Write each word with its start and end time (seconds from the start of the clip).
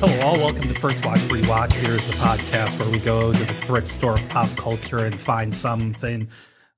Hello, 0.00 0.20
all. 0.20 0.36
Welcome 0.36 0.72
to 0.72 0.78
First 0.78 1.04
Watch 1.04 1.18
Rewatch. 1.22 1.72
Here's 1.72 2.06
the 2.06 2.12
podcast 2.12 2.78
where 2.78 2.88
we 2.88 3.00
go 3.00 3.32
to 3.32 3.38
the 3.38 3.52
thrift 3.52 3.88
store 3.88 4.14
of 4.14 4.28
pop 4.28 4.48
culture 4.50 4.98
and 4.98 5.18
find 5.18 5.56
something. 5.56 6.28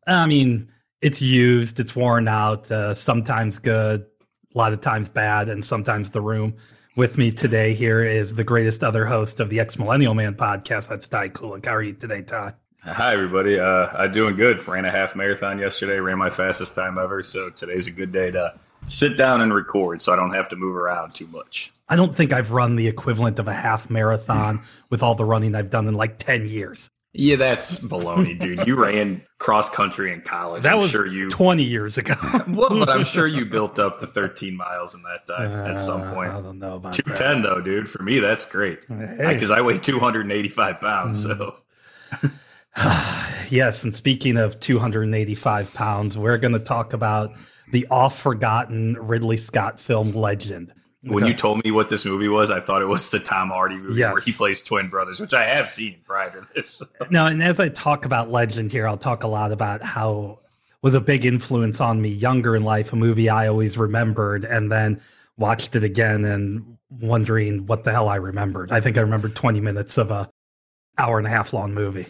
I 0.06 0.24
mean, 0.24 0.72
it's 1.02 1.20
used, 1.20 1.78
it's 1.80 1.94
worn 1.94 2.28
out, 2.28 2.70
uh, 2.70 2.94
sometimes 2.94 3.58
good, 3.58 4.06
a 4.54 4.58
lot 4.58 4.72
of 4.72 4.80
times 4.80 5.10
bad, 5.10 5.50
and 5.50 5.62
sometimes 5.62 6.08
the 6.08 6.22
room. 6.22 6.54
With 6.96 7.18
me 7.18 7.30
today 7.30 7.74
here 7.74 8.02
is 8.02 8.36
the 8.36 8.42
greatest 8.42 8.82
other 8.82 9.04
host 9.04 9.38
of 9.38 9.50
the 9.50 9.60
Ex 9.60 9.78
Millennial 9.78 10.14
Man 10.14 10.34
podcast. 10.34 10.88
That's 10.88 11.06
Ty 11.06 11.28
Kulik. 11.28 11.66
How 11.66 11.74
are 11.74 11.82
you 11.82 11.92
today, 11.92 12.22
Ty? 12.22 12.54
Hi, 12.84 13.12
everybody. 13.12 13.60
Uh, 13.60 13.88
I'm 13.98 14.12
doing 14.12 14.34
good. 14.34 14.66
Ran 14.66 14.86
a 14.86 14.90
half 14.90 15.14
marathon 15.14 15.58
yesterday, 15.58 16.00
ran 16.00 16.16
my 16.16 16.30
fastest 16.30 16.74
time 16.74 16.96
ever. 16.96 17.22
So 17.22 17.50
today's 17.50 17.86
a 17.86 17.90
good 17.90 18.12
day 18.12 18.30
to 18.30 18.54
sit 18.84 19.18
down 19.18 19.42
and 19.42 19.52
record 19.52 20.00
so 20.00 20.10
I 20.10 20.16
don't 20.16 20.32
have 20.32 20.48
to 20.48 20.56
move 20.56 20.74
around 20.74 21.12
too 21.12 21.26
much. 21.26 21.74
I 21.90 21.96
don't 21.96 22.14
think 22.16 22.32
I've 22.32 22.52
run 22.52 22.76
the 22.76 22.86
equivalent 22.88 23.38
of 23.38 23.48
a 23.48 23.52
half 23.52 23.90
marathon 23.90 24.62
with 24.90 25.02
all 25.02 25.14
the 25.14 25.24
running 25.24 25.54
I've 25.54 25.68
done 25.70 25.86
in 25.88 25.94
like 25.94 26.16
10 26.18 26.46
years. 26.46 26.88
Yeah, 27.12 27.34
that's 27.34 27.80
baloney, 27.80 28.38
dude. 28.40 28.68
You 28.68 28.76
ran 28.76 29.22
cross 29.38 29.68
country 29.68 30.12
in 30.12 30.20
college. 30.22 30.62
That 30.62 30.74
I'm 30.74 30.78
was 30.78 30.92
sure 30.92 31.04
you 31.04 31.28
20 31.28 31.64
years 31.64 31.98
ago. 31.98 32.14
well, 32.48 32.68
but 32.78 32.88
I'm 32.88 33.02
sure 33.04 33.26
you 33.26 33.44
built 33.44 33.80
up 33.80 33.98
the 33.98 34.06
13 34.06 34.56
miles 34.56 34.94
in 34.94 35.02
that 35.02 35.26
time 35.26 35.50
at 35.68 35.80
some 35.80 36.02
Uh, 36.02 36.14
point. 36.14 36.30
I 36.30 36.40
don't 36.40 36.60
know 36.60 36.76
about 36.76 36.92
210 36.94 37.42
though, 37.42 37.60
dude. 37.60 37.90
For 37.90 38.00
me, 38.04 38.20
that's 38.20 38.46
great 38.46 38.84
Hey. 38.88 39.32
because 39.32 39.50
I 39.50 39.60
weigh 39.60 39.78
285 39.78 40.80
pounds. 40.80 41.22
So. 41.24 41.56
Yes, 43.50 43.82
and 43.82 43.92
speaking 43.92 44.36
of 44.36 44.60
285 44.60 45.74
pounds, 45.74 46.16
we're 46.16 46.38
going 46.38 46.52
to 46.52 46.60
talk 46.60 46.92
about 46.92 47.32
the 47.72 47.84
oft 47.90 48.16
forgotten 48.20 48.94
Ridley 48.94 49.36
Scott 49.36 49.80
film 49.80 50.12
Legend. 50.12 50.72
When 51.02 51.26
you 51.26 51.34
told 51.34 51.64
me 51.64 51.70
what 51.70 51.88
this 51.88 52.04
movie 52.04 52.28
was, 52.28 52.50
I 52.50 52.60
thought 52.60 52.82
it 52.82 52.86
was 52.86 53.08
the 53.10 53.18
Tom 53.20 53.48
Hardy 53.48 53.76
movie 53.76 53.98
Yes. 54.00 54.12
where 54.12 54.22
he 54.22 54.32
plays 54.32 54.60
twin 54.60 54.88
brothers, 54.88 55.18
which 55.20 55.32
I 55.34 55.44
have 55.44 55.68
seen 55.68 55.98
prior 56.04 56.30
to 56.30 56.46
this. 56.54 56.82
Now, 57.10 57.26
and 57.26 57.42
as 57.42 57.58
I 57.60 57.68
talk 57.70 58.04
about 58.04 58.30
Legend 58.30 58.70
here, 58.72 58.86
I'll 58.86 58.98
talk 58.98 59.22
a 59.24 59.28
lot 59.28 59.52
about 59.52 59.82
how 59.82 60.40
was 60.82 60.94
a 60.94 61.00
big 61.00 61.24
influence 61.26 61.80
on 61.80 62.00
me 62.00 62.08
younger 62.08 62.54
in 62.56 62.62
life, 62.62 62.92
a 62.92 62.96
movie 62.96 63.28
I 63.28 63.48
always 63.48 63.76
remembered, 63.78 64.44
and 64.44 64.70
then 64.72 65.00
watched 65.36 65.74
it 65.76 65.84
again 65.84 66.24
and 66.24 66.76
wondering 66.90 67.66
what 67.66 67.84
the 67.84 67.92
hell 67.92 68.08
I 68.08 68.16
remembered. 68.16 68.72
I 68.72 68.80
think 68.80 68.96
I 68.98 69.00
remembered 69.00 69.34
20 69.36 69.60
minutes 69.60 69.96
of 69.98 70.10
a 70.10 70.30
hour 70.98 71.18
and 71.18 71.26
a 71.26 71.30
half 71.30 71.52
long 71.52 71.72
movie. 71.74 72.06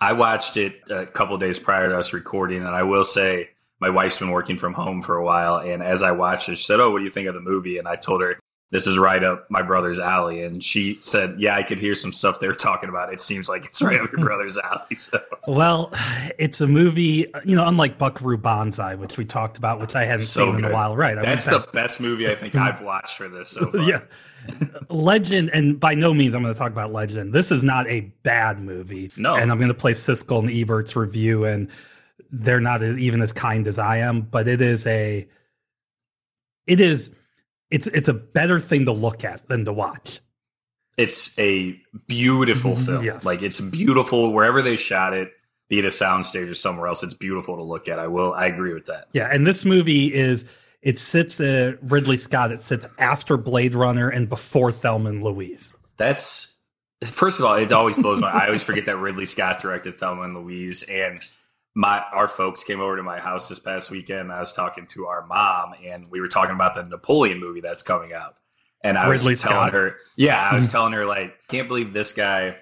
I 0.00 0.12
watched 0.14 0.56
it 0.56 0.80
a 0.90 1.04
couple 1.06 1.36
days 1.36 1.58
prior 1.58 1.88
to 1.90 1.98
us 1.98 2.12
recording, 2.14 2.58
and 2.58 2.68
I 2.68 2.82
will 2.84 3.04
say 3.04 3.50
my 3.80 3.90
wife's 3.90 4.18
been 4.18 4.30
working 4.30 4.56
from 4.56 4.74
home 4.74 5.02
for 5.02 5.16
a 5.16 5.24
while. 5.24 5.56
And 5.56 5.82
as 5.82 6.02
I 6.02 6.12
watched 6.12 6.48
it, 6.48 6.56
she 6.56 6.64
said, 6.64 6.80
"Oh, 6.80 6.90
what 6.90 6.98
do 6.98 7.04
you 7.04 7.10
think 7.10 7.28
of 7.28 7.34
the 7.34 7.40
movie?" 7.40 7.78
And 7.78 7.88
I 7.88 7.96
told 7.96 8.20
her 8.22 8.38
this 8.72 8.86
is 8.86 8.96
right 8.96 9.24
up 9.24 9.50
my 9.50 9.62
brother's 9.62 9.98
alley, 9.98 10.44
and 10.44 10.62
she 10.62 10.96
said, 11.00 11.34
"Yeah, 11.40 11.56
I 11.56 11.64
could 11.64 11.78
hear 11.78 11.94
some 11.96 12.12
stuff 12.12 12.38
they're 12.38 12.54
talking 12.54 12.88
about. 12.88 13.12
It 13.12 13.20
seems 13.20 13.48
like 13.48 13.64
it's 13.64 13.82
right 13.82 14.00
up 14.00 14.12
your 14.12 14.20
brother's 14.24 14.56
alley." 14.58 14.94
So 14.94 15.20
Well, 15.48 15.92
it's 16.38 16.60
a 16.60 16.68
movie, 16.68 17.26
you 17.44 17.56
know, 17.56 17.66
unlike 17.66 17.98
Buckaroo 17.98 18.36
Banzai, 18.36 18.94
which 18.94 19.16
we 19.16 19.24
talked 19.24 19.56
about, 19.58 19.80
which 19.80 19.96
I 19.96 20.04
hadn't 20.04 20.26
So 20.26 20.44
seen 20.46 20.58
in 20.60 20.64
a 20.66 20.72
while. 20.72 20.94
Right. 20.96 21.18
I 21.18 21.22
that's 21.22 21.46
the 21.46 21.66
best 21.72 22.00
movie 22.00 22.30
I 22.30 22.36
think 22.36 22.54
I've 22.54 22.80
watched 22.82 23.16
for 23.16 23.28
this 23.28 23.48
so 23.48 23.66
far. 23.72 23.80
yeah. 23.80 24.02
Legend, 24.88 25.50
and 25.52 25.78
by 25.78 25.94
no 25.94 26.14
means 26.14 26.34
I'm 26.34 26.42
going 26.42 26.54
to 26.54 26.58
talk 26.58 26.70
about 26.72 26.92
Legend. 26.92 27.32
This 27.32 27.50
is 27.50 27.62
not 27.64 27.86
a 27.88 28.00
bad 28.22 28.60
movie. 28.60 29.10
No. 29.16 29.34
And 29.34 29.50
I'm 29.50 29.58
going 29.58 29.68
to 29.68 29.74
play 29.74 29.92
Siskel 29.92 30.40
and 30.40 30.50
Ebert's 30.50 30.94
review, 30.96 31.44
and 31.44 31.68
they're 32.32 32.60
not 32.60 32.82
even 32.82 33.22
as 33.22 33.32
kind 33.32 33.66
as 33.66 33.78
I 33.78 33.98
am, 33.98 34.22
but 34.22 34.48
it 34.48 34.60
is 34.60 34.86
a, 34.86 35.28
it 36.66 36.80
is, 36.80 37.10
it's 37.70 37.86
it's 37.86 38.08
a 38.08 38.14
better 38.14 38.58
thing 38.58 38.84
to 38.86 38.92
look 38.92 39.24
at 39.24 39.46
than 39.48 39.64
to 39.64 39.72
watch. 39.72 40.20
It's 40.96 41.38
a 41.38 41.80
beautiful 42.08 42.76
film. 42.76 42.98
Mm-hmm. 42.98 43.06
Yes. 43.06 43.24
Like 43.24 43.42
it's 43.42 43.60
beautiful 43.60 44.32
wherever 44.32 44.60
they 44.60 44.76
shot 44.76 45.14
it, 45.14 45.32
be 45.68 45.78
it 45.78 45.84
a 45.84 45.88
soundstage 45.88 46.50
or 46.50 46.54
somewhere 46.54 46.88
else. 46.88 47.02
It's 47.02 47.14
beautiful 47.14 47.56
to 47.56 47.62
look 47.62 47.88
at. 47.88 47.98
I 47.98 48.08
will. 48.08 48.34
I 48.34 48.46
agree 48.46 48.74
with 48.74 48.86
that. 48.86 49.06
Yeah, 49.12 49.28
and 49.32 49.46
this 49.46 49.64
movie 49.64 50.12
is 50.12 50.44
it 50.82 50.98
sits 50.98 51.40
uh, 51.40 51.74
Ridley 51.82 52.16
Scott. 52.16 52.52
It 52.52 52.60
sits 52.60 52.86
after 52.98 53.36
Blade 53.36 53.74
Runner 53.74 54.08
and 54.08 54.28
before 54.28 54.72
Thelma 54.72 55.10
and 55.10 55.22
Louise. 55.22 55.72
That's 55.96 56.56
first 57.04 57.38
of 57.38 57.44
all, 57.44 57.54
it 57.54 57.72
always 57.72 57.96
blows 57.96 58.20
my. 58.20 58.28
I 58.28 58.46
always 58.46 58.62
forget 58.62 58.86
that 58.86 58.96
Ridley 58.96 59.26
Scott 59.26 59.60
directed 59.60 59.98
Thelma 59.98 60.22
and 60.22 60.34
Louise, 60.34 60.82
and 60.82 61.20
my 61.74 62.02
our 62.12 62.26
folks 62.28 62.64
came 62.64 62.80
over 62.80 62.96
to 62.96 63.02
my 63.02 63.18
house 63.20 63.48
this 63.48 63.58
past 63.60 63.90
weekend. 63.90 64.32
I 64.32 64.40
was 64.40 64.52
talking 64.52 64.86
to 64.86 65.06
our 65.06 65.24
mom, 65.26 65.74
and 65.86 66.10
we 66.10 66.20
were 66.20 66.28
talking 66.28 66.54
about 66.54 66.74
the 66.74 66.82
Napoleon 66.82 67.38
movie 67.38 67.60
that's 67.60 67.82
coming 67.82 68.12
out. 68.12 68.34
And 68.82 68.96
I 68.98 69.06
Ridley 69.08 69.32
was 69.32 69.42
telling 69.42 69.56
Scott. 69.68 69.72
her, 69.74 69.96
yeah, 70.16 70.40
I 70.50 70.54
was 70.54 70.66
Mm. 70.66 70.70
telling 70.72 70.92
her 70.94 71.04
like, 71.06 71.34
can't 71.48 71.68
believe 71.68 71.92
this 71.92 72.12
guy. 72.12 72.56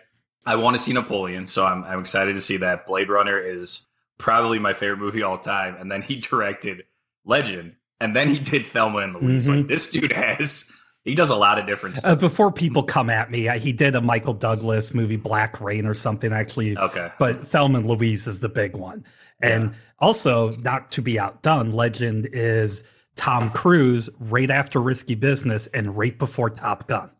I 0.47 0.56
want 0.56 0.76
to 0.76 0.82
see 0.82 0.92
Napoleon, 0.92 1.47
so 1.47 1.64
I'm 1.64 1.84
I'm 1.84 2.00
excited 2.00 2.34
to 2.34 2.41
see 2.41 2.58
that. 2.58 2.86
Blade 2.86 3.08
Runner 3.08 3.38
is 3.38 3.86
probably 4.18 4.58
my 4.58 4.72
favorite 4.72 4.98
movie 4.98 5.22
all 5.22 5.38
time, 5.38 5.76
and 5.78 5.91
then 5.91 6.02
he 6.02 6.16
directed 6.20 6.84
Legend, 7.24 7.76
and 8.00 8.14
then 8.16 8.28
he 8.28 8.38
did 8.38 8.66
Thelma 8.66 8.98
and 8.98 9.14
Louise. 9.14 9.48
Mhm. 9.48 9.56
Like 9.58 9.66
this 9.68 9.91
dude 9.91 10.12
has. 10.16 10.70
He 11.08 11.14
does 11.14 11.30
a 11.30 11.36
lot 11.36 11.58
of 11.58 11.66
different 11.66 11.98
Uh, 12.04 12.14
before 12.14 12.52
people 12.52 12.82
come 12.82 13.08
at 13.10 13.30
me, 13.30 13.48
uh, 13.48 13.58
he 13.58 13.72
did 13.72 13.94
a 13.96 14.00
Michael 14.00 14.34
Douglas 14.34 14.92
movie, 14.94 15.16
Black 15.16 15.60
Rain, 15.60 15.86
or 15.86 15.94
something. 15.94 16.32
Actually, 16.32 16.76
Okay. 16.76 17.10
but 17.19 17.46
Thelma 17.46 17.78
and 17.78 17.88
Louise 17.88 18.26
is 18.26 18.41
the 18.41 18.48
big 18.48 18.76
one. 18.76 19.04
And 19.41 19.74
also, 19.98 20.50
not 20.56 20.91
to 20.92 21.02
be 21.02 21.18
outdone, 21.18 21.72
Legend 21.72 22.28
is 22.32 22.84
Tom 23.16 23.50
Cruise 23.50 24.10
right 24.20 24.50
after 24.50 24.80
Risky 24.80 25.14
Business 25.14 25.66
and 25.68 25.97
right 25.97 26.18
before 26.18 26.50
Top 26.50 26.86
Gun. 26.88 27.10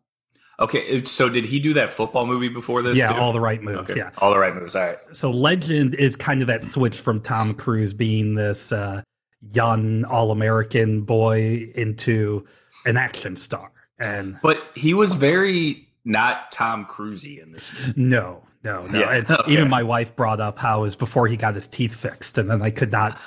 Okay, 0.61 1.05
so 1.05 1.29
did 1.29 1.45
he 1.45 1.61
do 1.61 1.73
that 1.75 1.89
football 1.89 2.27
movie 2.27 2.49
before 2.49 2.83
this? 2.83 2.99
yeah, 2.99 3.13
too? 3.13 3.19
all 3.19 3.33
the 3.33 3.41
right 3.41 3.63
moves. 3.63 3.91
Okay, 3.93 4.01
Yeah. 4.01 4.11
all 4.19 4.33
the 4.33 4.39
right 4.39 4.55
moves. 4.55 4.75
All 4.75 4.83
right. 4.83 4.99
So 5.13 5.31
Legend 5.31 5.95
is 5.95 6.17
kind 6.17 6.41
of 6.41 6.49
that 6.49 6.63
switch 6.63 6.99
from 6.99 7.21
Tom 7.21 7.55
Cruise 7.55 7.93
being 7.93 8.35
this 8.35 8.73
uh, 8.73 9.03
young 9.53 10.05
all 10.05 10.33
American 10.33 11.03
boy 11.03 11.71
into 11.77 12.45
an 12.85 12.97
action 12.97 13.37
star. 13.37 13.71
And 13.99 14.39
But 14.43 14.63
he 14.75 14.95
was 14.95 15.15
very 15.15 15.89
not 16.05 16.53
Tom 16.53 16.87
Cruisey 16.87 17.43
in 17.43 17.53
this. 17.53 17.71
Movie. 17.89 18.01
no, 18.01 18.43
no, 18.65 18.87
no. 18.87 18.99
Yeah, 18.99 19.11
and 19.13 19.31
okay. 19.31 19.53
even 19.53 19.69
my 19.69 19.83
wife 19.83 20.15
brought 20.17 20.41
up 20.41 20.59
how 20.59 20.79
it 20.79 20.83
was 20.83 20.97
before 20.97 21.27
he 21.27 21.37
got 21.37 21.55
his 21.55 21.67
teeth 21.67 21.95
fixed, 21.95 22.39
and 22.39 22.51
then 22.51 22.63
I 22.63 22.71
could 22.71 22.93
not, 22.93 23.19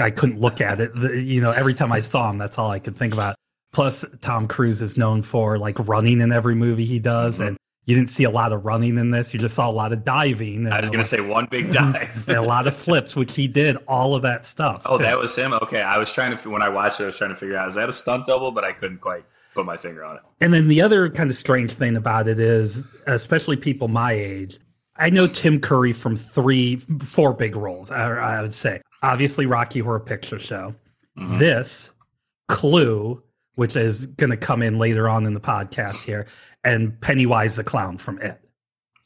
I 0.00 0.10
couldn't 0.10 0.40
look 0.40 0.60
at 0.60 0.80
it. 0.80 0.94
You 1.24 1.40
know, 1.40 1.50
every 1.52 1.74
time 1.74 1.92
I 1.92 2.00
saw 2.00 2.28
him, 2.30 2.38
that's 2.38 2.58
all 2.58 2.70
I 2.70 2.78
could 2.78 2.96
think 2.96 3.12
about. 3.14 3.36
Plus, 3.72 4.04
Tom 4.20 4.48
Cruise 4.48 4.80
is 4.82 4.96
known 4.96 5.22
for 5.22 5.58
like 5.58 5.78
running 5.88 6.20
in 6.20 6.32
every 6.32 6.54
movie 6.54 6.84
he 6.84 6.98
does, 6.98 7.36
Mm-hmm. 7.38 7.48
and 7.48 7.56
you 7.84 7.94
didn't 7.94 8.10
see 8.10 8.24
a 8.24 8.30
lot 8.30 8.52
of 8.52 8.64
running 8.64 8.98
in 8.98 9.12
this. 9.12 9.32
You 9.32 9.38
just 9.38 9.54
saw 9.54 9.70
a 9.70 9.70
lot 9.70 9.92
of 9.92 10.04
diving. 10.04 10.66
I 10.66 10.80
was 10.80 10.90
going 10.90 11.02
to 11.02 11.08
say 11.08 11.20
one 11.20 11.46
big 11.48 11.70
dive. 11.70 12.24
and 12.28 12.36
a 12.36 12.42
lot 12.42 12.66
of 12.66 12.74
flips, 12.76 13.14
which 13.14 13.36
he 13.36 13.46
did 13.46 13.76
all 13.86 14.16
of 14.16 14.22
that 14.22 14.44
stuff. 14.44 14.82
oh, 14.86 14.96
too. 14.96 15.04
that 15.04 15.16
was 15.18 15.36
him. 15.36 15.52
Okay, 15.52 15.80
I 15.80 15.96
was 15.96 16.12
trying 16.12 16.36
to 16.36 16.50
when 16.50 16.62
I 16.62 16.68
watched 16.68 16.98
it, 16.98 17.04
I 17.04 17.06
was 17.06 17.16
trying 17.16 17.30
to 17.30 17.36
figure 17.36 17.56
out 17.56 17.68
is 17.68 17.76
that 17.76 17.88
a 17.88 17.92
stunt 17.92 18.26
double, 18.26 18.50
but 18.50 18.64
I 18.64 18.72
couldn't 18.72 19.00
quite 19.00 19.24
put 19.56 19.66
my 19.66 19.76
finger 19.76 20.04
on 20.04 20.16
it. 20.16 20.22
And 20.40 20.54
then 20.54 20.68
the 20.68 20.82
other 20.82 21.10
kind 21.10 21.28
of 21.28 21.34
strange 21.34 21.72
thing 21.72 21.96
about 21.96 22.28
it 22.28 22.38
is, 22.38 22.82
especially 23.06 23.56
people 23.56 23.88
my 23.88 24.12
age, 24.12 24.58
I 24.96 25.10
know 25.10 25.26
Tim 25.26 25.60
Curry 25.60 25.92
from 25.92 26.14
three, 26.16 26.76
four 26.76 27.34
big 27.34 27.56
roles. 27.56 27.90
I, 27.90 28.08
I 28.08 28.40
would 28.42 28.54
say, 28.54 28.80
obviously, 29.02 29.46
Rocky 29.46 29.80
Horror 29.80 30.00
Picture 30.00 30.38
Show, 30.38 30.74
Mm-hmm. 31.18 31.38
this, 31.38 31.90
Clue, 32.48 33.22
which 33.54 33.74
is 33.74 34.06
going 34.06 34.30
to 34.30 34.36
come 34.36 34.60
in 34.62 34.78
later 34.78 35.08
on 35.08 35.24
in 35.26 35.32
the 35.34 35.40
podcast 35.40 36.04
here, 36.04 36.26
and 36.62 37.00
Pennywise 37.00 37.56
the 37.56 37.64
Clown 37.64 37.96
from 37.96 38.20
It. 38.20 38.38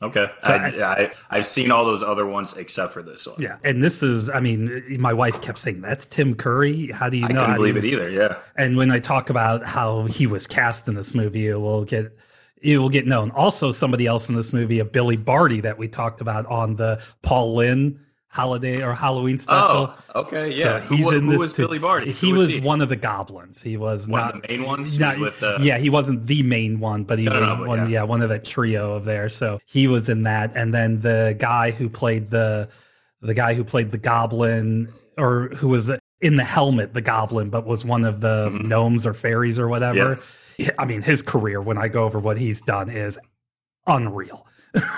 Okay, 0.03 0.27
So 0.43 0.55
I, 0.55 0.67
I, 1.03 1.13
I've 1.31 1.45
seen 1.45 1.71
all 1.71 1.85
those 1.85 2.03
other 2.03 2.25
ones 2.25 2.57
except 2.57 2.93
for 2.95 3.03
this 3.03 3.27
one. 3.27 3.37
Yeah, 3.41 3.59
and 3.63 3.83
this 3.83 4.03
is, 4.03 4.31
I 4.31 4.41
mean, 4.41 4.97
my 4.99 5.13
wife 5.13 5.43
kept 5.43 5.59
saying, 5.59 5.83
"That's 5.83 6.07
Tim 6.07 6.35
Curry." 6.35 6.91
How 6.91 7.11
do 7.11 7.19
you 7.19 7.29
know? 7.29 7.41
I 7.43 7.45
couldn't 7.45 7.57
believe 7.57 7.75
you- 7.77 7.83
it 7.83 7.93
either. 7.93 8.09
Yeah. 8.11 8.39
And 8.57 8.79
when 8.79 8.91
I 8.91 8.99
talk 8.99 9.29
about 9.29 9.67
how 9.67 10.05
he 10.05 10.27
was 10.27 10.47
cast 10.47 10.89
in 10.89 10.95
this 10.95 11.15
movie, 11.15 11.49
it 11.49 11.61
will 11.61 11.85
get 11.85 12.17
it 12.63 12.79
will 12.79 12.89
get 12.89 13.07
known. 13.07 13.31
Also, 13.33 13.73
somebody 13.73 14.07
else 14.07 14.29
in 14.31 14.35
this 14.37 14.53
movie, 14.53 14.79
a 14.79 14.85
Billy 14.85 15.17
Barty 15.17 15.61
that 15.63 15.77
we 15.79 15.87
talked 15.89 16.21
about 16.23 16.47
on 16.47 16.77
the 16.77 17.03
Paul 17.23 17.57
Lynde 17.57 17.99
holiday 18.33 18.81
or 18.83 18.95
Halloween 18.95 19.39
special. 19.39 19.93
Oh, 20.15 20.21
okay, 20.21 20.51
yeah. 20.51 20.79
who 20.81 20.95
he's 20.97 21.07
wa- 21.07 21.13
in 21.13 21.25
who 21.25 21.31
this 21.33 21.39
was 21.41 21.53
too. 21.53 21.63
Billy 21.67 21.79
Barty? 21.81 22.13
He 22.13 22.31
Who 22.31 22.37
was 22.37 22.49
he? 22.51 22.61
one 22.61 22.81
of 22.81 22.89
the 22.89 22.95
goblins. 22.97 23.61
He 23.61 23.77
was 23.77 24.07
One 24.09 24.21
not 24.21 24.35
of 24.37 24.43
the 24.43 24.49
main 24.49 24.65
ones? 24.65 24.99
Not- 24.99 25.17
was 25.19 25.25
with 25.33 25.41
the- 25.41 25.59
yeah, 25.61 25.79
he 25.79 25.91
wasn't 25.91 26.27
the 26.27 26.43
main 26.45 26.79
one, 26.81 27.03
but 27.05 27.19
he 27.19 27.25
No, 27.25 27.33
no, 27.33 27.41
was 27.41 27.49
no, 27.53 27.57
but 27.59 27.67
one. 27.69 27.79
yeah. 27.81 27.87
Yeah. 27.89 28.03
one 28.05 28.23
of 28.23 28.29
that 28.29 28.45
trio 28.45 28.93
of 28.95 29.05
there. 29.05 29.29
So 29.29 29.61
he 29.67 29.89
was 29.89 30.09
in 30.09 30.23
that, 30.23 30.53
and 30.55 30.73
then 30.73 31.01
the 31.01 31.35
guy 31.39 31.73
who 31.73 31.89
played 31.89 32.31
the 32.31 32.69
the 33.21 33.35
guy 33.35 33.53
who 33.55 33.65
played 33.65 33.91
the 33.91 33.99
goblin 33.99 34.89
or 35.19 35.49
who 35.57 35.69
was 35.69 35.91
in 36.23 36.37
the 36.37 36.45
helmet, 36.45 36.95
the 36.95 37.01
goblin, 37.03 37.51
but 37.51 37.67
was 37.67 37.85
one 37.85 38.05
of 38.05 38.21
the 38.21 38.49
Mhm. 38.51 38.65
gnomes 38.67 39.07
or 39.07 39.13
fairies 39.13 39.59
or 39.59 39.69
whatever. 39.69 40.21
I 40.79 40.85
mean, 40.85 41.03
his 41.03 41.21
career 41.23 41.61
when 41.61 41.77
I 41.79 41.89
go 41.89 42.05
over 42.05 42.19
what 42.19 42.39
he's 42.39 42.61
done 42.61 42.89
is 42.89 43.19
unreal. 43.87 44.47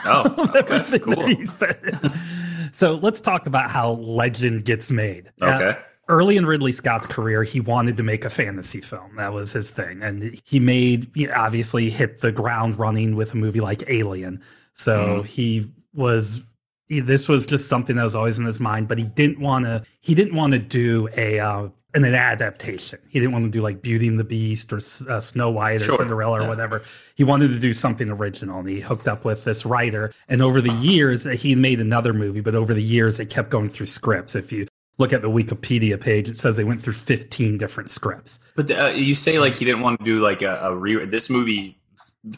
Oh, 0.05 0.51
okay, 0.57 0.99
cool. 0.99 1.15
he's 2.73 2.81
been 2.81 2.91
in. 2.91 2.99
So 2.99 3.05
let's 3.05 3.21
talk 3.21 3.47
about 3.47 3.71
how 3.71 3.93
legend 3.93 4.65
gets 4.65 4.91
made. 4.93 5.31
Uh, 5.41 5.47
Okay. 5.47 5.79
early 6.09 6.37
in 6.37 6.45
Ridley 6.47 6.73
Scott's 6.73 7.07
career, 7.07 7.43
he 7.43 7.61
wanted 7.61 7.97
to 7.97 8.03
make 8.03 8.25
a 8.25 8.31
fantasy 8.31 8.81
film. 8.81 9.17
That 9.17 9.33
was 9.33 9.53
his 9.53 9.71
thing. 9.71 10.03
And 10.03 10.41
he 10.45 10.61
made, 10.61 11.11
he 11.15 11.29
obviously 11.31 11.91
hit 11.91 12.21
the 12.21 12.33
ground 12.33 12.79
running 12.79 13.17
with 13.17 13.35
a 13.35 13.37
movie 13.37 13.61
like 13.61 13.85
Alien. 13.89 14.43
So 14.75 15.23
mm. 15.23 15.27
he 15.27 15.71
was, 15.95 16.43
he, 16.87 17.01
this 17.01 17.29
was 17.29 17.47
just 17.47 17.69
something 17.69 17.97
that 17.97 18.03
was 18.03 18.15
always 18.15 18.39
in 18.39 18.47
his 18.47 18.61
mind, 18.61 18.89
but 18.89 18.99
he 18.99 19.05
didn't 19.05 19.41
want 19.41 19.65
to, 19.65 19.85
he 20.01 20.15
didn't 20.15 20.35
want 20.35 20.53
to 20.53 20.59
do 20.59 21.09
a, 21.17 21.39
uh, 21.39 21.69
an, 21.95 22.05
an 22.05 22.15
adaptation. 22.15 22.99
He 23.09 23.21
didn't 23.21 23.33
want 23.33 23.45
to 23.45 23.51
do 23.51 23.61
like 23.61 23.83
Beauty 23.83 24.09
and 24.09 24.19
the 24.19 24.25
Beast 24.25 24.73
or 24.73 24.81
uh, 25.09 25.21
Snow 25.21 25.51
White 25.51 25.83
or 25.83 25.87
sure. 25.87 25.97
Cinderella 25.97 26.39
or 26.39 26.43
yeah. 26.43 26.49
whatever. 26.49 26.83
He 27.15 27.25
wanted 27.25 27.49
to 27.49 27.59
do 27.59 27.73
something 27.73 28.09
original. 28.09 28.61
And 28.61 28.69
he 28.69 28.81
hooked 28.81 29.09
up 29.09 29.25
with 29.25 29.45
this 29.45 29.67
writer. 29.67 30.13
And 30.29 30.43
over 30.43 30.61
the 30.61 30.73
years, 30.75 31.25
he 31.25 31.55
made 31.55 31.81
another 31.81 32.13
movie, 32.13 32.41
but 32.41 32.55
over 32.55 32.75
the 32.75 32.83
years, 32.83 33.17
they 33.19 33.27
kept 33.27 33.51
going 33.51 33.69
through 33.69 33.87
scripts. 33.87 34.35
If 34.35 34.53
you 34.53 34.67
look 34.99 35.13
at 35.13 35.23
the 35.23 35.31
Wikipedia 35.31 36.01
page, 36.01 36.29
it 36.29 36.37
says 36.37 36.57
they 36.57 36.65
went 36.65 36.81
through 36.83 36.95
15 36.95 37.59
different 37.59 37.91
scripts. 37.91 38.41
But 38.57 38.71
uh, 38.71 38.93
you 38.95 39.15
say 39.15 39.39
like 39.39 39.55
he 39.55 39.65
didn't 39.65 39.83
want 39.83 39.99
to 40.01 40.05
do 40.05 40.21
like 40.21 40.43
a, 40.43 40.59
a 40.63 40.75
re. 40.75 41.05
This 41.05 41.29
movie 41.29 41.79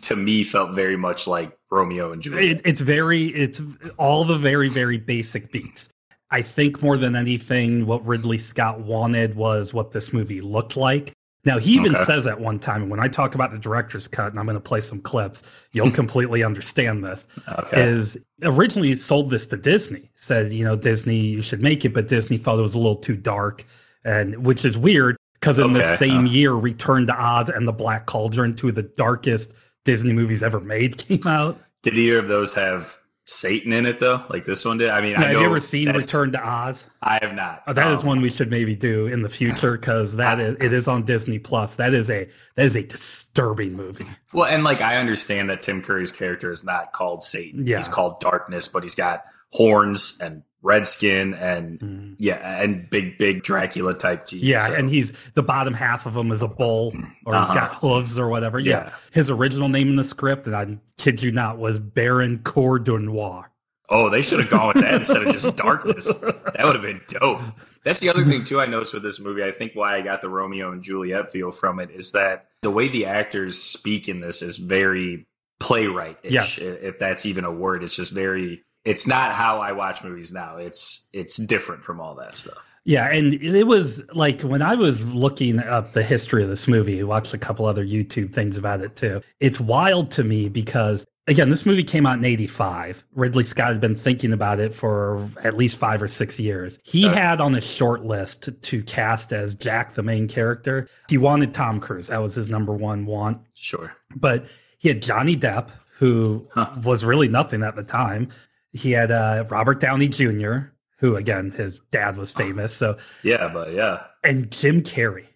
to 0.02 0.16
me 0.16 0.42
felt 0.42 0.72
very 0.72 0.96
much 0.96 1.26
like 1.26 1.56
Romeo 1.70 2.12
and 2.12 2.22
Juliet. 2.22 2.58
It, 2.58 2.62
it's 2.64 2.80
very, 2.80 3.26
it's 3.26 3.60
all 3.98 4.24
the 4.24 4.36
very, 4.36 4.68
very 4.68 4.96
basic 4.96 5.52
beats. 5.52 5.90
I 6.34 6.42
think 6.42 6.82
more 6.82 6.98
than 6.98 7.14
anything, 7.14 7.86
what 7.86 8.04
Ridley 8.04 8.38
Scott 8.38 8.80
wanted 8.80 9.36
was 9.36 9.72
what 9.72 9.92
this 9.92 10.12
movie 10.12 10.40
looked 10.40 10.76
like. 10.76 11.12
Now, 11.44 11.60
he 11.60 11.74
even 11.74 11.94
okay. 11.94 12.02
says 12.02 12.26
at 12.26 12.40
one 12.40 12.58
time, 12.58 12.88
when 12.88 12.98
I 12.98 13.06
talk 13.06 13.36
about 13.36 13.52
the 13.52 13.58
director's 13.58 14.08
cut, 14.08 14.32
and 14.32 14.40
I'm 14.40 14.44
going 14.44 14.56
to 14.56 14.60
play 14.60 14.80
some 14.80 15.00
clips, 15.00 15.44
you'll 15.70 15.90
completely 16.02 16.42
understand 16.42 17.04
this. 17.04 17.28
Okay. 17.48 17.84
Is 17.84 18.18
originally 18.42 18.96
sold 18.96 19.30
this 19.30 19.46
to 19.46 19.56
Disney, 19.56 20.10
said, 20.16 20.52
you 20.52 20.64
know, 20.64 20.74
Disney, 20.74 21.18
you 21.18 21.40
should 21.40 21.62
make 21.62 21.84
it, 21.84 21.94
but 21.94 22.08
Disney 22.08 22.36
thought 22.36 22.58
it 22.58 22.62
was 22.62 22.74
a 22.74 22.78
little 22.78 22.96
too 22.96 23.16
dark, 23.16 23.64
and 24.04 24.44
which 24.44 24.64
is 24.64 24.76
weird 24.76 25.16
because 25.38 25.60
in 25.60 25.70
okay. 25.70 25.74
the 25.74 25.84
same 25.84 26.26
uh. 26.26 26.30
year, 26.30 26.52
Return 26.52 27.06
to 27.06 27.14
Oz 27.14 27.48
and 27.48 27.68
The 27.68 27.72
Black 27.72 28.06
Cauldron, 28.06 28.56
two 28.56 28.70
of 28.70 28.74
the 28.74 28.82
darkest 28.82 29.52
Disney 29.84 30.12
movies 30.12 30.42
ever 30.42 30.58
made, 30.58 30.98
came 31.06 31.24
out. 31.28 31.60
Did 31.84 31.96
either 31.96 32.18
of 32.18 32.26
those 32.26 32.54
have 32.54 32.98
Satan 33.26 33.72
in 33.72 33.86
it 33.86 34.00
though, 34.00 34.22
like 34.28 34.44
this 34.44 34.64
one 34.64 34.78
did. 34.78 34.90
I 34.90 35.00
mean, 35.00 35.12
yeah, 35.12 35.20
I 35.20 35.24
have 35.28 35.40
you 35.40 35.46
ever 35.46 35.60
seen 35.60 35.90
Return 35.90 36.32
to 36.32 36.46
Oz? 36.46 36.86
I 37.00 37.18
have 37.22 37.34
not. 37.34 37.62
Oh, 37.66 37.72
that 37.72 37.86
um, 37.86 37.92
is 37.92 38.04
one 38.04 38.20
we 38.20 38.30
should 38.30 38.50
maybe 38.50 38.76
do 38.76 39.06
in 39.06 39.22
the 39.22 39.30
future 39.30 39.78
because 39.78 40.16
that 40.16 40.40
is, 40.40 40.56
it 40.60 40.74
is 40.74 40.88
on 40.88 41.04
Disney 41.04 41.38
Plus. 41.38 41.76
That 41.76 41.94
is 41.94 42.10
a 42.10 42.28
that 42.56 42.64
is 42.66 42.76
a 42.76 42.82
disturbing 42.82 43.74
movie. 43.74 44.06
Well, 44.34 44.46
and 44.46 44.62
like 44.62 44.82
I 44.82 44.96
understand 44.96 45.48
that 45.48 45.62
Tim 45.62 45.80
Curry's 45.80 46.12
character 46.12 46.50
is 46.50 46.64
not 46.64 46.92
called 46.92 47.22
Satan. 47.22 47.66
Yeah. 47.66 47.78
He's 47.78 47.88
called 47.88 48.20
Darkness, 48.20 48.68
but 48.68 48.82
he's 48.82 48.94
got 48.94 49.24
horns 49.52 50.18
and 50.20 50.42
Redskin 50.64 51.34
and 51.34 51.78
mm. 51.78 52.16
yeah, 52.18 52.62
and 52.62 52.88
big 52.88 53.18
big 53.18 53.42
Dracula 53.42 53.94
type 53.94 54.24
teeth. 54.24 54.42
Yeah, 54.42 54.66
so. 54.68 54.74
and 54.74 54.88
he's 54.88 55.12
the 55.34 55.42
bottom 55.42 55.74
half 55.74 56.06
of 56.06 56.16
him 56.16 56.32
is 56.32 56.42
a 56.42 56.48
bull, 56.48 56.94
or 57.26 57.34
uh-huh. 57.34 57.46
he's 57.46 57.54
got 57.54 57.74
hooves 57.74 58.18
or 58.18 58.28
whatever. 58.28 58.58
Yeah. 58.58 58.86
yeah. 58.86 58.92
his 59.12 59.30
original 59.30 59.68
name 59.68 59.88
in 59.90 59.96
the 59.96 60.04
script, 60.04 60.46
and 60.46 60.56
I 60.56 60.78
kid 60.96 61.22
you 61.22 61.30
not, 61.30 61.58
was 61.58 61.78
Baron 61.78 62.38
Cordanoir. 62.38 63.44
Oh, 63.90 64.08
they 64.08 64.22
should 64.22 64.40
have 64.40 64.48
gone 64.48 64.68
with 64.68 64.82
that 64.82 64.94
instead 64.94 65.26
of 65.26 65.32
just 65.34 65.54
darkness. 65.56 66.06
That 66.06 66.64
would 66.64 66.74
have 66.74 66.82
been 66.82 67.02
dope. 67.08 67.42
That's 67.84 68.00
the 68.00 68.08
other 68.08 68.24
thing 68.24 68.44
too. 68.44 68.58
I 68.58 68.64
noticed 68.64 68.94
with 68.94 69.02
this 69.02 69.20
movie. 69.20 69.44
I 69.44 69.52
think 69.52 69.72
why 69.74 69.96
I 69.96 70.00
got 70.00 70.22
the 70.22 70.30
Romeo 70.30 70.72
and 70.72 70.82
Juliet 70.82 71.30
feel 71.30 71.50
from 71.50 71.78
it 71.78 71.90
is 71.90 72.12
that 72.12 72.46
the 72.62 72.70
way 72.70 72.88
the 72.88 73.04
actors 73.04 73.60
speak 73.60 74.08
in 74.08 74.20
this 74.20 74.40
is 74.40 74.56
very 74.56 75.26
playwright. 75.60 76.16
Yes, 76.22 76.58
if 76.58 76.98
that's 76.98 77.26
even 77.26 77.44
a 77.44 77.52
word. 77.52 77.84
It's 77.84 77.94
just 77.94 78.12
very 78.12 78.64
it's 78.84 79.06
not 79.06 79.32
how 79.32 79.60
I 79.60 79.72
watch 79.72 80.04
movies 80.04 80.32
now. 80.32 80.56
It's 80.56 81.08
it's 81.12 81.36
different 81.36 81.82
from 81.82 82.00
all 82.00 82.14
that 82.16 82.34
stuff. 82.34 82.68
Yeah, 82.84 83.10
and 83.10 83.34
it 83.34 83.66
was 83.66 84.04
like 84.12 84.42
when 84.42 84.60
I 84.60 84.74
was 84.74 85.02
looking 85.02 85.58
up 85.58 85.94
the 85.94 86.02
history 86.02 86.42
of 86.42 86.50
this 86.50 86.68
movie, 86.68 87.02
watched 87.02 87.32
a 87.32 87.38
couple 87.38 87.64
other 87.64 87.84
YouTube 87.84 88.34
things 88.34 88.58
about 88.58 88.82
it 88.82 88.94
too. 88.94 89.22
It's 89.40 89.58
wild 89.58 90.10
to 90.12 90.24
me 90.24 90.50
because 90.50 91.06
again, 91.26 91.48
this 91.48 91.64
movie 91.64 91.82
came 91.82 92.04
out 92.04 92.18
in 92.18 92.26
85. 92.26 93.02
Ridley 93.14 93.44
Scott 93.44 93.68
had 93.68 93.80
been 93.80 93.96
thinking 93.96 94.34
about 94.34 94.60
it 94.60 94.74
for 94.74 95.26
at 95.42 95.56
least 95.56 95.78
5 95.78 96.02
or 96.02 96.08
6 96.08 96.38
years. 96.38 96.78
He 96.84 97.06
uh, 97.06 97.12
had 97.12 97.40
on 97.40 97.54
his 97.54 97.64
short 97.64 98.04
list 98.04 98.50
to 98.60 98.82
cast 98.82 99.32
as 99.32 99.54
Jack 99.54 99.94
the 99.94 100.02
main 100.02 100.28
character. 100.28 100.86
He 101.08 101.16
wanted 101.16 101.54
Tom 101.54 101.80
Cruise. 101.80 102.08
That 102.08 102.20
was 102.20 102.34
his 102.34 102.50
number 102.50 102.74
1 102.74 103.06
want. 103.06 103.40
Sure. 103.54 103.96
But 104.14 104.44
he 104.76 104.88
had 104.88 105.00
Johnny 105.00 105.38
Depp 105.38 105.70
who 105.98 106.46
huh. 106.52 106.70
was 106.84 107.04
really 107.04 107.28
nothing 107.28 107.62
at 107.62 107.76
the 107.76 107.82
time. 107.82 108.28
He 108.74 108.90
had 108.90 109.10
uh, 109.10 109.44
Robert 109.48 109.80
Downey 109.80 110.08
Jr., 110.08 110.58
who 110.98 111.16
again 111.16 111.52
his 111.52 111.80
dad 111.90 112.16
was 112.16 112.32
famous. 112.32 112.76
So 112.76 112.98
yeah, 113.22 113.48
but 113.48 113.72
yeah, 113.72 114.02
and 114.22 114.50
Jim 114.50 114.82
Carrey. 114.82 115.26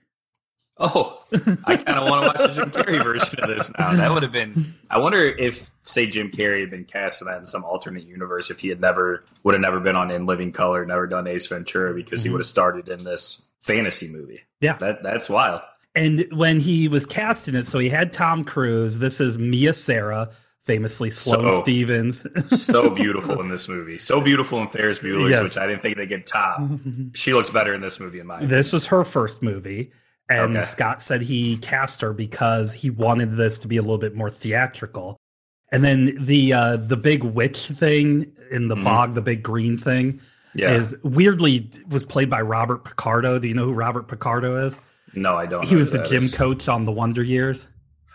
Oh, 0.81 1.25
I 1.65 1.77
kind 1.77 1.99
of 1.99 2.09
want 2.09 2.23
to 2.23 2.29
watch 2.29 2.55
the 2.55 2.63
Jim 2.63 2.71
Carrey 2.71 3.03
version 3.03 3.41
of 3.41 3.49
this 3.49 3.71
now. 3.77 3.95
That 3.95 4.13
would 4.13 4.23
have 4.23 4.31
been. 4.31 4.75
I 4.89 4.99
wonder 4.99 5.25
if, 5.27 5.71
say, 5.83 6.07
Jim 6.07 6.31
Carrey 6.31 6.61
had 6.61 6.71
been 6.71 6.85
cast 6.85 7.21
in 7.21 7.27
that 7.27 7.39
in 7.39 7.45
some 7.45 7.65
alternate 7.65 8.05
universe, 8.05 8.51
if 8.51 8.61
he 8.61 8.69
had 8.69 8.81
never 8.81 9.25
would 9.43 9.55
have 9.55 9.61
never 9.61 9.81
been 9.81 9.97
on 9.97 10.13
In 10.13 10.27
Living 10.27 10.53
Color, 10.53 10.87
never 10.87 11.09
done 11.09 11.27
Ace 11.27 11.49
Ventura, 11.49 11.95
because 11.95 12.21
mm-hmm. 12.21 12.29
he 12.29 12.33
would 12.33 12.41
have 12.41 12.47
started 12.47 12.89
in 12.89 13.03
this 13.03 13.51
fantasy 13.61 14.09
movie. 14.09 14.41
Yeah, 14.61 14.77
that 14.79 15.03
that's 15.03 15.29
wild. 15.29 15.63
And 15.97 16.27
when 16.31 16.61
he 16.61 16.87
was 16.87 17.07
cast 17.07 17.49
in 17.49 17.57
it, 17.57 17.67
so 17.67 17.81
he 17.81 17.89
had 17.89 18.13
Tom 18.13 18.45
Cruise. 18.45 19.01
This 19.01 19.21
is 19.21 19.37
Mia 19.37 19.73
Sara, 19.73 20.31
famously 20.69 21.09
Sloane 21.09 21.51
so, 21.51 21.63
Stephens. 21.63 22.27
so 22.63 22.91
beautiful 22.91 23.41
in 23.41 23.49
this 23.49 23.69
movie. 23.69 23.97
So 23.97 24.21
beautiful 24.21 24.61
in 24.61 24.69
Ferris 24.69 24.99
Bueller's, 24.99 25.31
yes. 25.31 25.43
which 25.43 25.57
I 25.57 25.67
didn't 25.67 25.81
think 25.81 25.97
they 25.97 26.07
could 26.07 26.27
top. 26.27 26.61
she 27.15 27.33
looks 27.33 27.49
better 27.49 27.73
in 27.73 27.81
this 27.81 27.99
movie 27.99 28.21
in 28.21 28.27
my 28.27 28.35
opinion. 28.35 28.57
This 28.57 28.73
was 28.73 28.87
her 28.87 29.03
first 29.03 29.43
movie. 29.43 29.91
And 30.29 30.55
okay. 30.55 30.65
Scott 30.65 31.03
said 31.03 31.23
he 31.23 31.57
cast 31.57 32.03
her 32.03 32.13
because 32.13 32.75
he 32.75 32.91
wanted 32.91 33.39
this 33.39 33.59
to 33.61 33.69
be 33.69 33.79
a 33.79 33.81
little 33.81 33.97
bit 33.97 34.15
more 34.15 34.29
theatrical. 34.29 35.17
And 35.73 35.83
then 35.83 36.23
the 36.23 36.53
uh, 36.53 36.77
the 36.77 36.99
big 36.99 37.25
witch 37.25 37.67
thing 37.67 38.33
in 38.51 38.69
the 38.69 38.77
mm 38.77 38.85
bog, 38.85 39.15
the 39.15 39.23
big 39.23 39.43
green 39.43 39.79
thing, 39.79 40.21
yeah. 40.55 40.73
is 40.73 40.95
weirdly 41.03 41.71
was 41.89 42.05
played 42.05 42.29
by 42.29 42.43
Robert 42.43 42.85
Picardo. 42.85 43.39
Do 43.39 43.49
you 43.49 43.55
know 43.55 43.65
who 43.65 43.73
Robert 43.73 44.07
Picardo 44.07 44.67
is? 44.67 44.79
No, 45.15 45.35
I 45.35 45.47
don't. 45.47 45.65
He 45.65 45.77
was 45.77 45.93
the 45.93 46.03
gym 46.03 46.25
is. 46.25 46.35
coach 46.35 46.69
on 46.69 46.85
the 46.85 46.93
Wonder 46.93 47.23
Years. 47.23 47.69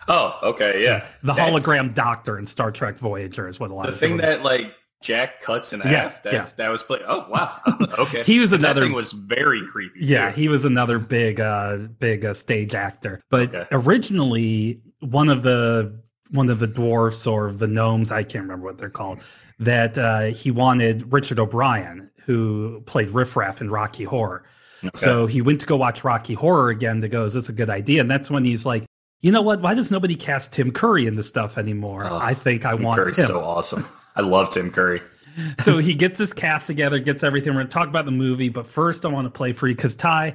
Oh, 0.08 0.38
okay, 0.42 0.82
yeah. 0.82 1.06
The 1.22 1.32
that's, 1.32 1.38
hologram 1.38 1.94
doctor 1.94 2.38
in 2.38 2.46
Star 2.46 2.70
Trek 2.70 2.98
Voyager 2.98 3.48
is 3.48 3.58
what 3.58 3.70
a 3.70 3.74
lot 3.74 3.86
the 3.86 3.92
of 3.92 3.98
thing 3.98 4.18
that 4.18 4.42
like 4.42 4.74
Jack 5.02 5.40
cuts 5.40 5.72
in 5.72 5.80
yeah, 5.80 5.86
half. 5.88 6.22
That's, 6.22 6.34
yeah. 6.34 6.56
that 6.56 6.68
was 6.70 6.82
played. 6.82 7.02
Oh 7.06 7.26
wow, 7.28 7.58
okay. 7.98 8.22
he 8.22 8.38
was 8.38 8.52
another 8.52 8.82
thing 8.82 8.92
was 8.92 9.12
very 9.12 9.66
creepy. 9.66 10.00
Yeah, 10.00 10.30
too. 10.30 10.40
he 10.40 10.48
was 10.48 10.64
another 10.64 10.98
big, 10.98 11.40
uh, 11.40 11.76
big 11.98 12.24
uh, 12.24 12.34
stage 12.34 12.74
actor. 12.74 13.20
But 13.30 13.54
okay. 13.54 13.66
originally, 13.70 14.80
one 15.00 15.28
of 15.28 15.42
the 15.42 16.00
one 16.30 16.50
of 16.50 16.58
the 16.58 16.66
dwarfs 16.66 17.26
or 17.26 17.52
the 17.52 17.66
gnomes, 17.68 18.10
I 18.10 18.22
can't 18.22 18.42
remember 18.42 18.66
what 18.66 18.78
they're 18.78 18.90
called, 18.90 19.20
that 19.58 19.98
uh, 19.98 20.22
he 20.22 20.50
wanted 20.50 21.12
Richard 21.12 21.38
O'Brien, 21.38 22.10
who 22.24 22.82
played 22.86 23.10
Riff 23.10 23.36
Raff 23.36 23.60
in 23.60 23.70
Rocky 23.70 24.04
Horror. 24.04 24.44
Okay. 24.82 24.90
So 24.94 25.26
he 25.26 25.40
went 25.42 25.60
to 25.60 25.66
go 25.66 25.76
watch 25.76 26.02
Rocky 26.02 26.34
Horror 26.34 26.70
again 26.70 27.00
to 27.02 27.08
go, 27.08 27.24
is 27.24 27.34
this 27.34 27.48
a 27.48 27.52
good 27.52 27.70
idea? 27.70 28.00
And 28.00 28.10
that's 28.10 28.30
when 28.30 28.44
he's 28.44 28.66
like, 28.66 28.84
you 29.24 29.32
know 29.32 29.40
what? 29.40 29.62
Why 29.62 29.72
does 29.72 29.90
nobody 29.90 30.16
cast 30.16 30.52
Tim 30.52 30.70
Curry 30.70 31.06
in 31.06 31.14
this 31.14 31.26
stuff 31.26 31.56
anymore? 31.56 32.04
Oh, 32.04 32.18
I 32.18 32.34
think 32.34 32.66
I 32.66 32.72
Tim 32.72 32.82
want 32.82 32.98
Curry's 32.98 33.18
him. 33.18 33.24
so 33.24 33.40
awesome. 33.42 33.88
I 34.14 34.20
love 34.20 34.50
Tim 34.52 34.70
Curry. 34.70 35.00
so 35.58 35.78
he 35.78 35.94
gets 35.94 36.18
his 36.18 36.34
cast 36.34 36.66
together, 36.66 36.98
gets 36.98 37.24
everything. 37.24 37.54
We're 37.54 37.60
going 37.60 37.68
to 37.68 37.72
talk 37.72 37.88
about 37.88 38.04
the 38.04 38.10
movie, 38.10 38.50
but 38.50 38.66
first 38.66 39.06
I 39.06 39.08
want 39.08 39.24
to 39.24 39.30
play 39.30 39.54
for 39.54 39.66
you 39.66 39.74
because 39.74 39.96
Ty, 39.96 40.34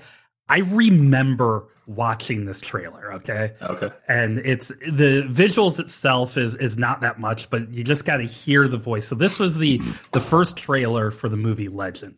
I 0.50 0.58
remember 0.62 1.68
watching 1.86 2.46
this 2.46 2.62
trailer. 2.62 3.14
Okay. 3.14 3.54
Okay. 3.62 3.92
And 4.08 4.40
it's 4.40 4.70
the 4.70 5.24
visuals 5.30 5.80
itself 5.80 6.36
is 6.36 6.56
is 6.56 6.80
not 6.80 7.02
that 7.02 7.20
much, 7.20 7.52
but 7.52 7.72
you 7.72 7.84
just 7.84 8.06
got 8.06 8.18
to 8.18 8.24
hear 8.24 8.68
the 8.68 8.78
voice. 8.78 9.08
So 9.08 9.14
this 9.14 9.38
was 9.38 9.60
the 9.60 9.80
the 10.14 10.20
first 10.20 10.58
trailer 10.58 11.12
for 11.12 11.30
the 11.30 11.38
movie 11.38 11.70
Legend. 11.70 12.16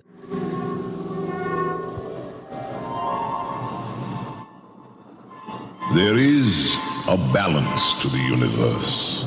There 5.93 6.17
is 6.17 6.77
a 7.09 7.17
balance 7.17 7.93
to 8.01 8.07
the 8.07 8.17
universe. 8.17 9.25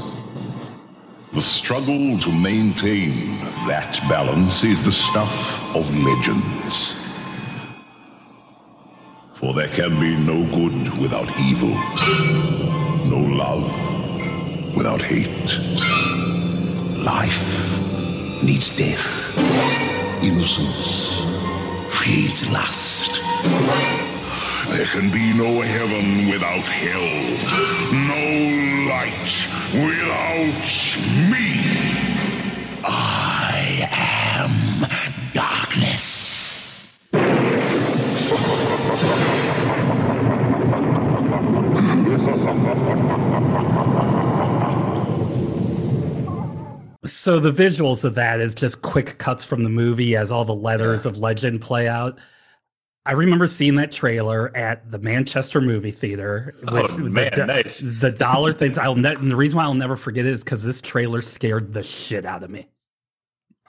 The 1.34 1.42
struggle 1.42 2.18
to 2.18 2.32
maintain 2.32 3.38
that 3.68 4.00
balance 4.08 4.64
is 4.64 4.82
the 4.82 4.90
stuff 4.90 5.60
of 5.76 5.84
legends. 5.94 6.98
For 9.34 9.52
there 9.52 9.68
can 9.68 10.00
be 10.00 10.16
no 10.16 10.42
good 10.56 10.98
without 10.98 11.30
evil, 11.38 11.74
no 13.10 13.20
love 13.20 13.68
without 14.74 15.02
hate. 15.02 15.58
Life 17.04 17.42
needs 18.42 18.74
death. 18.74 19.04
Innocence 20.22 21.26
feeds 22.00 22.50
lust. 22.50 23.20
There 24.68 24.86
can 24.86 25.10
be 25.10 25.32
no 25.32 25.60
heaven 25.60 26.28
without 26.30 26.66
hell, 26.66 27.00
no 27.92 28.24
light 28.88 29.48
without 29.72 30.64
me. 31.30 31.62
I 32.82 33.88
am 33.90 34.86
darkness. 35.32 36.24
So 47.04 47.38
the 47.38 47.50
visuals 47.50 48.04
of 48.04 48.14
that 48.16 48.40
is 48.40 48.54
just 48.54 48.82
quick 48.82 49.18
cuts 49.18 49.44
from 49.44 49.62
the 49.62 49.70
movie 49.70 50.16
as 50.16 50.30
all 50.30 50.44
the 50.44 50.54
letters 50.54 51.04
yeah. 51.04 51.10
of 51.10 51.18
legend 51.18 51.60
play 51.60 51.88
out. 51.88 52.18
I 53.06 53.12
remember 53.12 53.46
seeing 53.46 53.76
that 53.76 53.92
trailer 53.92 54.54
at 54.56 54.90
the 54.90 54.98
Manchester 54.98 55.60
movie 55.60 55.90
theater. 55.90 56.54
Oh, 56.66 56.86
the, 56.86 57.02
man, 57.02 57.32
the, 57.34 57.46
nice. 57.46 57.80
the 57.80 58.10
dollar 58.10 58.52
things. 58.52 58.78
I'll 58.78 58.94
ne- 58.96 59.14
and 59.14 59.30
the 59.30 59.36
reason 59.36 59.58
why 59.58 59.64
I'll 59.64 59.74
never 59.74 59.94
forget 59.96 60.24
it 60.24 60.32
is 60.32 60.42
because 60.42 60.62
this 60.62 60.80
trailer 60.80 61.20
scared 61.20 61.74
the 61.74 61.82
shit 61.82 62.24
out 62.24 62.42
of 62.42 62.50
me. 62.50 62.68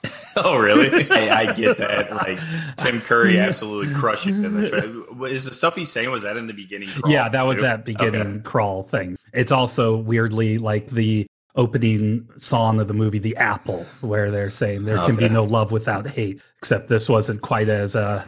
Oh, 0.38 0.58
really? 0.58 1.10
I, 1.10 1.48
I 1.48 1.52
get 1.54 1.78
that. 1.78 2.12
Like 2.14 2.38
Tim 2.76 3.00
Curry 3.00 3.40
absolutely 3.40 3.94
crushing 3.94 4.44
in 4.44 4.60
the 4.60 4.68
trailer. 4.68 5.28
Is 5.32 5.46
the 5.46 5.50
stuff 5.50 5.74
he's 5.74 5.90
saying 5.90 6.10
was 6.10 6.24
that 6.24 6.36
in 6.36 6.46
the 6.46 6.52
beginning? 6.52 6.88
crawl, 6.90 7.10
yeah, 7.10 7.30
that 7.30 7.46
was 7.46 7.56
too? 7.56 7.62
that 7.62 7.86
beginning 7.86 8.20
Okay. 8.20 8.40
crawl 8.42 8.82
thing. 8.82 9.16
It's 9.32 9.50
also 9.50 9.96
weirdly 9.96 10.58
like 10.58 10.88
the 10.90 11.26
opening 11.54 12.28
song 12.36 12.80
of 12.80 12.86
the 12.86 12.92
movie 12.92 13.18
The 13.18 13.34
Apple, 13.36 13.86
where 14.02 14.30
they're 14.30 14.50
saying 14.50 14.84
there 14.84 15.02
can 15.04 15.16
be 15.16 15.30
no 15.30 15.42
love 15.42 15.72
without 15.72 16.06
hate. 16.06 16.42
Except 16.58 16.88
this 16.88 17.08
wasn't 17.08 17.40
quite 17.40 17.70
as 17.70 17.96
uh 17.96 18.22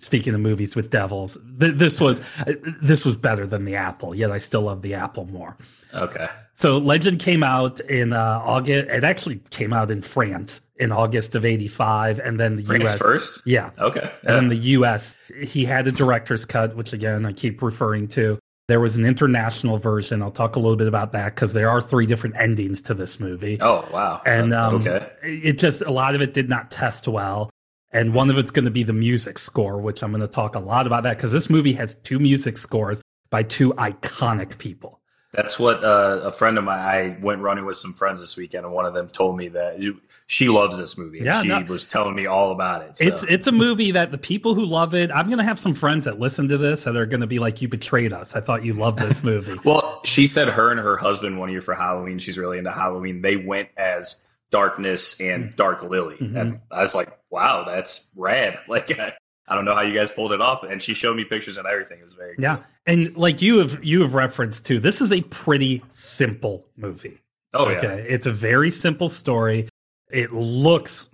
speaking 0.00 0.34
of 0.34 0.40
movies 0.40 0.76
with 0.76 0.90
devils. 0.90 1.38
Th- 1.58 1.74
this 1.74 2.00
was 2.00 2.20
uh, 2.46 2.52
this 2.82 3.04
was 3.04 3.16
better 3.16 3.46
than 3.46 3.64
The 3.64 3.76
Apple. 3.76 4.14
Yet 4.14 4.30
I 4.30 4.38
still 4.38 4.62
love 4.62 4.82
The 4.82 4.94
Apple 4.94 5.26
more. 5.26 5.56
Okay. 5.94 6.28
So 6.54 6.78
Legend 6.78 7.18
came 7.20 7.42
out 7.42 7.80
in 7.80 8.12
uh, 8.12 8.42
August. 8.44 8.90
It 8.90 9.04
actually 9.04 9.40
came 9.50 9.72
out 9.72 9.90
in 9.90 10.02
France 10.02 10.60
in 10.76 10.92
August 10.92 11.34
of 11.34 11.44
'85, 11.44 12.20
and 12.20 12.38
then 12.38 12.56
the 12.56 12.62
France 12.62 12.90
U.S. 12.90 12.98
first? 12.98 13.42
Yeah, 13.46 13.70
Okay. 13.78 14.10
and 14.22 14.36
then 14.36 14.48
the 14.48 14.56
US, 14.56 15.16
he 15.42 15.64
had 15.64 15.86
a 15.86 15.92
director's 15.92 16.44
cut, 16.46 16.76
which 16.76 16.92
again, 16.92 17.26
I 17.26 17.32
keep 17.32 17.62
referring 17.62 18.08
to. 18.08 18.38
There 18.68 18.78
was 18.78 18.96
an 18.96 19.04
international 19.04 19.78
version. 19.78 20.22
I'll 20.22 20.30
talk 20.30 20.54
a 20.54 20.60
little 20.60 20.76
bit 20.76 20.86
about 20.86 21.10
that 21.12 21.34
because 21.34 21.54
there 21.54 21.68
are 21.68 21.80
three 21.80 22.06
different 22.06 22.36
endings 22.36 22.80
to 22.82 22.94
this 22.94 23.18
movie. 23.18 23.58
Oh, 23.60 23.84
wow. 23.92 24.22
and 24.24 24.54
um, 24.54 24.76
okay. 24.76 25.10
it 25.22 25.58
just, 25.58 25.82
a 25.82 25.90
lot 25.90 26.14
of 26.14 26.22
it 26.22 26.34
did 26.34 26.48
not 26.48 26.70
test 26.70 27.08
well. 27.08 27.50
And 27.92 28.14
one 28.14 28.30
of 28.30 28.38
it's 28.38 28.50
going 28.50 28.66
to 28.66 28.70
be 28.70 28.82
the 28.84 28.92
music 28.92 29.38
score, 29.38 29.80
which 29.80 30.02
I'm 30.02 30.12
going 30.12 30.20
to 30.20 30.28
talk 30.28 30.54
a 30.54 30.60
lot 30.60 30.86
about 30.86 31.02
that 31.02 31.16
because 31.16 31.32
this 31.32 31.50
movie 31.50 31.72
has 31.74 31.94
two 31.96 32.18
music 32.18 32.56
scores 32.56 33.02
by 33.30 33.42
two 33.42 33.72
iconic 33.74 34.58
people. 34.58 35.00
That's 35.32 35.60
what 35.60 35.84
uh, 35.84 36.22
a 36.24 36.32
friend 36.32 36.58
of 36.58 36.64
mine. 36.64 36.80
I 36.80 37.16
went 37.22 37.40
running 37.40 37.64
with 37.64 37.76
some 37.76 37.92
friends 37.92 38.18
this 38.18 38.36
weekend, 38.36 38.64
and 38.64 38.74
one 38.74 38.84
of 38.84 38.94
them 38.94 39.08
told 39.08 39.36
me 39.36 39.46
that 39.50 39.78
she 40.26 40.48
loves 40.48 40.76
this 40.76 40.98
movie. 40.98 41.18
And 41.18 41.26
Yeah, 41.26 41.42
she 41.42 41.48
no. 41.48 41.60
was 41.68 41.84
telling 41.84 42.16
me 42.16 42.26
all 42.26 42.50
about 42.50 42.82
it. 42.82 42.96
So. 42.96 43.06
It's 43.06 43.22
it's 43.22 43.46
a 43.46 43.52
movie 43.52 43.92
that 43.92 44.10
the 44.10 44.18
people 44.18 44.56
who 44.56 44.64
love 44.64 44.92
it, 44.92 45.08
I'm 45.12 45.26
going 45.26 45.38
to 45.38 45.44
have 45.44 45.58
some 45.58 45.72
friends 45.72 46.04
that 46.06 46.18
listen 46.18 46.48
to 46.48 46.58
this 46.58 46.82
that 46.82 46.96
are 46.96 47.06
going 47.06 47.20
to 47.20 47.28
be 47.28 47.38
like, 47.38 47.62
you 47.62 47.68
betrayed 47.68 48.12
us. 48.12 48.34
I 48.34 48.40
thought 48.40 48.64
you 48.64 48.72
loved 48.72 48.98
this 48.98 49.22
movie. 49.30 49.56
Well, 49.64 50.00
she 50.04 50.26
said 50.26 50.48
her 50.48 50.72
and 50.72 50.80
her 50.80 50.96
husband 50.96 51.38
one 51.38 51.48
year 51.52 51.60
for 51.60 51.74
Halloween. 51.74 52.18
She's 52.18 52.36
really 52.36 52.58
into 52.58 52.72
Halloween. 52.72 53.22
They 53.22 53.36
went 53.36 53.68
as 53.76 54.26
Darkness 54.50 55.20
and 55.20 55.54
Dark 55.56 55.82
Lily, 55.82 56.16
Mhm. 56.16 56.36
and 56.40 56.60
I 56.70 56.82
was 56.82 56.94
like, 56.94 57.16
"Wow, 57.30 57.64
that's 57.64 58.10
rad!" 58.16 58.58
Like, 58.68 58.98
I, 58.98 59.12
I 59.48 59.54
don't 59.54 59.64
know 59.64 59.74
how 59.74 59.82
you 59.82 59.94
guys 59.94 60.10
pulled 60.10 60.32
it 60.32 60.40
off. 60.40 60.62
And 60.62 60.80
she 60.82 60.94
showed 60.94 61.16
me 61.16 61.24
pictures 61.24 61.56
and 61.58 61.66
everything. 61.66 61.98
It 62.00 62.04
was 62.04 62.14
very 62.14 62.36
Yeah, 62.38 62.56
cool. 62.56 62.64
and 62.86 63.16
like 63.16 63.42
you 63.42 63.58
have 63.58 63.82
you 63.84 64.02
have 64.02 64.14
referenced 64.14 64.66
too, 64.66 64.78
this 64.80 65.00
is 65.00 65.12
a 65.12 65.20
pretty 65.22 65.82
simple 65.90 66.66
movie. 66.76 67.18
Oh 67.54 67.68
yeah, 67.68 67.78
okay, 67.78 68.06
it's 68.08 68.26
a 68.26 68.32
very 68.32 68.70
simple 68.70 69.08
story. 69.08 69.68
It 70.10 70.32
looks 70.32 71.08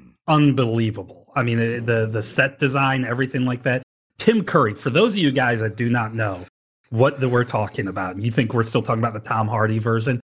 unbelievable. 0.50 1.32
I 1.34 1.42
mean, 1.42 1.58
it- 1.58 1.86
the 1.86 2.06
the 2.06 2.22
set 2.22 2.58
design, 2.58 3.04
everything 3.04 3.44
like 3.44 3.62
that. 3.64 3.82
Tim 4.18 4.44
Curry. 4.44 4.74
For 4.74 4.90
those 4.90 5.12
of 5.12 5.18
you 5.18 5.30
guys 5.30 5.60
that 5.60 5.76
do 5.76 5.88
not 5.90 6.14
know 6.14 6.44
what 6.90 7.20
the, 7.20 7.28
we're 7.28 7.44
talking 7.44 7.86
about, 7.88 8.20
you 8.20 8.30
think 8.30 8.54
we're 8.54 8.62
still 8.62 8.82
talking 8.82 9.00
about 9.02 9.12
the 9.12 9.20
Tom 9.20 9.46
Hardy 9.48 9.78
version? 9.78 10.20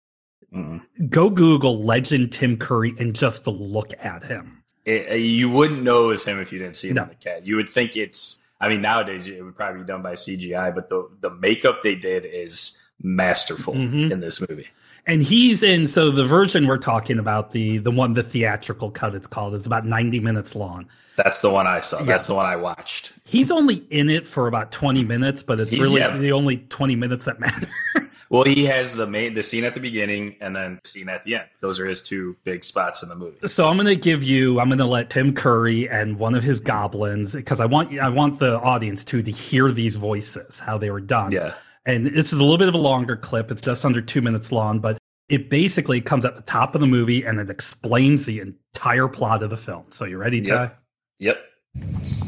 Mm. 0.55 0.81
Go 1.09 1.31
Google 1.31 1.83
Legend 1.83 2.33
Tim 2.33 2.57
Curry 2.57 2.95
and 2.99 3.15
just 3.15 3.47
look 3.47 3.93
at 4.01 4.25
him. 4.25 4.63
It- 4.85 5.11
uh, 5.11 5.15
you 5.15 5.49
wouldn't 5.51 5.83
know 5.83 6.05
it 6.05 6.09
was 6.09 6.25
him 6.25 6.41
if 6.41 6.53
you 6.53 6.59
didn't 6.59 6.77
see 6.77 6.89
it 6.89 6.95
No. 6.95 7.03
in 7.03 7.09
the 7.11 7.15
cat. 7.15 7.47
You 7.47 7.57
would 7.57 7.69
think 7.69 7.97
it's. 7.97 8.39
I 8.61 8.69
mean, 8.69 8.83
nowadays 8.83 9.27
it 9.27 9.43
would 9.45 9.57
probably 9.57 9.81
be 9.83 9.87
done 9.87 10.03
by 10.03 10.13
CGI, 10.15 10.75
but 10.75 10.89
the 10.89 11.09
the 11.21 11.31
makeup 11.31 11.83
they 11.83 11.95
did 11.95 12.25
is 12.25 12.79
masterful 13.03 13.75
Mhm. 13.75 14.11
in 14.11 14.21
this 14.21 14.41
movie. 14.47 14.67
And 15.07 15.23
he's 15.23 15.63
in. 15.63 15.89
So 15.89 16.11
the 16.11 16.25
version 16.27 16.67
we're 16.67 16.77
talking 16.79 17.19
about, 17.19 17.53
the 17.53 17.79
the 17.79 17.91
one, 17.91 18.13
the 18.15 18.23
theatrical 18.23 18.91
cut, 18.91 19.15
it's 19.15 19.27
called, 19.27 19.55
is 19.55 19.65
about 19.67 19.87
ninety 19.87 20.21
minutes 20.21 20.55
long. 20.55 20.87
That's 21.17 21.41
the 21.41 21.51
one 21.51 21.67
I 21.67 21.81
saw. 21.81 22.01
Yeah. 22.01 22.05
That's 22.07 22.27
the 22.27 22.35
one 22.35 22.45
I 22.47 22.57
watched. 22.57 23.13
He's 23.25 23.51
only 23.51 23.77
in 23.91 24.09
it 24.11 24.27
for 24.27 24.47
about 24.47 24.73
20 24.73 25.05
minutes, 25.05 25.43
but 25.43 25.61
it's 25.61 25.71
He's- 25.71 25.83
really 25.83 26.01
yeah. 26.01 26.17
the 26.17 26.33
only 26.33 26.59
20 26.71 26.97
minutes 26.97 27.27
that 27.27 27.39
matter. 27.41 27.69
Well, 28.31 28.45
he 28.45 28.65
has 28.67 28.95
the 28.95 29.09
main 29.09 29.35
the 29.35 29.43
scene 29.43 29.65
at 29.65 29.75
the 29.75 29.81
beginning 29.81 30.37
and 30.41 30.55
then 30.55 30.81
the 30.85 30.91
scene 30.91 31.09
at 31.09 31.25
the 31.25 31.35
end. 31.35 31.47
Those 31.61 31.81
are 31.81 31.87
his 31.87 32.01
two 32.01 32.37
big 32.45 32.63
spots 32.63 33.03
in 33.03 33.09
the 33.09 33.17
movie. 33.17 33.49
so 33.49 33.67
I'm 33.67 33.77
going 33.77 33.89
to 33.89 33.97
give 33.97 34.23
you, 34.23 34.61
I'm 34.61 34.69
going 34.69 34.79
to 34.79 34.87
let 34.87 35.11
Tim 35.11 35.35
Curry 35.35 35.89
and 35.89 36.17
one 36.17 36.37
of 36.37 36.45
his 36.45 36.61
goblins, 36.61 37.35
because 37.35 37.59
I 37.59 37.67
want, 37.67 37.99
I 37.99 38.09
want 38.09 38.39
the 38.39 38.61
audience 38.61 39.05
to, 39.07 39.21
to 39.21 39.31
hear 39.33 39.73
these 39.73 39.97
voices, 39.97 40.61
how 40.61 40.79
they 40.79 40.93
were 40.93 41.01
done. 41.01 41.33
Yeah. 41.33 41.55
And 41.85 42.07
this 42.07 42.33
is 42.33 42.39
a 42.39 42.45
little 42.45 42.59
bit 42.59 42.69
of 42.69 42.75
a 42.75 42.79
longer 42.79 43.17
clip. 43.17 43.51
It's 43.51 43.63
just 43.63 43.85
under 43.85 44.01
two 44.01 44.23
minutes 44.23 44.53
long, 44.53 44.79
but 44.79 44.97
it 45.29 45.51
basically 45.51 46.01
comes 46.01 46.25
at 46.25 46.37
the 46.37 46.43
top 46.43 46.77
of 46.77 46.81
the 46.81 46.87
movie 46.87 47.25
and 47.25 47.41
it 47.41 47.51
explains 47.51 48.27
the 48.27 48.39
entire 48.41 49.09
plot 49.09 49.43
of 49.43 49.51
the 49.51 49.57
film. 49.57 49.87
So 49.89 50.05
you 50.05 50.19
ready, 50.19 50.41
Ty? 50.41 50.71
Yep. 51.19 51.39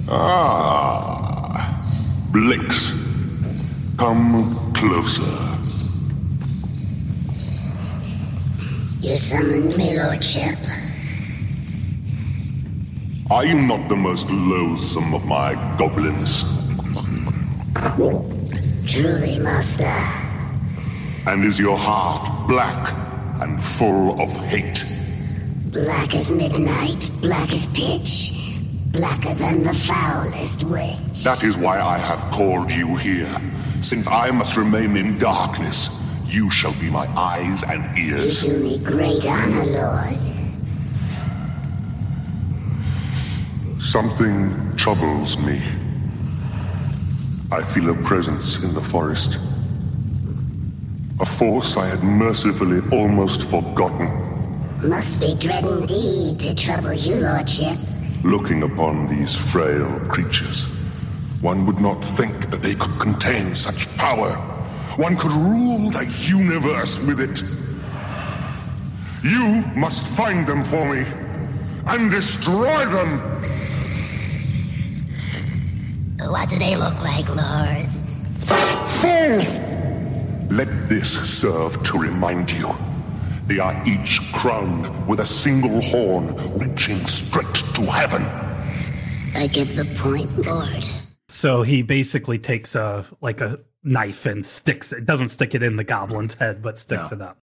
Ah, 0.09 1.81
Blix, 2.33 2.91
come 3.99 4.73
closer. 4.75 5.52
You 9.03 9.17
summoned 9.17 9.77
me, 9.77 9.99
Lordship. 9.99 10.57
Are 13.33 13.45
you 13.45 13.61
not 13.61 13.89
the 13.89 13.97
most 13.97 14.31
loathsome 14.31 15.13
of 15.13 15.25
my 15.25 15.55
goblins? 15.77 16.45
Truly, 18.87 19.41
Master. 19.41 19.93
And 21.29 21.45
is 21.45 21.59
your 21.59 21.77
heart 21.77 22.47
black 22.47 22.95
and 23.43 23.61
full 23.61 24.21
of 24.21 24.31
hate? 24.47 24.85
Black 25.73 26.15
as 26.15 26.31
midnight, 26.31 27.11
black 27.21 27.53
as 27.53 27.67
pitch, 27.75 28.61
blacker 28.93 29.35
than 29.35 29.65
the 29.65 29.75
foulest 29.75 30.63
witch. 30.63 31.25
That 31.25 31.43
is 31.43 31.59
why 31.59 31.81
I 31.81 31.99
have 31.99 32.21
called 32.31 32.71
you 32.71 32.95
here. 32.95 33.37
Since 33.81 34.07
I 34.07 34.31
must 34.31 34.57
remain 34.57 34.97
in 34.97 35.19
darkness, 35.19 36.02
you 36.33 36.51
shall 36.51 36.73
be 36.81 36.89
my 36.89 37.07
eyes 37.19 37.63
and 37.65 37.97
ears. 37.99 38.43
You 38.43 38.55
do 38.55 38.59
me 38.61 38.79
great 38.79 39.27
honor, 39.27 39.65
Lord. 39.65 40.17
Something 43.79 44.77
troubles 44.77 45.37
me. 45.39 45.61
I 47.51 47.63
feel 47.63 47.91
a 47.91 47.95
presence 48.03 48.63
in 48.65 48.73
the 48.73 48.81
forest. 48.81 49.39
A 51.21 51.27
force 51.27 51.77
I 51.77 51.87
had 51.87 52.03
mercifully 52.03 52.81
almost 52.91 53.51
forgotten. 53.51 54.09
Must 54.89 55.21
be 55.21 55.35
dread 55.39 55.65
indeed 55.65 56.41
to 56.41 56.55
trouble 56.55 56.95
you, 56.95 57.17
Lordship. 57.17 57.79
Looking 58.25 58.63
upon 58.63 59.07
these 59.07 59.37
frail 59.37 60.01
creatures, 60.09 60.65
one 61.43 61.67
would 61.67 61.81
not 61.81 62.03
think 62.17 62.51
that 62.51 62.63
they 62.63 62.75
could 62.75 62.99
contain 62.99 63.55
such 63.55 63.95
power. 63.97 64.31
One 64.97 65.17
could 65.17 65.33
rule 65.33 65.91
the 65.91 66.07
universe 66.21 66.99
with 67.01 67.19
it. 67.19 67.43
You 69.25 69.65
must 69.75 70.07
find 70.07 70.47
them 70.47 70.63
for 70.65 70.95
me 70.95 71.07
and 71.87 72.11
destroy 72.11 72.85
them. 72.87 73.19
What 76.29 76.51
do 76.51 76.59
they 76.59 76.77
look 76.77 77.01
like, 77.03 77.29
Lord? 77.29 77.89
Fool! 79.01 79.63
Let 80.51 80.69
this 80.89 81.11
serve 81.41 81.83
to 81.85 81.99
remind 81.99 82.51
you. 82.51 82.69
They 83.47 83.59
are 83.59 83.83
each 83.87 84.21
crowned 84.33 85.07
with 85.07 85.21
a 85.21 85.27
single 85.27 85.81
horn 85.81 86.35
reaching 86.59 87.07
straight 87.07 87.55
to 87.75 87.83
heaven. 87.83 88.23
I 89.35 89.47
get 89.47 89.69
the 89.69 89.87
point, 89.97 90.47
Lord. 90.47 90.87
So 91.29 91.63
he 91.63 91.81
basically 91.81 92.39
takes 92.39 92.75
a, 92.75 93.07
like 93.21 93.41
a 93.41 93.61
knife 93.85 94.27
and 94.27 94.45
sticks 94.45 94.93
it, 94.93 95.05
doesn't 95.05 95.31
stick 95.31 95.55
it 95.55 95.63
in 95.63 95.77
the 95.77 95.85
goblin's 95.85 96.35
head, 96.35 96.63
but 96.63 96.79
sticks 96.79 97.11
No. 97.11 97.17
it 97.17 97.23
up. 97.23 97.39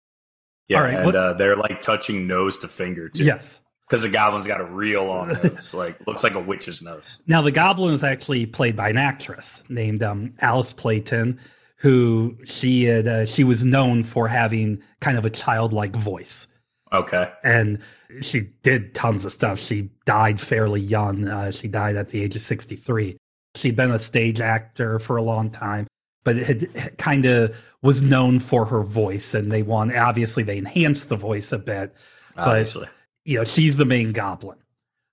Yeah. 0.69 0.79
All 0.79 0.85
right, 0.85 0.95
and 0.95 1.15
uh, 1.15 1.33
they're 1.35 1.57
like 1.57 1.81
touching 1.81 2.27
nose 2.27 2.59
to 2.59 2.69
finger 2.69 3.09
too. 3.09 3.25
Yes. 3.25 3.61
Because 3.89 4.03
the 4.03 4.09
goblin's 4.09 4.49
got 4.49 4.61
a 4.61 4.65
real 4.65 5.05
long 5.05 5.29
nose. 5.45 5.73
Like 5.73 6.05
looks 6.09 6.25
like 6.25 6.35
a 6.35 6.41
witch's 6.41 6.83
nose. 6.83 7.23
Now, 7.29 7.41
the 7.41 7.53
goblin 7.53 7.95
is 7.95 8.03
actually 8.03 8.45
played 8.47 8.75
by 8.75 8.89
an 8.89 8.97
actress 8.97 9.63
named 9.69 10.03
um, 10.03 10.35
Alice 10.41 10.73
Playten, 10.73 11.39
who 11.77 12.37
she 12.45 12.85
had 12.85 13.07
uh, 13.07 13.27
she 13.27 13.45
was 13.45 13.63
known 13.65 14.03
for 14.03 14.27
having 14.27 14.83
kind 15.01 15.17
of 15.17 15.25
a 15.25 15.31
childlike 15.31 15.95
voice, 15.95 16.49
Okay. 16.93 17.31
and 17.45 17.79
she 18.23 18.41
did 18.63 18.93
tons 18.93 19.25
of 19.25 19.31
stuff. 19.31 19.61
She 19.61 19.91
died 20.05 20.41
fairly 20.41 20.81
young. 20.81 21.29
Uh, 21.29 21.53
she 21.53 21.69
died 21.69 21.95
at 21.95 22.09
the 22.09 22.23
age 22.23 22.35
of 22.35 22.43
sixty 22.43 22.75
three. 22.75 23.17
She'd 23.55 23.77
been 23.77 23.93
a 23.93 24.01
stage 24.01 24.41
actor 24.41 24.99
for 24.99 25.17
a 25.17 25.23
long 25.23 25.49
time, 25.51 25.87
but 26.27 26.37
it 26.37 26.77
had 26.77 26.99
kind 26.99 27.25
of 27.25 27.57
was 27.83 28.03
known 28.03 28.41
for 28.41 28.65
her 28.65 28.83
voice, 28.83 29.33
and 29.33 29.51
they 29.53 29.63
want 29.63 29.97
obviously 29.97 30.43
they 30.43 30.59
enhanced 30.59 31.09
the 31.09 31.15
voice 31.15 31.53
a 31.53 31.59
bit. 31.59 31.95
Obviously. 32.37 32.89
you 33.25 33.39
know, 33.39 33.45
she's 33.45 33.77
the 33.77 33.85
main 33.85 34.11
goblin. 34.11 34.59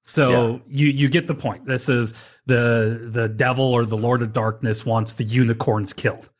So 0.05 0.59
you 0.67 0.87
you 0.87 1.09
get 1.09 1.27
the 1.27 1.35
point. 1.35 1.67
This 1.67 1.87
is 1.87 2.15
the 2.47 3.09
the 3.11 3.29
devil 3.29 3.63
or 3.63 3.85
the 3.85 3.95
Lord 3.95 4.23
of 4.23 4.33
Darkness 4.33 4.87
wants 4.87 5.13
the 5.13 5.23
unicorns 5.23 5.93
killed. 5.93 6.31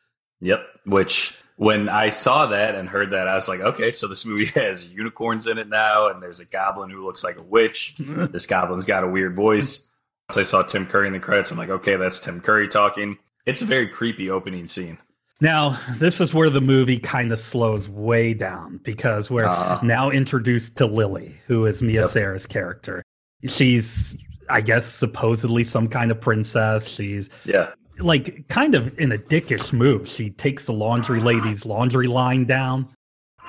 Yep. 0.42 0.65
Which 0.86 1.38
when 1.58 1.88
I 1.88 2.10
saw 2.10 2.48
that 2.48 2.74
and 2.74 2.89
heard 2.89 3.12
that, 3.12 3.27
I 3.27 3.36
was 3.36 3.48
like, 3.48 3.60
okay, 3.60 3.92
so 3.92 4.08
this 4.08 4.25
movie 4.25 4.46
has 4.60 4.92
unicorns 4.92 5.46
in 5.46 5.60
it 5.60 5.70
now, 5.70 6.08
and 6.08 6.22
there's 6.22 6.39
a 6.39 6.46
goblin 6.46 6.89
who 6.89 7.06
looks 7.06 7.24
like 7.24 7.38
a 7.38 7.44
witch. 7.44 7.96
this 8.00 8.48
goblin's 8.48 8.88
got 8.88 9.03
a 9.03 9.08
weird 9.08 9.36
voice. 9.36 9.88
Once 10.30 10.38
I 10.38 10.42
saw 10.42 10.63
Tim 10.63 10.88
Curry 10.88 11.08
in 11.08 11.13
the 11.13 11.20
credits, 11.20 11.51
I'm 11.51 11.60
like, 11.60 11.70
okay, 11.70 11.96
that's 11.96 12.18
Tim 12.18 12.42
Curry 12.42 12.68
talking. 12.68 13.20
It's 13.45 13.62
a 13.62 13.65
very 13.65 13.88
creepy 13.88 14.29
opening 14.29 14.67
scene. 14.67 14.97
Now, 15.41 15.77
this 15.97 16.21
is 16.21 16.33
where 16.33 16.50
the 16.50 16.62
movie 16.62 17.00
kind 17.00 17.31
of 17.31 17.39
slows 17.39 17.89
way 17.89 18.33
down 18.33 18.79
because 18.83 19.29
we're 19.29 19.45
Uh. 19.47 19.79
now 19.83 20.09
introduced 20.09 20.77
to 20.77 20.85
Lily, 20.85 21.35
who 21.47 21.65
is 21.65 21.83
Mia 21.83 22.01
Yep. 22.01 22.09
Sara's 22.09 22.45
character. 22.47 23.03
She's, 23.47 24.17
I 24.50 24.62
guess, 24.62 24.85
supposedly 24.85 25.65
some 25.65 25.89
kind 25.89 26.12
of 26.12 26.21
princess. 26.21 26.88
She's 26.88 27.29
Yeah. 27.43 27.71
like 28.00 28.47
kind 28.47 28.73
of 28.75 28.97
in 28.97 29.12
a 29.12 29.17
dickish 29.17 29.73
move. 29.73 30.07
She 30.07 30.29
takes 30.29 30.65
the 30.65 30.73
laundry 30.73 31.19
lady's 31.19 31.65
laundry 31.65 32.07
line 32.07 32.45
down, 32.45 32.88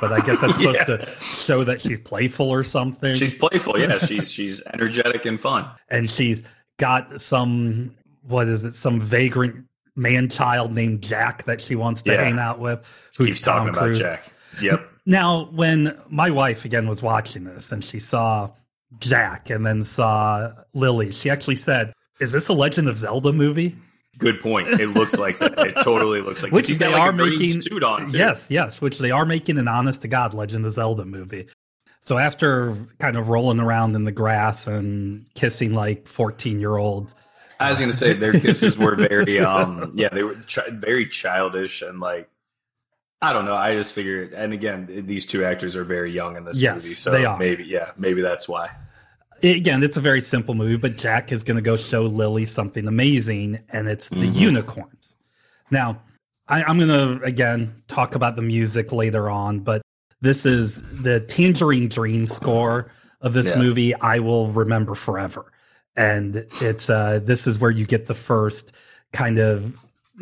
but 0.00 0.12
I 0.12 0.18
guess 0.20 0.40
that's 0.40 0.54
supposed 0.56 0.80
Yeah. 0.88 0.96
to 0.96 1.08
show 1.20 1.62
that 1.62 1.80
she's 1.80 2.00
playful 2.00 2.50
or 2.50 2.64
something. 2.64 3.14
She's 3.14 3.34
playful. 3.34 3.78
Yeah. 3.78 3.98
she's 4.04 4.32
she's 4.32 4.60
energetic 4.72 5.26
and 5.26 5.40
fun. 5.40 5.66
and 5.88 6.10
she's 6.10 6.42
got 6.80 7.20
some 7.20 7.92
what 8.26 8.48
is 8.48 8.64
it? 8.64 8.74
Some 8.74 9.00
vagrant 9.00 9.66
man 9.96 10.28
child 10.28 10.72
named 10.72 11.02
Jack 11.02 11.44
that 11.44 11.60
she 11.60 11.74
wants 11.76 12.02
to 12.02 12.12
Yeah. 12.12 12.24
hang 12.24 12.38
out 12.38 12.58
with. 12.58 12.80
Who's 13.16 13.28
Keeps 13.28 13.42
Tom 13.42 13.66
talking 13.68 13.74
Cruise? 13.74 14.00
about 14.00 14.12
Jack. 14.22 14.32
Yep. 14.62 14.88
Now, 15.06 15.48
when 15.52 15.96
my 16.08 16.30
wife 16.30 16.64
again 16.64 16.88
was 16.88 17.02
watching 17.02 17.44
this 17.44 17.70
and 17.72 17.84
she 17.84 17.98
saw 17.98 18.50
Jack 18.98 19.50
and 19.50 19.64
then 19.66 19.82
saw 19.82 20.52
Lily, 20.72 21.12
she 21.12 21.28
actually 21.30 21.56
said, 21.56 21.92
"Is 22.20 22.32
this 22.32 22.48
a 22.48 22.52
Legend 22.52 22.88
of 22.88 22.96
Zelda 22.96 23.32
movie?" 23.32 23.76
Good 24.18 24.40
point. 24.40 24.68
It 24.68 24.88
looks 24.90 25.18
like 25.18 25.40
that. 25.40 25.58
It 25.58 25.74
totally 25.82 26.20
looks 26.20 26.42
like 26.44 26.52
Which 26.52 26.68
he's 26.68 26.78
they 26.78 26.84
got 26.86 26.92
like 26.92 27.00
are 27.02 27.10
a 27.10 27.12
making. 27.30 27.60
suit 27.60 27.82
on. 27.82 28.08
Too. 28.08 28.16
Yes, 28.18 28.48
yes, 28.48 28.80
which 28.80 28.98
they 28.98 29.10
are 29.10 29.26
making 29.26 29.58
an 29.58 29.66
honest 29.66 30.02
to 30.02 30.08
god 30.08 30.32
Legend 30.34 30.64
of 30.64 30.72
Zelda 30.72 31.04
movie. 31.04 31.48
So 32.00 32.18
after 32.18 32.76
kind 33.00 33.16
of 33.16 33.28
rolling 33.28 33.58
around 33.58 33.96
in 33.96 34.04
the 34.04 34.12
grass 34.12 34.66
and 34.68 35.26
kissing 35.34 35.74
like 35.74 36.06
fourteen 36.06 36.60
year 36.60 36.76
olds, 36.76 37.14
I 37.60 37.70
was 37.70 37.80
gonna 37.80 37.92
say 37.92 38.12
their 38.14 38.32
kisses 38.32 38.76
were 38.76 38.94
very 38.96 39.40
um 39.40 39.92
yeah 39.94 40.08
they 40.10 40.22
were 40.22 40.36
ch- 40.46 40.58
very 40.72 41.06
childish 41.06 41.82
and 41.82 42.00
like 42.00 42.28
I 43.22 43.32
don't 43.32 43.44
know 43.44 43.54
I 43.54 43.74
just 43.74 43.94
figured 43.94 44.32
and 44.32 44.52
again 44.52 45.04
these 45.06 45.24
two 45.26 45.44
actors 45.44 45.76
are 45.76 45.84
very 45.84 46.10
young 46.12 46.36
in 46.36 46.44
this 46.44 46.60
Yes, 46.60 46.74
movie 46.74 46.94
so 46.94 47.10
they 47.10 47.24
are. 47.24 47.38
maybe 47.38 47.64
yeah 47.64 47.92
maybe 47.96 48.20
that's 48.22 48.48
why 48.48 48.70
again, 49.42 49.82
it's 49.82 49.98
a 49.98 50.00
very 50.00 50.22
simple 50.22 50.54
movie, 50.54 50.76
but 50.76 50.96
Jack 50.96 51.30
is 51.30 51.42
going 51.42 51.56
to 51.56 51.62
go 51.62 51.76
show 51.76 52.04
Lily 52.04 52.46
something 52.46 52.86
amazing, 52.86 53.58
and 53.68 53.88
it's 53.88 54.08
the 54.08 54.16
Mhm. 54.16 54.34
unicorns. 54.36 55.16
Now, 55.70 56.00
I, 56.48 56.62
I'm 56.62 56.78
going 56.78 56.88
to 57.18 57.22
again 57.22 57.82
talk 57.86 58.14
about 58.14 58.36
the 58.36 58.42
music 58.42 58.90
later 58.90 59.28
on, 59.28 59.58
but 59.60 59.82
this 60.22 60.46
is 60.46 60.80
the 61.02 61.20
Tangerine 61.20 61.88
Dream 61.88 62.26
score 62.26 62.90
of 63.20 63.34
this 63.34 63.50
Yeah. 63.50 63.58
movie. 63.58 63.94
I 63.94 64.20
will 64.20 64.46
remember 64.46 64.94
forever, 64.94 65.52
and 65.96 66.46
it's 66.60 66.90
uh, 66.90 67.20
this 67.22 67.46
is 67.46 67.58
where 67.58 67.70
you 67.70 67.86
get 67.86 68.06
the 68.06 68.14
first 68.14 68.72
kind 69.12 69.38
of 69.38 69.74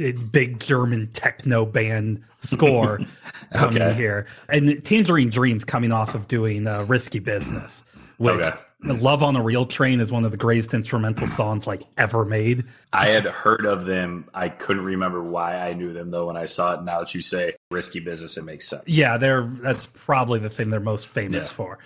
uh, 0.02 0.12
big 0.30 0.60
German 0.60 1.08
techno 1.12 1.64
band 1.66 2.22
score 2.38 3.00
coming 3.54 3.82
Okay. 3.82 3.94
here, 3.94 4.26
and 4.48 4.84
Tangerine 4.84 5.30
Dreams 5.30 5.64
coming 5.64 5.92
off 5.92 6.14
of 6.14 6.28
doing 6.28 6.66
uh, 6.66 6.84
Risky 6.84 7.18
Business. 7.18 7.84
Which 8.18 8.34
Okay. 8.34 8.56
Love 8.84 9.22
on 9.22 9.36
a 9.36 9.42
Real 9.42 9.64
Train 9.64 10.00
is 10.00 10.10
one 10.10 10.24
of 10.24 10.32
the 10.32 10.36
greatest 10.36 10.74
instrumental 10.74 11.28
songs 11.28 11.68
like 11.68 11.84
ever 11.96 12.24
made. 12.24 12.64
I 12.92 13.10
had 13.10 13.24
heard 13.26 13.64
of 13.64 13.84
them 13.86 14.28
I 14.34 14.48
couldn't 14.48 14.82
remember 14.84 15.22
why 15.22 15.56
I 15.56 15.72
knew 15.72 15.92
them 15.92 16.10
though 16.10 16.26
when 16.26 16.36
I 16.36 16.46
saw 16.46 16.74
it 16.74 16.82
now 16.82 16.98
that 16.98 17.14
you 17.14 17.20
say 17.20 17.54
risky 17.70 18.00
business 18.00 18.36
it 18.38 18.44
makes 18.44 18.66
sense 18.66 18.82
Yeah, 18.88 19.18
they're 19.18 19.42
that's 19.62 19.86
probably 19.86 20.40
the 20.40 20.50
thing 20.50 20.70
they're 20.70 20.80
most 20.80 21.06
famous 21.06 21.48
Yeah. 21.48 21.54
for. 21.54 21.78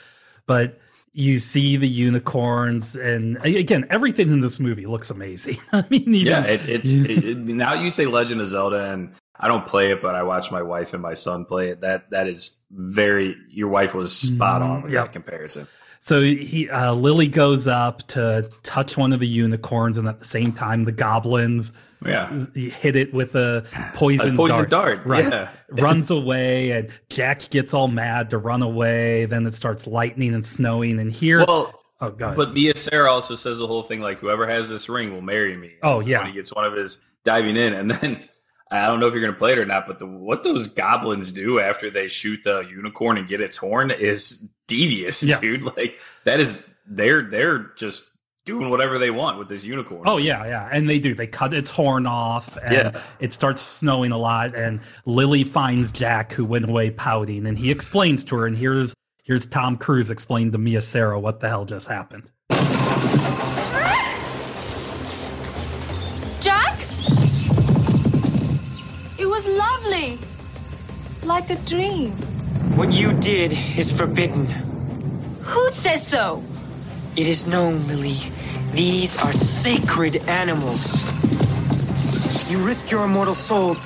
But 0.46 0.80
you 1.18 1.38
see 1.38 1.78
the 1.78 1.88
unicorns, 1.88 2.94
and 2.94 3.38
again, 3.42 3.86
everything 3.88 4.28
in 4.28 4.40
this 4.40 4.60
movie 4.60 4.84
looks 4.84 5.08
amazing. 5.08 5.56
I 5.72 5.82
mean, 5.88 6.14
even, 6.14 6.26
yeah 6.26 6.44
it, 6.44 6.68
it's 6.68 6.92
it, 6.92 7.38
now 7.38 7.72
you 7.72 7.88
say 7.88 8.04
Legend 8.04 8.42
of 8.42 8.46
Zelda 8.46 8.92
and 8.92 9.14
I 9.40 9.48
don't 9.48 9.66
play 9.66 9.92
it 9.92 10.02
but 10.02 10.14
I 10.14 10.22
watch 10.24 10.52
my 10.52 10.60
wife 10.62 10.92
and 10.92 11.02
my 11.02 11.14
son 11.14 11.46
play 11.46 11.70
it 11.70 11.80
that 11.80 12.10
that 12.10 12.26
is 12.28 12.60
very 12.70 13.34
your 13.48 13.68
wife 13.68 13.94
was 13.94 14.12
spot 14.14 14.60
on 14.60 14.82
with 14.82 14.90
Mhm, 14.90 14.94
yep. 14.94 15.04
that 15.06 15.12
comparison 15.14 15.66
So 16.00 16.20
he 16.20 16.68
uh, 16.68 16.92
Lily 16.92 17.28
goes 17.28 17.66
up 17.66 18.06
to 18.08 18.50
touch 18.62 18.96
one 18.98 19.12
of 19.14 19.20
the 19.20 19.26
unicorns, 19.26 19.96
and 19.98 20.06
at 20.06 20.18
the 20.18 20.24
same 20.26 20.52
time, 20.52 20.84
the 20.84 20.92
goblins 20.92 21.72
yeah 22.04 22.30
hit 22.54 22.96
it 22.96 23.14
with 23.14 23.34
a 23.34 23.64
poison, 23.94 24.34
A 24.34 24.36
poison 24.36 24.68
dart, 24.68 25.00
Right, 25.06 25.24
yeah. 25.24 25.48
runs 25.70 26.10
away, 26.10 26.72
and 26.72 26.90
Jack 27.08 27.48
gets 27.50 27.72
all 27.74 27.88
mad 27.88 28.30
to 28.30 28.38
run 28.38 28.62
away. 28.62 29.24
Then 29.26 29.46
it 29.46 29.54
starts 29.54 29.86
lightning 29.86 30.34
and 30.34 30.44
snowing, 30.44 30.98
and 30.98 31.10
here, 31.10 31.44
well 31.46 31.82
oh 32.00 32.10
god, 32.10 32.36
But 32.36 32.52
Mia 32.52 32.76
Sara 32.76 33.10
also 33.10 33.34
says 33.34 33.58
the 33.58 33.66
whole 33.66 33.82
thing 33.82 34.00
like 34.00 34.18
whoever 34.18 34.46
has 34.48 34.68
this 34.68 34.88
ring 34.88 35.12
will 35.12 35.22
marry 35.22 35.56
me. 35.56 35.72
Oh, 35.82 36.00
is 36.00 36.06
yeah. 36.06 36.26
he 36.26 36.32
gets 36.32 36.52
one 36.52 36.64
of 36.64 36.74
his 36.74 37.02
diving 37.24 37.56
in, 37.56 37.72
and 37.72 37.90
then 37.90 38.28
I 38.70 38.86
don't 38.86 38.98
know 39.00 39.06
if 39.06 39.14
you're 39.14 39.22
going 39.22 39.32
to 39.32 39.38
play 39.38 39.52
it 39.52 39.58
or 39.58 39.64
not, 39.64 39.86
but 39.86 40.00
the, 40.00 40.06
what 40.06 40.42
those 40.42 40.66
goblins 40.66 41.30
do 41.30 41.60
after 41.60 41.88
they 41.88 42.08
shoot 42.08 42.40
the 42.42 42.60
unicorn 42.62 43.16
and 43.16 43.28
get 43.28 43.40
its 43.40 43.56
horn 43.56 43.92
is 43.92 44.50
devious, 44.66 45.22
Yes. 45.22 45.40
dude. 45.40 45.62
Like 45.62 45.98
that 46.24 46.40
is 46.40 46.64
they're 46.86 47.22
they're 47.22 47.70
just 47.76 48.10
doing 48.46 48.70
whatever 48.70 48.98
they 48.98 49.10
want 49.10 49.38
with 49.38 49.48
this 49.48 49.64
unicorn. 49.64 50.02
Oh 50.06 50.16
yeah, 50.16 50.46
yeah, 50.46 50.68
and 50.72 50.88
they 50.88 50.98
do. 50.98 51.14
They 51.14 51.26
cut 51.26 51.52
its 51.52 51.68
horn 51.68 52.06
off, 52.06 52.56
and 52.56 52.72
Yeah. 52.94 53.00
it 53.20 53.32
starts 53.34 53.60
snowing 53.60 54.12
a 54.12 54.18
lot. 54.18 54.54
And 54.54 54.80
Lily 55.04 55.44
finds 55.44 55.90
Jack, 55.92 56.32
who 56.32 56.44
went 56.44 56.66
away 56.68 56.90
pouting, 56.90 57.44
and 57.46 57.58
he 57.58 57.70
explains 57.70 58.24
to 58.24 58.36
her. 58.36 58.46
And 58.46 58.56
here's 58.56 58.94
here's 59.24 59.46
Tom 59.48 59.76
Cruise 59.76 60.10
explaining 60.10 60.52
to 60.52 60.58
Mia 60.58 60.80
Sara 60.80 61.18
what 61.20 61.40
the 61.40 61.48
hell 61.48 61.64
just 61.64 61.88
happened. 61.88 62.30
Jack? 66.40 66.78
It 69.18 69.26
was 69.26 69.46
lovely. 69.48 70.18
Like 71.24 71.50
a 71.50 71.56
dream. 71.66 72.12
What 72.76 72.92
you 72.92 73.12
did 73.14 73.52
is 73.76 73.90
forbidden. 73.90 74.46
Who 75.42 75.68
says 75.70 76.06
so? 76.06 76.42
It 77.16 77.26
is 77.26 77.46
known, 77.46 77.86
Lily. 77.86 78.16
These 78.72 79.16
are 79.24 79.32
sacred 79.32 80.16
animals. 80.28 81.02
You 82.50 82.58
risk 82.58 82.90
your 82.90 83.04
immortal 83.04 83.34
soul. 83.34 83.76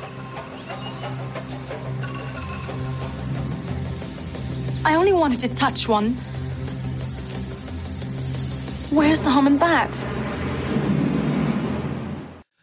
I 4.85 4.95
only 4.97 5.13
wanted 5.13 5.39
to 5.41 5.55
touch 5.55 5.87
one. 5.87 6.15
Where's 8.91 9.21
the 9.21 9.31
hum 9.31 9.47
and 9.47 9.61
bat? 9.61 9.95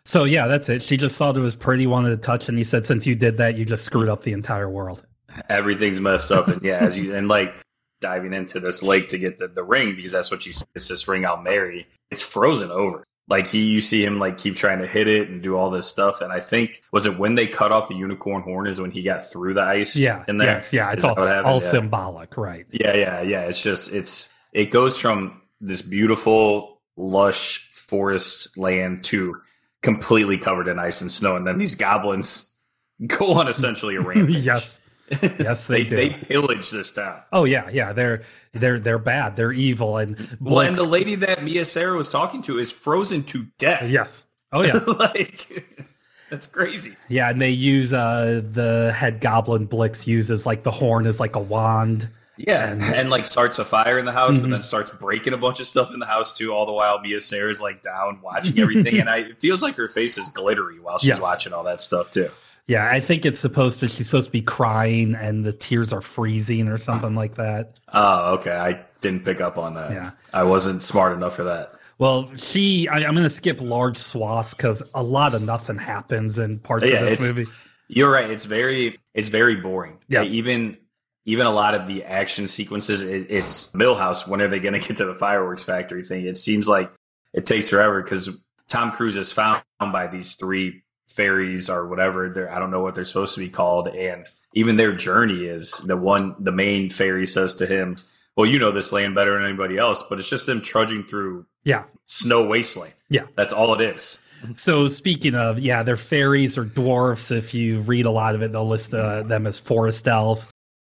So 0.03 0.25
yeah, 0.25 0.47
that's 0.47 0.67
it. 0.67 0.81
She 0.81 0.97
just 0.97 1.15
thought 1.15 1.37
it 1.37 1.41
was 1.41 1.55
pretty, 1.55 1.87
wanted 1.87 2.09
to 2.09 2.17
touch, 2.17 2.49
and 2.49 2.57
he 2.57 2.65
said, 2.65 2.85
"Since 2.85 3.07
you 3.07 3.15
did 3.15 3.37
that, 3.37 3.55
you 3.55 3.63
just 3.63 3.85
screwed 3.85 4.09
up 4.09 4.23
the 4.23 4.33
entire 4.33 4.69
world." 4.69 5.03
everything's 5.49 5.99
messed 5.99 6.31
up, 6.31 6.47
and 6.47 6.61
yeah, 6.61 6.77
as 6.77 6.97
you 6.97 7.15
and 7.15 7.27
like 7.27 7.53
diving 7.99 8.33
into 8.33 8.59
this 8.59 8.81
lake 8.83 9.09
to 9.09 9.17
get 9.17 9.37
the, 9.39 9.47
the 9.47 9.63
ring 9.63 9.95
because 9.95 10.11
that's 10.11 10.31
what 10.31 10.41
she. 10.41 10.51
It's 10.75 10.89
this 10.89 11.07
ring 11.07 11.25
I'll 11.25 11.41
marry. 11.41 11.87
It's 12.11 12.23
frozen 12.33 12.71
over. 12.71 13.03
Like 13.29 13.47
he, 13.47 13.63
you 13.65 13.81
see 13.81 14.05
him 14.05 14.19
like 14.19 14.37
keep 14.37 14.55
trying 14.55 14.79
to 14.79 14.87
hit 14.87 15.07
it 15.09 15.27
and 15.27 15.43
do 15.43 15.57
all 15.57 15.69
this 15.69 15.85
stuff. 15.85 16.21
And 16.21 16.31
I 16.31 16.39
think 16.39 16.81
was 16.93 17.05
it 17.05 17.17
when 17.19 17.35
they 17.35 17.45
cut 17.45 17.73
off 17.73 17.89
the 17.89 17.95
unicorn 17.95 18.41
horn 18.41 18.67
is 18.67 18.79
when 18.79 18.89
he 18.91 19.03
got 19.03 19.21
through 19.21 19.53
the 19.55 19.61
ice. 19.61 19.97
Yeah, 19.97 20.23
yes, 20.29 20.71
yeah. 20.71 20.91
It's 20.93 20.99
Is 20.99 21.05
all, 21.05 21.19
all 21.19 21.53
Yeah. 21.55 21.59
symbolic, 21.59 22.37
right? 22.37 22.65
Yeah, 22.71 22.95
yeah, 22.95 23.21
yeah. 23.21 23.41
It's 23.41 23.61
just 23.61 23.91
it's 23.93 24.31
it 24.53 24.71
goes 24.71 24.97
from 24.97 25.41
this 25.59 25.81
beautiful, 25.81 26.79
lush 26.95 27.69
forest 27.73 28.57
land 28.57 29.03
to 29.05 29.35
completely 29.81 30.37
covered 30.37 30.69
in 30.69 30.79
ice 30.79 31.01
and 31.01 31.11
snow, 31.11 31.35
and 31.35 31.45
then 31.45 31.57
these 31.57 31.75
goblins 31.75 32.53
go 33.07 33.33
on 33.33 33.49
essentially 33.49 33.97
a 33.97 34.01
rampage. 34.01 34.37
yes, 34.37 34.79
yes, 35.21 35.65
they, 35.65 35.83
they 35.83 35.89
do. 35.89 35.95
they 35.95 36.09
pillage 36.09 36.69
this 36.69 36.91
town. 36.91 37.21
oh 37.31 37.45
yeah, 37.45 37.69
yeah. 37.69 37.93
They're 37.93 38.23
they're 38.53 38.79
they're 38.79 38.99
bad. 38.99 39.35
They're 39.35 39.51
evil, 39.53 39.97
and 39.97 40.37
Well, 40.41 40.59
and 40.61 40.75
the 40.75 40.83
lady 40.87 41.15
that 41.15 41.43
Mia 41.43 41.63
Sara 41.65 41.95
was 41.95 42.09
talking 42.09 42.41
to 42.43 42.59
is 42.59 42.71
frozen 42.71 43.23
to 43.25 43.45
death. 43.57 43.89
yes, 43.89 44.23
oh 44.51 44.63
yeah. 44.63 44.73
like 44.99 45.87
that's 46.29 46.45
crazy. 46.47 46.95
Yeah, 47.07 47.29
and 47.29 47.41
they 47.41 47.51
use 47.51 47.93
uh 47.93 48.41
the 48.51 48.91
head 48.95 49.21
goblin 49.21 49.65
Blix 49.65 50.07
uses 50.07 50.45
like 50.45 50.63
the 50.63 50.71
horn 50.71 51.05
as 51.05 51.19
like 51.19 51.35
a 51.35 51.41
wand. 51.41 52.09
Yeah, 52.39 52.69
And- 52.71 52.83
and, 52.83 53.09
like 53.09 53.25
starts 53.25 53.57
a 53.57 53.65
fire 53.65 53.97
in 53.97 54.05
the 54.05 54.11
house, 54.11 54.33
Mhm. 54.35 54.41
but 54.41 54.49
then 54.51 54.61
starts 54.61 54.91
breaking 54.91 55.33
a 55.33 55.37
bunch 55.37 55.59
of 55.59 55.65
stuff 55.65 55.91
in 55.91 55.99
the 55.99 56.05
house 56.05 56.37
too. 56.37 56.51
All 56.53 56.67
the 56.67 56.71
while, 56.71 56.99
Mia 56.99 57.19
Sara's 57.19 57.61
like 57.61 57.81
down 57.81 58.19
watching 58.21 58.59
everything, 58.59 58.99
and 58.99 59.09
I 59.09 59.17
it 59.19 59.39
feels 59.39 59.63
like 59.63 59.75
her 59.77 59.87
face 59.87 60.17
is 60.19 60.29
glittery 60.29 60.79
while 60.79 60.99
she's 60.99 61.07
Yes. 61.07 61.19
watching 61.21 61.51
all 61.53 61.63
that 61.63 61.79
stuff 61.79 62.11
too. 62.11 62.29
Yeah, 62.67 62.89
I 62.89 62.99
think 62.99 63.25
it's 63.25 63.39
supposed 63.39 63.79
to 63.79 63.87
she's 63.87 64.05
supposed 64.05 64.27
to 64.27 64.31
be 64.31 64.41
crying 64.41 65.15
and 65.15 65.45
the 65.45 65.53
tears 65.53 65.93
are 65.93 66.01
freezing 66.01 66.67
or 66.67 66.77
something 66.77 67.15
like 67.15 67.35
that. 67.35 67.79
Oh, 67.93 68.33
okay. 68.35 68.51
I 68.51 68.81
didn't 68.99 69.23
pick 69.23 69.39
up 69.39 69.57
on 69.57 69.73
that. 69.75 69.91
Yeah. 69.91 70.11
I 70.33 70.43
wasn't 70.43 70.83
smart 70.83 71.13
enough 71.13 71.35
for 71.35 71.45
that. 71.45 71.71
Well, 71.97 72.29
she, 72.35 72.87
I, 72.89 72.97
I'm 72.97 73.13
going 73.13 73.23
to 73.23 73.29
skip 73.29 73.61
large 73.61 73.97
swaths 73.97 74.53
because 74.53 74.91
a 74.93 75.01
lot 75.01 75.33
of 75.33 75.43
nothing 75.43 75.77
happens 75.77 76.37
in 76.39 76.59
parts 76.59 76.91
Yeah, 76.91 77.03
of 77.03 77.17
this 77.17 77.33
movie. 77.33 77.49
You're 77.87 78.11
right. 78.11 78.29
It's 78.29 78.43
very 78.43 78.99
it's 79.13 79.29
very 79.29 79.55
boring. 79.55 79.99
Yeah. 80.09 80.23
Even 80.23 80.77
even 81.25 81.45
a 81.47 81.51
lot 81.51 81.73
of 81.73 81.87
the 81.87 82.03
action 82.03 82.47
sequences, 82.47 83.01
it, 83.01 83.27
it's 83.29 83.71
Milhouse. 83.71 84.27
When 84.27 84.41
are 84.41 84.47
they 84.47 84.59
going 84.59 84.79
to 84.79 84.85
get 84.85 84.97
to 84.97 85.05
the 85.05 85.15
fireworks 85.15 85.63
factory 85.63 86.03
thing? 86.03 86.25
It 86.25 86.35
seems 86.35 86.67
like 86.67 86.91
it 87.33 87.45
takes 87.45 87.69
forever 87.69 88.03
because 88.03 88.29
Tom 88.67 88.91
Cruise 88.91 89.15
is 89.15 89.31
found 89.31 89.63
by 89.79 90.07
these 90.07 90.27
three 90.39 90.83
fairies 91.17 91.69
or 91.69 91.87
whatever. 91.87 92.29
They're 92.29 92.49
I 92.53 92.59
don't 92.59 92.71
know 92.71 92.81
what 92.81 92.95
they're 92.95 93.03
supposed 93.03 93.33
to 93.33 93.39
be 93.41 93.49
called, 93.49 93.87
and 93.89 94.25
even 94.53 94.77
their 94.77 94.93
journey 94.93 95.45
is 95.45 95.71
the 95.85 95.97
one. 95.97 96.35
The 96.39 96.51
main 96.53 96.89
fairy 96.89 97.25
says 97.25 97.55
to 97.55 97.65
him, 97.65 97.97
"Well, 98.37 98.45
you 98.45 98.59
know 98.59 98.71
this 98.71 98.91
land 98.93 99.15
better 99.15 99.33
than 99.33 99.43
anybody 99.43 99.77
else," 99.77 100.03
but 100.09 100.19
it's 100.19 100.29
just 100.29 100.45
them 100.45 100.61
trudging 100.61 101.03
through 101.03 101.45
Yeah. 101.65 101.83
snow 102.05 102.45
wasteland. 102.45 102.93
Yeah. 103.09 103.23
That's 103.35 103.51
all 103.53 103.73
it 103.73 103.81
is. 103.81 104.19
So 104.53 104.87
speaking 104.87 105.33
of, 105.35 105.59
yeah, 105.59 105.81
they're 105.83 105.97
fairies 105.97 106.57
or 106.57 106.63
dwarfs. 106.65 107.31
If 107.31 107.53
you 107.53 107.79
read 107.79 108.05
a 108.05 108.11
lot 108.11 108.35
of 108.35 108.41
it, 108.43 108.51
they'll 108.51 108.67
list 108.67 108.93
uh, 108.93 109.23
them 109.23 109.47
as 109.47 109.57
forest 109.57 110.07
elves. 110.07 110.47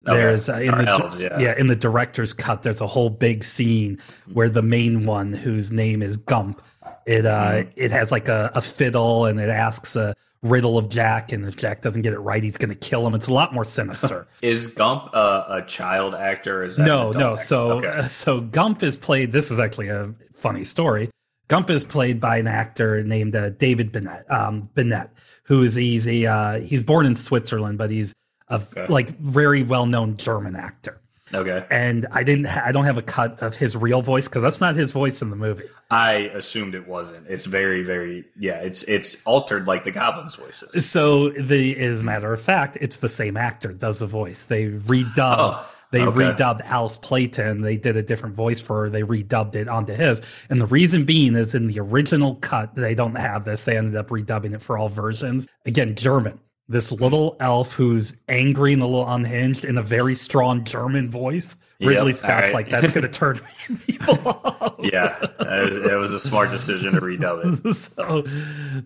Okay. 0.07 0.17
There's 0.17 0.49
uh, 0.49 0.55
in 0.55 0.73
Or 0.73 0.81
the 0.83 0.89
elves, 0.89 1.19
yeah. 1.19 1.53
in 1.57 1.67
the 1.67 1.75
director's 1.75 2.33
cut. 2.33 2.63
There's 2.63 2.81
a 2.81 2.87
whole 2.87 3.09
big 3.09 3.43
scene 3.43 3.99
where 4.31 4.49
the 4.49 4.61
main 4.61 5.05
one, 5.05 5.31
whose 5.33 5.71
name 5.71 6.01
is 6.01 6.17
Gump, 6.17 6.61
it 7.05 7.25
uh 7.25 7.51
Mm-hmm. 7.51 7.69
it 7.75 7.91
has 7.91 8.11
like 8.11 8.27
a, 8.27 8.51
a 8.55 8.61
fiddle 8.61 9.25
and 9.25 9.39
it 9.39 9.49
asks 9.49 9.95
a 9.95 10.15
riddle 10.41 10.77
of 10.77 10.89
Jack, 10.89 11.31
and 11.31 11.45
if 11.45 11.55
Jack 11.55 11.81
doesn't 11.81 12.01
get 12.01 12.11
it 12.13 12.19
right, 12.19 12.43
he's 12.43 12.57
going 12.57 12.67
to 12.69 12.75
kill 12.75 13.07
him. 13.07 13.13
It's 13.15 13.27
a 13.27 13.33
lot 13.33 13.53
more 13.53 13.63
sinister. 13.63 14.27
Is 14.41 14.67
Gump 14.67 15.13
a, 15.13 15.45
a 15.49 15.63
child 15.65 16.13
actor? 16.15 16.63
Is 16.63 16.75
that 16.75 16.85
no, 16.85 17.11
no. 17.11 17.33
actor? 17.33 17.43
So 17.43 17.71
Okay. 17.77 18.07
so 18.09 18.41
Gump 18.41 18.83
is 18.83 18.97
played. 18.97 19.31
This 19.31 19.51
is 19.51 19.59
actually 19.61 19.87
a 19.87 20.13
funny 20.33 20.65
story. 20.65 21.09
Gump 21.47 21.69
is 21.69 21.85
played 21.85 22.19
by 22.19 22.37
an 22.37 22.47
actor 22.47 23.03
named 23.03 23.35
uh, 23.37 23.51
David 23.51 23.93
Bennent. 23.93 24.29
Um, 24.29 24.69
Bennent, 24.75 25.09
who 25.43 25.63
is 25.63 25.75
he's 25.75 26.07
a 26.07 26.25
uh, 26.25 26.59
he's 26.59 26.83
born 26.83 27.05
in 27.05 27.15
Switzerland, 27.15 27.77
but 27.77 27.89
he's 27.89 28.11
a 28.49 28.55
Okay. 28.55 28.85
like 28.87 29.17
very 29.19 29.63
well 29.63 29.85
known 29.85 30.17
German 30.17 30.55
actor. 30.57 30.99
Okay. 31.33 31.65
And 31.69 32.05
I 32.11 32.23
didn't 32.23 32.45
ha- 32.45 32.63
I 32.65 32.71
don't 32.71 32.85
have 32.85 32.97
a 32.97 33.01
cut 33.01 33.41
of 33.41 33.55
his 33.55 33.75
real 33.75 34.01
voice 34.01 34.27
because 34.27 34.43
that's 34.43 34.61
not 34.61 34.75
his 34.75 34.91
voice 34.91 35.21
in 35.21 35.29
the 35.29 35.35
movie. 35.35 35.65
I 35.89 36.13
assumed 36.33 36.75
it 36.75 36.87
wasn't. 36.87 37.27
It's 37.27 37.45
very, 37.45 37.83
very 37.83 38.25
yeah. 38.39 38.57
It's 38.57 38.83
it's 38.83 39.23
altered 39.23 39.67
like 39.67 39.83
the 39.83 39.91
goblins' 39.91 40.35
voices. 40.35 40.89
So 40.89 41.29
the 41.29 41.75
as 41.77 42.01
a 42.01 42.03
matter 42.03 42.31
of 42.31 42.41
fact, 42.41 42.77
it's 42.81 42.97
the 42.97 43.09
same 43.09 43.37
actor 43.37 43.73
does 43.73 43.99
the 43.99 44.07
voice. 44.07 44.43
They 44.43 44.67
redubbed. 44.67 45.37
Oh, 45.39 45.69
they 45.91 46.01
okay. 46.01 46.17
redubbed 46.17 46.61
Alice 46.61 46.97
Playten. 46.97 47.61
They 47.61 47.77
did 47.77 47.95
a 47.97 48.01
different 48.01 48.35
voice 48.35 48.59
for 48.59 48.81
her. 48.83 48.89
They 48.89 49.03
redubbed 49.03 49.55
it 49.55 49.67
onto 49.67 49.93
his. 49.93 50.23
And 50.49 50.59
the 50.59 50.65
reason 50.65 51.05
being 51.05 51.35
is 51.35 51.53
in 51.53 51.67
the 51.67 51.79
original 51.79 52.35
cut, 52.35 52.73
they 52.73 52.95
don't 52.95 53.13
have 53.13 53.45
this. 53.45 53.63
They 53.63 53.77
ended 53.77 53.95
up 53.95 54.09
redubbing 54.09 54.55
it 54.55 54.61
for 54.63 54.75
all 54.75 54.89
versions. 54.89 55.47
Again, 55.65 55.95
German. 55.95 56.39
This 56.69 56.91
little 56.91 57.35
elf 57.39 57.73
who's 57.73 58.15
angry 58.29 58.73
and 58.73 58.81
a 58.81 58.85
little 58.85 59.07
unhinged 59.07 59.65
in 59.65 59.77
a 59.77 59.83
very 59.83 60.15
strong 60.15 60.63
German 60.63 61.09
voice. 61.09 61.57
Yep, 61.79 61.89
Ridley 61.89 62.13
Scott's 62.13 62.29
alright. 62.31 62.53
like, 62.53 62.69
that's 62.69 62.91
going 62.93 63.01
to 63.03 63.09
turn 63.09 63.39
people 63.87 64.17
off. 64.27 64.75
Yeah, 64.79 65.17
it 65.21 65.65
was, 65.65 65.75
it 65.77 65.97
was 65.97 66.11
a 66.13 66.19
smart 66.19 66.49
decision 66.51 66.93
to 66.93 67.01
redub 67.01 67.65
it. 67.65 67.73
so, 67.75 68.23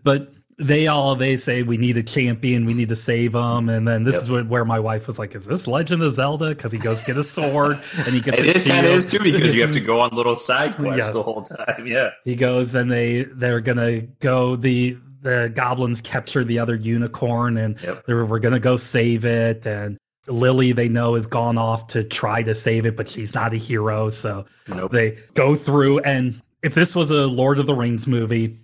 but 0.04 0.34
they 0.60 0.88
all 0.88 1.16
they 1.16 1.38
say 1.38 1.62
we 1.62 1.78
need 1.78 1.98
a 1.98 2.02
champion, 2.04 2.66
we 2.66 2.74
need 2.74 2.90
to 2.90 2.96
save 2.96 3.36
him, 3.36 3.70
and 3.70 3.88
then 3.88 4.04
this 4.06 4.16
Yep. 4.16 4.24
is 4.24 4.32
where, 4.32 4.44
where 4.46 4.66
my 4.66 4.80
wife 4.80 5.06
was 5.06 5.20
like, 5.20 5.36
"Is 5.36 5.46
this 5.46 5.68
Legend 5.68 6.02
of 6.02 6.12
Zelda?" 6.14 6.50
Because 6.50 6.72
he 6.72 6.80
goes 6.80 7.04
get 7.04 7.16
a 7.16 7.22
sword 7.22 7.84
and 7.98 8.08
he 8.08 8.22
gets 8.22 8.42
It 8.42 8.48
a 8.48 8.56
is, 8.58 8.64
shield. 8.64 8.86
is 8.86 9.06
too 9.06 9.20
because 9.20 9.54
you 9.54 9.62
have 9.62 9.74
to 9.74 9.80
go 9.80 10.00
on 10.00 10.10
little 10.16 10.34
side 10.34 10.76
quests 10.78 11.06
Yes. 11.06 11.12
the 11.14 11.22
whole 11.22 11.44
time. 11.44 11.86
Yeah, 11.86 12.10
He 12.26 12.36
goes, 12.36 12.72
then 12.72 12.88
they 12.88 13.26
they're 13.26 13.62
gonna 13.62 14.02
go 14.02 14.56
the 14.56 14.98
the 15.22 15.52
goblins 15.56 16.02
capture 16.02 16.44
the 16.44 16.60
other 16.60 16.76
unicorn, 16.76 17.58
and 17.58 17.82
Yep. 17.82 18.06
they're, 18.06 18.26
we're 18.26 18.40
gonna 18.40 18.60
go 18.60 18.76
save 18.76 19.26
it, 19.26 19.66
and. 19.66 19.98
Lily, 20.30 20.74
they 20.74 20.90
know, 20.90 21.16
has 21.16 21.26
gone 21.26 21.58
off 21.58 21.88
to 21.88 22.04
try 22.04 22.44
to 22.44 22.54
save 22.54 22.86
it, 22.86 22.98
but 22.98 23.08
she's 23.08 23.34
not 23.34 23.54
a 23.54 23.56
hero. 23.56 24.10
So 24.10 24.46
Nope. 24.68 24.92
they 24.92 25.18
go 25.36 25.56
through. 25.56 26.00
And 26.00 26.42
if 26.62 26.74
this 26.76 26.98
was 26.98 27.12
a 27.12 27.28
Lord 27.28 27.60
of 27.60 27.66
the 27.66 27.74
Rings 27.74 28.08
movie, 28.08 28.58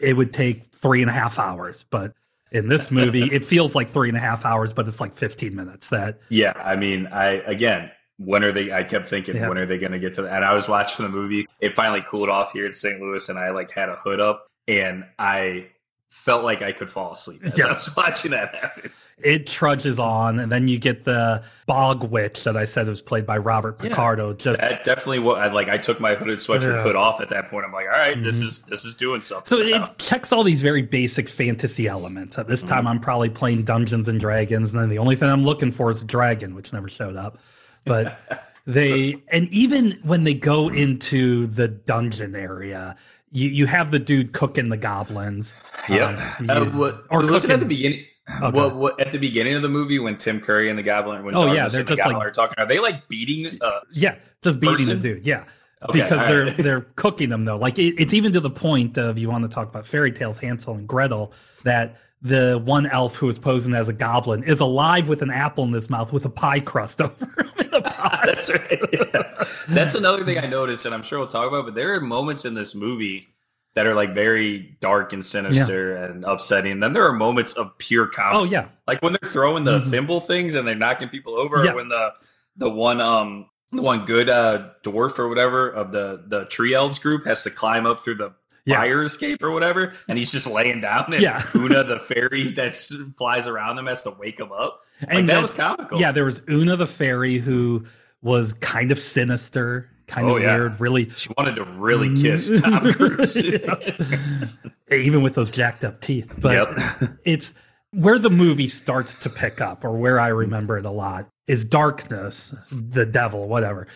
it 0.00 0.16
would 0.16 0.32
take 0.32 0.62
three 0.66 1.00
and 1.02 1.10
a 1.10 1.12
half 1.12 1.40
hours. 1.40 1.84
But 1.90 2.12
in 2.52 2.68
this 2.68 2.90
movie, 2.92 3.24
it 3.24 3.42
feels 3.44 3.74
like 3.74 3.88
three 3.88 4.08
and 4.10 4.16
a 4.16 4.20
half 4.20 4.44
hours, 4.44 4.72
but 4.72 4.86
it's 4.86 5.00
like 5.00 5.14
15 5.14 5.56
minutes. 5.56 5.88
That 5.88 6.20
yeah. 6.28 6.52
I 6.54 6.76
mean, 6.76 7.08
I 7.08 7.38
again, 7.46 7.90
when 8.18 8.44
are 8.44 8.52
they? 8.52 8.72
I 8.72 8.84
kept 8.84 9.08
thinking, 9.08 9.34
Yeah. 9.34 9.48
when 9.48 9.58
are 9.58 9.66
they 9.66 9.78
going 9.78 9.90
to 9.90 9.98
get 9.98 10.14
to? 10.14 10.22
that? 10.22 10.36
And 10.36 10.44
I 10.44 10.52
was 10.52 10.68
watching 10.68 11.04
the 11.04 11.10
movie. 11.10 11.46
It 11.60 11.74
finally 11.74 12.02
cooled 12.06 12.28
off 12.28 12.52
here 12.52 12.64
in 12.64 12.72
St. 12.72 13.00
Louis, 13.00 13.28
and 13.28 13.40
I 13.40 13.50
like 13.50 13.72
had 13.72 13.88
a 13.88 13.96
hood 13.96 14.20
up, 14.20 14.46
and 14.68 15.04
I 15.18 15.66
felt 16.10 16.44
like 16.44 16.62
I 16.62 16.72
could 16.72 16.90
fall 16.90 17.12
asleep 17.12 17.42
as 17.44 17.60
I 17.60 17.68
was 17.68 17.94
watching 17.96 18.30
that 18.32 18.54
happen. 18.54 18.90
it 19.18 19.46
trudges 19.46 19.98
on. 19.98 20.38
And 20.38 20.50
then 20.50 20.66
you 20.68 20.78
get 20.78 21.04
the 21.04 21.42
bog 21.66 22.04
witch 22.10 22.44
that 22.44 22.56
I 22.56 22.64
said 22.64 22.88
was 22.88 23.00
played 23.02 23.24
by 23.26 23.36
Robert 23.38 23.76
Yeah. 23.82 23.88
Picardo. 23.90 24.32
Just 24.32 24.60
That 24.60 24.82
definitely 24.84 25.20
what 25.20 25.38
I 25.38 25.50
like. 25.52 25.68
I 25.68 25.78
took 25.78 26.00
my 26.00 26.14
hooded 26.14 26.38
sweatshirt 26.38 26.76
Yeah. 26.76 26.82
hood 26.82 26.96
off 26.96 27.20
at 27.20 27.28
that 27.30 27.48
point. 27.50 27.64
I'm 27.66 27.72
like, 27.72 27.86
all 27.86 27.98
right, 27.98 28.20
this 28.22 28.40
is 28.40 28.62
this 28.62 28.84
is 28.84 28.94
doing 28.94 29.20
something. 29.20 29.46
So 29.46 29.56
now. 29.62 29.84
it 29.84 29.98
checks 29.98 30.32
all 30.32 30.42
these 30.42 30.62
very 30.62 30.82
basic 30.82 31.28
fantasy 31.28 31.86
elements. 31.86 32.38
At 32.38 32.48
this 32.48 32.62
Mm-hmm. 32.62 32.70
time, 32.74 32.86
I'm 32.86 33.00
probably 33.00 33.28
playing 33.30 33.64
Dungeons 33.64 34.08
and 34.08 34.18
Dragons, 34.20 34.72
and 34.72 34.82
then 34.82 34.88
the 34.88 34.98
only 34.98 35.16
thing 35.16 35.28
I'm 35.30 35.44
looking 35.44 35.70
for 35.72 35.90
is 35.90 36.02
a 36.02 36.04
dragon, 36.06 36.54
which 36.54 36.72
never 36.72 36.88
showed 36.88 37.16
up. 37.16 37.38
But 37.84 38.18
they, 38.66 39.22
and 39.28 39.48
even 39.50 39.98
when 40.02 40.24
they 40.24 40.34
go 40.34 40.68
into 40.70 41.46
the 41.46 41.68
dungeon 41.68 42.34
area, 42.34 42.96
you, 43.36 43.48
you 43.50 43.66
have 43.66 43.90
the 43.90 43.98
dude 43.98 44.32
cooking 44.32 44.68
the 44.70 44.76
goblins. 44.76 45.54
Yep. 45.88 46.18
Um, 46.40 46.50
uh, 46.50 46.64
what, 46.66 47.04
or 47.10 47.22
was 47.26 47.44
it 47.44 47.50
at 47.50 47.60
the 47.60 47.66
beginning? 47.66 48.04
Okay. 48.42 48.56
What, 48.58 48.74
what 48.76 49.00
at 49.00 49.12
the 49.12 49.18
beginning 49.18 49.54
of 49.54 49.62
the 49.62 49.68
movie 49.68 49.98
when 50.00 50.16
Tim 50.16 50.40
Curry 50.40 50.68
and 50.68 50.76
the 50.78 50.82
Goblin 50.82 51.24
when 51.24 51.34
Oh, 51.36 51.44
Darkness 51.46 51.56
yeah, 51.56 51.68
they're 51.68 51.80
and 51.80 51.86
the 51.88 51.90
just, 51.92 51.98
Goblin 52.02 52.16
like- 52.18 52.26
are 52.26 52.30
talking? 52.32 52.54
Are 52.58 52.66
they 52.66 52.80
like 52.80 53.08
beating? 53.08 53.58
Uh, 53.60 53.80
Yeah, 53.92 54.16
just 54.42 54.58
beating 54.58 54.78
person? 54.78 55.00
the 55.00 55.14
dude. 55.14 55.26
Yeah. 55.26 55.44
Okay, 55.88 56.00
because 56.02 56.20
all 56.20 56.26
they're 56.26 56.44
right. 56.46 56.56
they're 56.56 56.80
cooking 56.96 57.28
them 57.28 57.44
though. 57.44 57.58
Like 57.58 57.78
it, 57.78 57.94
it's 58.00 58.14
even 58.14 58.32
to 58.32 58.40
the 58.40 58.50
point 58.50 58.96
of 58.98 59.16
you 59.18 59.28
want 59.30 59.44
to 59.44 59.48
talk 59.48 59.68
about 59.68 59.86
fairy 59.86 60.10
tales, 60.10 60.38
Hansel 60.38 60.74
and 60.74 60.88
Gretel, 60.88 61.32
that 61.64 61.98
the 62.22 62.60
one 62.64 62.86
elf 62.86 63.16
who 63.16 63.28
is 63.28 63.38
posing 63.38 63.74
as 63.74 63.88
a 63.88 63.92
goblin 63.92 64.42
is 64.42 64.60
alive 64.60 65.08
with 65.08 65.22
an 65.22 65.30
apple 65.30 65.64
in 65.64 65.72
his 65.72 65.90
mouth 65.90 66.12
with 66.12 66.24
a 66.24 66.30
pie 66.30 66.60
crust 66.60 67.00
over 67.02 67.24
him 67.38 67.50
in 67.58 67.74
a 67.74 67.80
pot. 67.90 68.22
That's 68.26 68.50
right. 68.50 68.80
Yeah. 68.92 69.44
That's 69.68 69.94
another 69.94 70.24
thing 70.24 70.38
I 70.38 70.46
noticed, 70.46 70.86
and 70.86 70.94
I'm 70.94 71.02
sure 71.02 71.18
we'll 71.18 71.28
talk 71.28 71.46
about. 71.46 71.66
But 71.66 71.74
there 71.74 71.94
are 71.94 72.00
moments 72.00 72.44
in 72.44 72.54
this 72.54 72.74
movie 72.74 73.28
that 73.74 73.86
are 73.86 73.94
like 73.94 74.14
very 74.14 74.76
dark 74.80 75.12
and 75.12 75.22
sinister 75.24 75.96
and 75.96 76.24
upsetting. 76.24 76.80
Then 76.80 76.94
there 76.94 77.04
are 77.06 77.12
moments 77.12 77.52
of 77.52 77.76
pure 77.78 78.06
comedy. 78.06 78.38
oh 78.38 78.44
yeah, 78.44 78.68
like 78.86 79.02
when 79.02 79.12
they're 79.12 79.30
throwing 79.30 79.64
the 79.64 79.80
Mhm. 79.80 79.90
thimble 79.90 80.20
things 80.20 80.54
and 80.54 80.66
they're 80.66 80.74
knocking 80.74 81.10
people 81.10 81.34
over. 81.36 81.62
Yeah. 81.62 81.72
Or 81.72 81.76
when 81.76 81.88
the 81.88 82.12
the 82.56 82.70
one 82.70 83.02
um 83.02 83.50
the 83.72 83.82
one 83.82 84.06
good 84.06 84.30
uh 84.30 84.70
dwarf 84.82 85.18
or 85.18 85.28
whatever 85.28 85.68
of 85.68 85.92
the 85.92 86.24
the 86.26 86.46
tree 86.46 86.72
elves 86.72 86.98
group 86.98 87.26
has 87.26 87.42
to 87.42 87.50
climb 87.50 87.84
up 87.84 88.02
through 88.02 88.14
the 88.14 88.32
Yeah. 88.66 88.76
fire 88.78 89.02
escape 89.04 89.42
or 89.42 89.50
whatever, 89.52 89.92
and 90.08 90.18
he's 90.18 90.30
just 90.32 90.46
laying 90.46 90.80
down. 90.80 91.12
And 91.12 91.22
Yeah. 91.22 91.42
Oona 91.56 91.84
the 91.84 91.98
fairy 91.98 92.50
that 92.52 92.74
flies 93.16 93.46
around 93.46 93.78
him 93.78 93.86
has 93.86 94.02
to 94.02 94.10
wake 94.10 94.38
him 94.40 94.52
up. 94.52 94.80
Like 95.02 95.10
And 95.12 95.28
that 95.28 95.40
was 95.40 95.52
comical. 95.52 96.00
yeah. 96.00 96.12
There 96.12 96.24
was 96.24 96.42
Oona 96.50 96.76
the 96.76 96.86
fairy 96.86 97.38
who 97.38 97.84
was 98.22 98.54
kind 98.54 98.90
of 98.90 98.98
sinister, 98.98 99.88
kind 100.08 100.26
Oh, 100.28 100.36
of 100.36 100.42
yeah. 100.42 100.56
weird, 100.56 100.80
really 100.80 101.08
She 101.10 101.28
wanted 101.38 101.54
to 101.56 101.64
really 101.64 102.08
mm. 102.08 102.20
kiss 102.20 102.60
Tom 102.64 102.92
Cruise. 102.92 103.36
even 104.90 105.22
with 105.22 105.34
those 105.34 105.50
jacked 105.50 105.84
up 105.84 106.00
teeth. 106.00 106.32
But 106.38 106.78
Yep. 107.00 107.18
it's 107.24 107.54
where 107.92 108.18
the 108.18 108.30
movie 108.30 108.68
starts 108.68 109.14
to 109.16 109.30
pick 109.30 109.60
up, 109.60 109.84
or 109.84 109.96
where 109.96 110.18
I 110.20 110.28
remember 110.28 110.76
it 110.78 110.84
a 110.84 110.90
lot, 110.90 111.28
is 111.46 111.64
darkness, 111.64 112.54
the 112.70 113.06
devil, 113.06 113.48
whatever, 113.48 113.86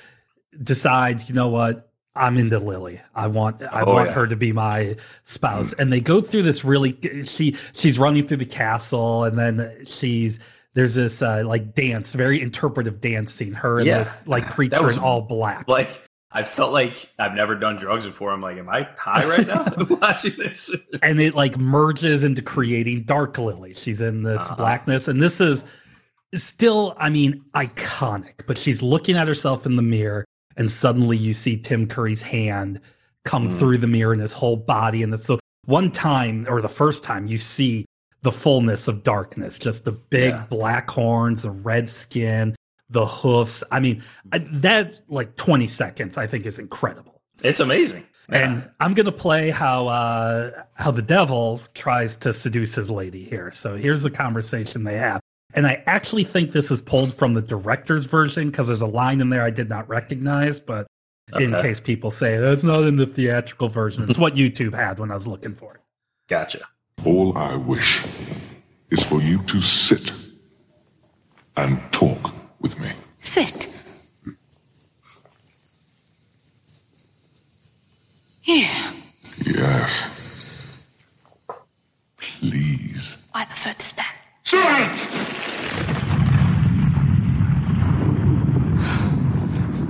decides, 0.63 1.29
you 1.29 1.35
know 1.35 1.49
what? 1.49 1.90
I'm 2.21 2.37
into 2.37 2.59
Lily. 2.59 3.01
I 3.15 3.27
want 3.29 3.63
I 3.63 3.83
Oh, 3.87 3.95
want 3.95 4.09
yeah. 4.09 4.15
her 4.15 4.27
to 4.27 4.37
be 4.37 4.53
my 4.53 4.97
spouse. 5.25 5.73
And 5.73 5.93
they 5.93 6.01
go 6.01 6.21
through 6.21 6.43
this 6.43 6.65
really 6.65 6.97
she 7.25 7.57
she's 7.73 7.99
running 7.99 8.27
through 8.27 8.37
the 8.39 8.47
castle 8.47 9.25
and 9.25 9.39
then 9.39 9.85
she's 9.87 10.39
there's 10.75 10.95
this 10.95 11.21
uh, 11.23 11.43
like 11.45 11.75
dance, 11.75 12.13
very 12.15 12.41
interpretive 12.41 13.01
dance 13.01 13.33
scene. 13.33 13.55
Her 13.55 13.79
and 13.79 13.87
Yeah. 13.87 13.99
this 13.99 14.27
like 14.29 14.49
creature 14.51 14.85
was- 14.85 14.97
in 14.97 15.03
all 15.03 15.23
black. 15.23 15.67
like 15.69 15.91
I 16.33 16.45
felt 16.45 16.73
like 16.73 17.11
I've 17.19 17.35
never 17.35 17.57
done 17.57 17.75
drugs 17.75 18.07
before. 18.07 18.31
I'm 18.31 18.41
like, 18.41 18.57
am 18.57 18.69
I 18.69 18.87
high 18.97 19.27
right 19.27 19.45
now 19.47 19.67
watching 20.01 20.35
this? 20.39 20.73
and 21.03 21.21
it 21.21 21.35
like 21.35 21.59
merges 21.59 22.23
into 22.23 22.41
creating 22.41 23.03
Dark 23.03 23.37
Lily. 23.39 23.75
She's 23.75 24.01
in 24.01 24.23
this 24.23 24.47
Uh-huh. 24.47 24.55
blackness, 24.55 25.09
and 25.09 25.21
this 25.21 25.41
is 25.41 25.65
still, 26.35 26.95
I 26.99 27.11
mean, 27.11 27.45
iconic. 27.55 28.47
But 28.47 28.59
she's 28.59 28.81
looking 28.83 29.17
at 29.17 29.27
herself 29.27 29.67
in 29.67 29.75
the 29.75 29.83
mirror, 29.83 30.25
and 30.57 30.71
suddenly 30.71 31.17
you 31.17 31.35
see 31.35 31.57
Tim 31.57 31.87
Curry's 31.87 32.23
hand 32.23 32.81
come 33.25 33.49
Mm. 33.49 33.59
through 33.59 33.79
the 33.79 33.87
mirror 33.87 34.13
and 34.13 34.21
his 34.23 34.33
whole 34.33 34.57
body, 34.57 35.03
and 35.03 35.19
so 35.21 35.39
one 35.67 35.91
time 35.91 36.47
or 36.49 36.61
the 36.63 36.69
first 36.69 37.05
time 37.05 37.27
you 37.27 37.39
see 37.39 37.85
the 38.23 38.33
fullness 38.33 38.89
of 38.89 39.03
darkness, 39.03 39.59
just 39.59 39.85
the 39.85 39.93
big 39.93 40.35
Yeah. 40.35 40.45
black 40.51 40.91
horns, 40.91 41.43
the 41.43 41.51
red 41.51 41.89
skin. 41.89 42.55
the 42.93 43.07
hoofs. 43.07 43.63
I 43.71 43.79
mean, 43.79 44.03
that 44.33 45.01
like 45.09 45.37
20 45.37 45.69
seconds, 45.69 46.19
I 46.19 46.27
think, 46.27 46.45
is 46.45 46.59
incredible. 46.59 47.21
It's 47.41 47.61
amazing. 47.61 48.03
And 48.29 48.69
I'm 48.81 48.95
gonna 48.95 49.13
play 49.13 49.51
how 49.51 49.87
uh, 49.87 50.51
how 50.75 50.91
the 50.91 51.01
devil 51.03 51.61
tries 51.75 52.17
to 52.17 52.33
seduce 52.33 52.75
his 52.75 52.91
lady 52.91 53.23
here. 53.25 53.53
So 53.53 53.77
here's 53.77 54.03
the 54.03 54.11
conversation 54.11 54.83
they 54.83 54.97
have. 54.97 55.20
And 55.55 55.67
I 55.67 55.83
actually 55.87 56.25
think 56.25 56.53
this 56.53 56.71
is 56.71 56.81
pulled 56.81 57.13
from 57.13 57.35
the 57.35 57.43
director's 57.43 58.05
version 58.05 58.51
because 58.51 58.69
there's 58.69 58.83
a 58.83 58.87
line 58.87 59.21
in 59.21 59.31
there 59.31 59.43
I 59.43 59.51
did 59.51 59.69
not 59.69 59.89
recognize, 59.89 60.61
but 60.61 60.87
in 61.39 61.55
case 61.57 61.81
people 61.81 62.11
say 62.11 62.39
that's 62.39 62.63
not 62.63 62.83
in 62.85 62.97
the 62.97 63.07
theatrical 63.07 63.69
version, 63.69 64.09
it's 64.09 64.19
what 64.19 64.35
YouTube 64.35 64.75
had 64.75 64.99
when 64.99 65.11
I 65.11 65.15
was 65.15 65.27
looking 65.27 65.55
for 65.55 65.75
it. 65.75 65.81
Gotcha. 66.29 66.61
All 67.05 67.37
I 67.37 67.57
wish 67.57 68.05
is 68.91 69.03
for 69.03 69.21
you 69.21 69.43
to 69.45 69.61
sit 69.61 70.13
and 71.57 71.81
talk 71.93 72.33
with 72.61 72.79
me. 72.79 72.91
Sit. 73.19 73.67
Here, 78.43 78.69
Yes. 79.47 80.99
Please. 82.19 83.17
I 83.35 83.45
prefer 83.45 83.73
to 83.73 83.81
stand. 83.83 84.20
Silence! 84.51 85.07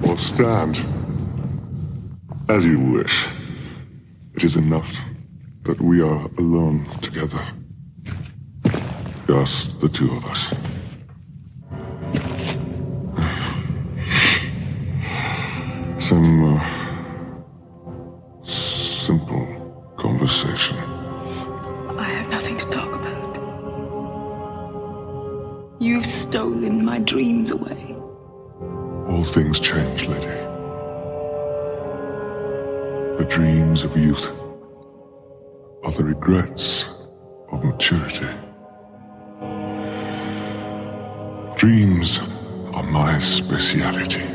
Or 0.06 0.18
stand. 0.18 0.84
As 2.50 2.66
you 2.66 2.78
wish. 2.78 3.26
It 4.34 4.44
is 4.44 4.56
enough 4.56 4.94
that 5.62 5.80
we 5.80 6.02
are 6.02 6.26
alone 6.36 6.84
together. 7.00 7.42
Just 9.26 9.80
the 9.80 9.88
two 9.88 10.10
of 10.12 10.26
us. 10.26 10.50
Some 16.06 16.58
uh, 16.58 18.42
simple 18.42 19.94
conversation. 19.96 20.89
You've 25.82 26.04
stolen 26.04 26.84
my 26.84 26.98
dreams 26.98 27.50
away. 27.52 27.96
All 29.08 29.24
things 29.24 29.58
change, 29.58 30.06
lady. 30.06 30.26
The 33.16 33.26
dreams 33.26 33.82
of 33.84 33.96
youth 33.96 34.30
are 35.82 35.92
the 35.92 36.04
regrets 36.04 36.90
of 37.50 37.64
maturity. 37.64 38.28
Dreams 41.56 42.18
are 42.74 42.82
my 42.82 43.16
speciality. 43.16 44.28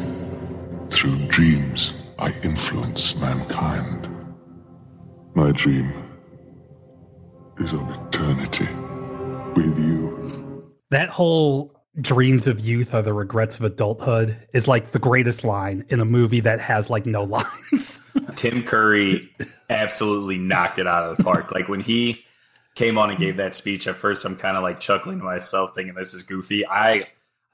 Through 0.90 1.28
dreams, 1.28 1.94
I 2.18 2.32
influence 2.42 3.16
mankind. 3.18 4.10
My 5.36 5.52
dream 5.52 5.94
is 7.60 7.74
of 7.74 7.88
eternity 7.88 8.68
with 9.56 9.78
you. 9.78 10.35
That 10.92 11.10
whole 11.10 11.76
dreams 12.02 12.48
of 12.48 12.60
youth 12.60 12.94
are 12.94 13.02
the 13.02 13.14
regrets 13.14 13.58
of 13.58 13.64
adulthood 13.64 14.38
is 14.54 14.68
like 14.68 14.92
the 14.92 15.00
greatest 15.00 15.44
line 15.44 15.86
in 15.90 16.00
a 16.00 16.06
movie 16.06 16.42
that 16.42 16.60
has 16.60 16.90
like 16.90 17.06
no 17.06 17.24
lines. 17.76 18.02
Tim 18.36 18.64
Curry 18.64 19.30
absolutely 19.70 20.38
knocked 20.38 20.80
it 20.80 20.88
out 20.88 21.10
of 21.10 21.18
the 21.18 21.24
park. 21.24 21.52
Like 21.52 21.70
when 21.70 21.80
he 21.80 22.24
came 22.76 22.98
on 22.98 23.10
and 23.10 23.18
gave 23.18 23.38
that 23.38 23.56
speech, 23.56 23.88
at 23.88 23.96
first 23.96 24.26
I'm 24.26 24.36
kind 24.36 24.58
of 24.58 24.64
like 24.64 24.80
chuckling 24.80 25.20
to 25.20 25.24
myself, 25.24 25.72
thinking 25.74 25.96
this 25.96 26.14
is 26.14 26.24
goofy. 26.24 26.68
I 26.68 27.08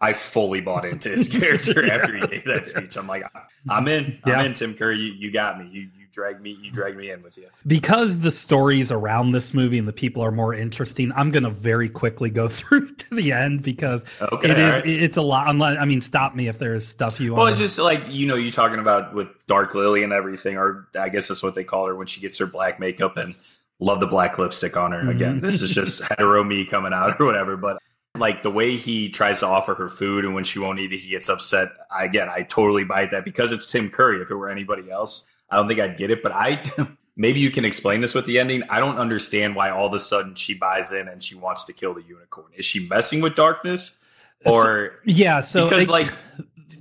I 0.04 0.14
fully 0.14 0.62
bought 0.62 0.86
into 0.86 1.10
his 1.10 1.30
character 1.40 1.90
after 1.90 2.16
he 2.16 2.26
gave 2.26 2.44
that 2.46 2.68
speech. 2.68 2.98
I'm 2.98 3.08
like, 3.08 3.24
I'm 3.70 3.88
in. 3.88 4.20
Yeah. 4.26 4.34
I'm 4.40 4.46
in, 4.48 4.54
Tim 4.54 4.74
Curry. 4.74 4.98
You, 4.98 5.14
you 5.14 5.32
got 5.32 5.60
me. 5.60 5.70
You 5.72 5.82
you 5.96 6.01
drag 6.12 6.42
me. 6.42 6.58
You 6.62 6.72
drag 6.72 6.96
me 6.98 7.10
in 7.12 7.22
with 7.22 7.38
you. 7.38 7.48
because 7.66 8.20
the 8.20 8.32
stories 8.32 8.92
around 8.92 9.32
this 9.32 9.54
movie 9.54 9.78
and 9.78 9.88
the 9.88 9.94
people 9.94 10.24
are 10.24 10.32
more 10.32 10.54
interesting, 10.54 11.12
I'm 11.16 11.32
going 11.32 11.44
to 11.44 11.50
very 11.50 11.90
quickly 11.90 12.30
go 12.30 12.48
through 12.50 12.90
to 12.96 13.16
the 13.16 13.32
end 13.32 13.64
because 13.64 14.06
Okay, 14.22 14.50
it 14.52 14.58
is 14.58 14.72
right. 14.76 14.88
it's 14.88 15.18
a 15.18 15.22
lot. 15.22 15.50
Unless, 15.50 15.78
I 15.80 15.86
mean, 15.86 16.02
stop 16.02 16.36
me 16.36 16.48
if 16.48 16.60
there's 16.60 16.88
stuff 16.88 17.20
you 17.20 17.34
Well, 17.34 17.44
want. 17.44 17.52
it's 17.54 17.60
just 17.60 17.80
like 17.80 18.04
you 18.08 18.28
know, 18.28 18.36
you 18.36 18.52
talking 18.52 18.80
about 18.80 19.14
with 19.14 19.28
Dark 19.48 19.74
Lily 19.76 20.04
and 20.04 20.14
everything, 20.14 20.58
or 20.58 20.88
I 21.00 21.10
guess 21.10 21.28
that's 21.28 21.44
what 21.44 21.56
they 21.56 21.64
call 21.64 21.88
her 21.88 21.96
when 21.96 22.08
she 22.08 22.22
gets 22.22 22.38
her 22.40 22.46
black 22.46 22.80
makeup 22.80 23.18
and 23.18 23.36
love 23.80 24.00
the 24.00 24.08
black 24.08 24.38
lipstick 24.38 24.78
on 24.78 24.92
her. 24.92 25.10
Again, 25.10 25.38
mm-hmm. 25.38 25.46
this 25.46 25.62
is 25.62 25.74
just 25.74 26.02
hetero 26.10 26.44
me 26.44 26.66
coming 26.66 26.94
out 26.94 27.20
or 27.20 27.26
whatever. 27.26 27.58
But 27.58 27.80
like 28.18 28.44
the 28.44 28.52
way 28.52 28.76
he 28.78 29.10
tries 29.10 29.40
to 29.40 29.48
offer 29.48 29.74
her 29.74 29.88
food 29.90 30.26
and 30.26 30.36
when 30.36 30.44
she 30.44 30.60
won't 30.60 30.80
eat 30.80 30.92
it, 30.94 31.00
he 31.00 31.10
gets 31.10 31.30
upset. 31.30 31.70
I, 31.90 32.04
again, 32.04 32.28
I 32.30 32.44
totally 32.44 32.84
buy 32.84 33.06
that 33.08 33.24
because 33.26 33.52
it's 33.52 33.72
Tim 33.72 33.90
Curry. 33.90 34.22
If 34.22 34.30
it 34.30 34.36
were 34.36 34.50
anybody 34.50 34.92
else, 34.92 35.26
I 35.52 35.58
don't 35.58 35.68
think 35.68 35.80
I'd 35.80 35.98
get 35.98 36.12
it. 36.12 36.24
But 36.24 36.32
I 36.32 36.64
maybe 37.16 37.40
you 37.40 37.52
can 37.52 37.66
explain 37.66 38.02
this 38.02 38.14
with 38.14 38.26
the 38.26 38.40
ending. 38.40 38.64
I 38.70 38.80
don't 38.80 38.98
understand 38.98 39.56
why 39.56 39.70
all 39.70 39.88
of 39.88 39.94
a 39.94 40.00
sudden 40.00 40.36
she 40.36 40.54
buys 40.54 40.92
in 40.92 41.08
and 41.08 41.22
she 41.22 41.36
wants 41.36 41.66
to 41.66 41.74
kill 41.74 41.94
the 41.94 42.04
unicorn. 42.04 42.48
Is 42.56 42.66
she 42.66 42.88
messing 42.88 43.22
with 43.22 43.36
darkness? 43.36 43.98
Or 44.46 45.00
yeah, 45.06 45.40
so 45.42 45.66
because 45.66 45.88
it- 45.88 45.92
like 45.92 46.10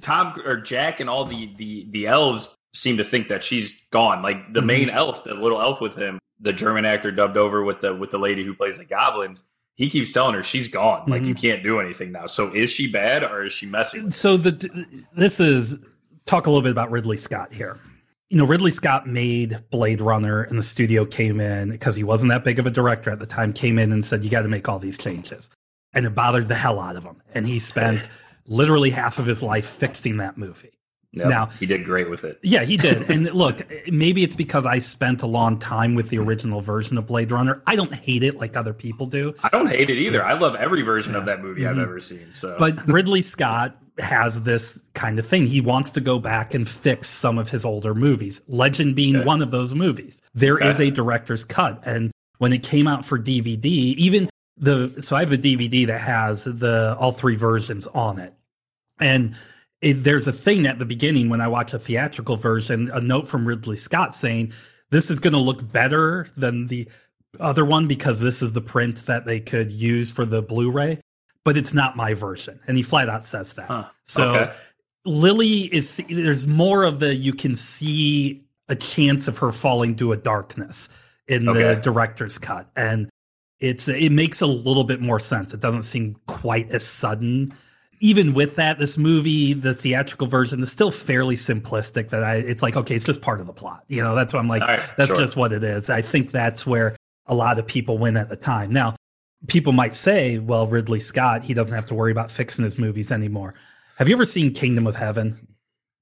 Tom 0.01 0.41
or 0.45 0.57
Jack 0.57 1.01
and 1.01 1.11
all 1.11 1.25
the 1.25 1.55
the 1.57 1.87
the 1.91 2.07
elves 2.07 2.57
seem 2.73 2.97
to 2.97 3.05
think 3.05 3.29
that 3.29 3.45
she's 3.45 3.81
gone. 3.91 4.23
Like 4.23 4.53
the 4.53 4.61
mm-hmm. 4.61 4.67
main 4.67 4.91
elf, 4.91 5.25
the 5.25 5.35
little 5.35 5.61
elf 5.61 5.81
with 5.81 5.97
him, 5.97 6.19
the 6.41 6.53
German 6.53 6.85
actor 6.85 7.11
dubbed 7.11 7.37
over 7.37 7.63
with 7.63 7.81
the 7.81 7.95
with 7.95 8.11
the 8.11 8.19
lady 8.19 8.45
who 8.45 8.55
plays 8.55 8.79
the 8.79 8.85
goblin. 8.85 9.39
He 9.75 9.89
keeps 9.89 10.13
telling 10.13 10.35
her 10.35 10.43
she's 10.43 10.69
gone. 10.69 11.05
Like 11.07 11.23
you 11.23 11.35
mm-hmm. 11.35 11.41
can't 11.41 11.63
do 11.63 11.81
anything 11.81 12.13
now. 12.13 12.27
So 12.27 12.55
is 12.55 12.71
she 12.71 12.91
bad 12.91 13.25
or 13.25 13.45
is 13.45 13.53
she 13.53 13.67
messing? 13.67 14.07
With 14.07 14.15
so 14.15 14.37
the 14.37 15.05
this 15.15 15.41
is 15.41 15.77
talk 16.27 16.47
a 16.47 16.51
little 16.51 16.63
bit 16.63 16.73
about 16.73 16.91
Ridley 16.91 17.17
Scott 17.17 17.53
here. 17.53 17.79
You 18.31 18.37
know, 18.39 18.45
Ridley 18.45 18.71
Scott 18.71 19.09
made 19.09 19.59
Blade 19.71 20.01
Runner, 20.01 20.43
and 20.43 20.57
the 20.57 20.63
studio 20.63 21.05
came 21.05 21.41
in 21.41 21.71
because 21.71 21.97
he 21.97 22.05
wasn't 22.05 22.31
that 22.31 22.45
big 22.45 22.61
of 22.61 22.67
a 22.67 22.71
director 22.71 23.11
at 23.11 23.19
the 23.19 23.27
time. 23.27 23.53
Came 23.53 23.77
in 23.77 23.91
and 23.93 24.05
said, 24.05 24.25
"You 24.25 24.31
got 24.31 24.43
to 24.43 24.49
make 24.49 24.69
all 24.69 24.79
these 24.79 24.99
changes," 24.99 25.51
and 25.93 26.07
it 26.07 26.15
bothered 26.15 26.47
the 26.47 26.55
hell 26.55 26.79
out 26.79 26.95
of 26.95 27.03
him. 27.03 27.21
And 27.35 27.45
he 27.45 27.59
spent 27.59 28.09
literally 28.47 28.91
half 28.91 29.19
of 29.19 29.27
his 29.27 29.43
life 29.43 29.67
fixing 29.67 30.19
that 30.19 30.39
movie. 30.39 30.71
Yep, 31.13 31.27
Now- 31.29 31.47
he 31.47 31.67
did 31.67 31.85
great 31.85 32.09
with 32.09 32.23
it. 32.23 32.39
Yeah, 32.45 32.63
he 32.63 32.77
did. 32.77 33.11
And 33.11 33.25
look, 33.35 33.67
maybe 33.89 34.23
it's 34.23 34.37
because 34.37 34.65
I 34.65 34.79
spent 34.79 35.23
a 35.23 35.27
long 35.27 35.59
time 35.59 35.97
with 35.97 36.09
the 36.09 36.19
original 36.19 36.61
version 36.61 36.97
of 36.99 37.09
Blade 37.09 37.33
Runner. 37.33 37.61
I 37.67 37.75
don't 37.75 37.93
hate 37.93 38.23
it 38.23 38.37
like 38.37 38.57
other 38.57 38.73
people 38.73 39.07
do. 39.07 39.35
I 39.43 39.49
don't 39.49 39.67
hate 39.67 39.91
it 39.91 39.99
either. 39.99 40.25
I 40.25 40.35
love 40.35 40.55
every 40.55 40.83
version 40.83 41.17
of 41.17 41.25
that 41.27 41.43
movie 41.43 41.67
I've 41.67 41.79
ever 41.79 41.99
seen. 41.99 42.33
So, 42.33 42.51
Mm-hmm. 42.51 42.59
But 42.61 42.87
Ridley 42.87 43.23
Scott 43.23 43.77
has 44.03 44.43
this 44.43 44.83
kind 44.95 45.19
of 45.19 45.27
thing. 45.27 45.47
He 45.47 45.61
wants 45.61 45.91
to 45.93 46.01
go 46.01 46.19
back 46.19 46.55
and 46.55 46.69
fix 46.69 47.09
some 47.09 47.39
of 47.39 47.51
his 47.51 47.65
older 47.65 47.95
movies, 47.95 48.43
Legend 48.49 48.95
being 48.97 49.17
Okay. 49.17 49.25
one 49.25 49.43
of 49.43 49.51
those 49.51 49.75
movies. 49.75 50.21
There 50.35 50.59
is 50.59 50.77
Okay. 50.81 50.89
a 50.89 50.91
director's 50.91 51.45
cut. 51.45 51.83
And 51.85 52.11
when 52.39 52.53
it 52.53 52.63
came 52.63 52.87
out 52.89 53.05
for 53.05 53.19
DVD, 53.19 53.67
even 53.97 54.29
the 54.57 54.95
so 55.01 55.17
I 55.17 55.21
have 55.21 55.33
a 55.33 55.39
DVD 55.39 55.87
that 55.87 56.01
has 56.01 56.45
the 56.45 56.97
all 56.99 57.13
three 57.13 57.35
versions 57.37 57.87
on 57.89 58.19
it. 58.19 58.35
And 58.99 59.35
it, 59.81 59.95
there's 60.05 60.27
a 60.29 60.33
thing 60.33 60.67
at 60.67 60.79
the 60.79 60.85
beginning 60.85 61.29
when 61.31 61.41
I 61.41 61.49
watch 61.49 61.73
a 61.73 61.79
theatrical 61.79 62.37
version, 62.37 62.91
a 62.93 63.01
note 63.01 63.27
from 63.27 63.47
Ridley 63.49 63.77
Scott 63.77 64.15
saying 64.15 64.53
this 64.91 65.11
is 65.11 65.19
going 65.21 65.33
to 65.33 65.39
look 65.39 65.73
better 65.73 66.27
than 66.37 66.67
the 66.67 66.89
other 67.39 67.65
one 67.65 67.87
because 67.87 68.21
this 68.21 68.43
is 68.43 68.53
the 68.53 68.61
print 68.61 69.07
that 69.07 69.25
they 69.25 69.41
could 69.41 69.73
use 69.73 70.11
for 70.11 70.27
the 70.27 70.43
Blu-ray, 70.43 70.99
but 71.45 71.57
it's 71.57 71.75
not 71.75 71.97
my 71.97 72.15
version. 72.15 72.61
And 72.67 72.77
he 72.77 72.83
flat 72.83 73.09
out 73.09 73.25
says 73.25 73.55
that. 73.55 73.67
Huh. 73.67 73.85
So 74.05 74.31
Okay. 74.31 74.53
Lily 75.07 75.63
is 75.75 76.01
there's 76.09 76.47
more 76.47 76.85
of 76.85 77.01
the 77.01 77.15
you 77.15 77.33
can 77.33 77.57
see 77.57 78.45
a 78.69 78.77
chance 78.77 79.29
of 79.29 79.39
her 79.39 79.51
falling 79.51 79.97
to 79.97 80.13
a 80.13 80.17
darkness 80.17 80.91
in 81.27 81.47
the 81.47 81.81
director's 81.83 82.37
cut 82.39 82.69
and 82.77 83.09
it's 83.61 83.89
it 83.89 84.11
makes 84.11 84.41
a 84.41 84.47
little 84.47 84.85
bit 84.85 85.01
more 85.01 85.21
sense. 85.21 85.55
It 85.55 85.61
doesn't 85.61 85.83
seem 85.85 86.17
quite 86.27 86.71
as 86.71 86.85
sudden. 86.85 87.55
Even 88.03 88.33
with 88.33 88.57
that, 88.57 88.79
this 88.79 88.97
movie, 88.97 89.53
the 89.53 89.75
theatrical 89.75 90.27
version 90.27 90.61
is 90.63 90.73
still 90.73 90.91
fairly 90.91 91.37
simplistic. 91.37 92.09
That 92.09 92.25
I, 92.25 92.37
it's 92.37 92.63
like, 92.63 92.75
okay, 92.75 92.97
it's 92.97 93.05
just 93.05 93.21
part 93.21 93.41
of 93.41 93.47
the 93.47 93.53
plot. 93.53 93.85
You 93.89 94.03
know, 94.03 94.15
that's 94.15 94.33
what 94.33 94.41
I'm 94.41 94.49
like. 94.49 94.63
Right, 94.63 94.81
that's 94.97 95.11
sure. 95.11 95.21
just 95.21 95.37
what 95.37 95.53
it 95.53 95.63
is. 95.63 95.91
I 95.91 96.01
think 96.01 96.31
that's 96.31 96.67
where 96.67 96.97
a 97.27 97.35
lot 97.35 97.59
of 97.59 97.67
people 97.67 97.99
win 97.99 98.17
at 98.17 98.31
the 98.31 98.37
time. 98.37 98.73
Now, 98.73 98.97
people 99.47 99.73
might 99.73 99.95
say, 99.95 100.39
well, 100.39 100.67
Ridley 100.67 101.01
Scott, 101.01 101.43
he 101.45 101.55
doesn't 101.55 101.73
have 101.73 101.87
to 101.87 101.95
worry 101.95 102.13
about 102.13 102.31
fixing 102.31 102.63
his 102.65 102.79
movies 102.79 103.11
anymore. 103.13 103.55
Have 103.97 104.09
you 104.09 104.15
ever 104.15 104.25
seen 104.25 104.53
Kingdom 104.55 104.87
of 104.87 104.97
Heaven? 104.97 105.49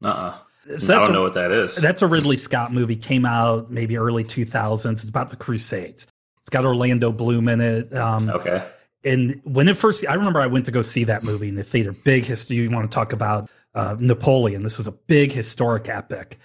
uh-uh. 0.02 0.36
So 0.78 0.94
I 0.96 1.00
don't 1.00 1.10
a- 1.10 1.12
know 1.14 1.22
what 1.22 1.34
that 1.34 1.50
is. 1.50 1.76
That's 1.76 2.02
a 2.02 2.06
Ridley 2.06 2.36
Scott 2.36 2.72
movie. 2.72 2.94
Came 2.96 3.24
out 3.24 3.70
maybe 3.70 3.96
early 3.96 4.22
2000s. 4.22 4.92
It's 4.92 5.04
about 5.08 5.30
the 5.30 5.36
Crusades. 5.36 6.06
It's 6.40 6.50
got 6.50 6.64
Orlando 6.66 7.10
Bloom 7.10 7.48
in 7.48 7.60
it. 7.62 7.94
Um, 7.96 8.28
okay. 8.28 8.66
and 9.02 9.40
when 9.44 9.66
it 9.68 9.76
first, 9.78 10.04
I 10.06 10.12
remember 10.14 10.40
I 10.40 10.46
went 10.46 10.66
to 10.66 10.70
go 10.70 10.82
see 10.82 11.04
that 11.04 11.22
movie 11.24 11.48
in 11.48 11.54
the 11.54 11.64
theater. 11.64 11.92
Big 11.92 12.24
history. 12.24 12.56
You 12.56 12.70
want 12.70 12.90
to 12.90 12.94
talk 12.94 13.12
about 13.14 13.48
uh, 13.74 13.96
Napoleon? 13.98 14.62
This 14.62 14.76
was 14.76 14.86
a 14.86 14.92
big 14.92 15.32
historic 15.32 15.88
epic, 15.88 16.38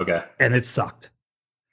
Okay. 0.00 0.22
and 0.38 0.54
it 0.54 0.66
sucked. 0.66 1.08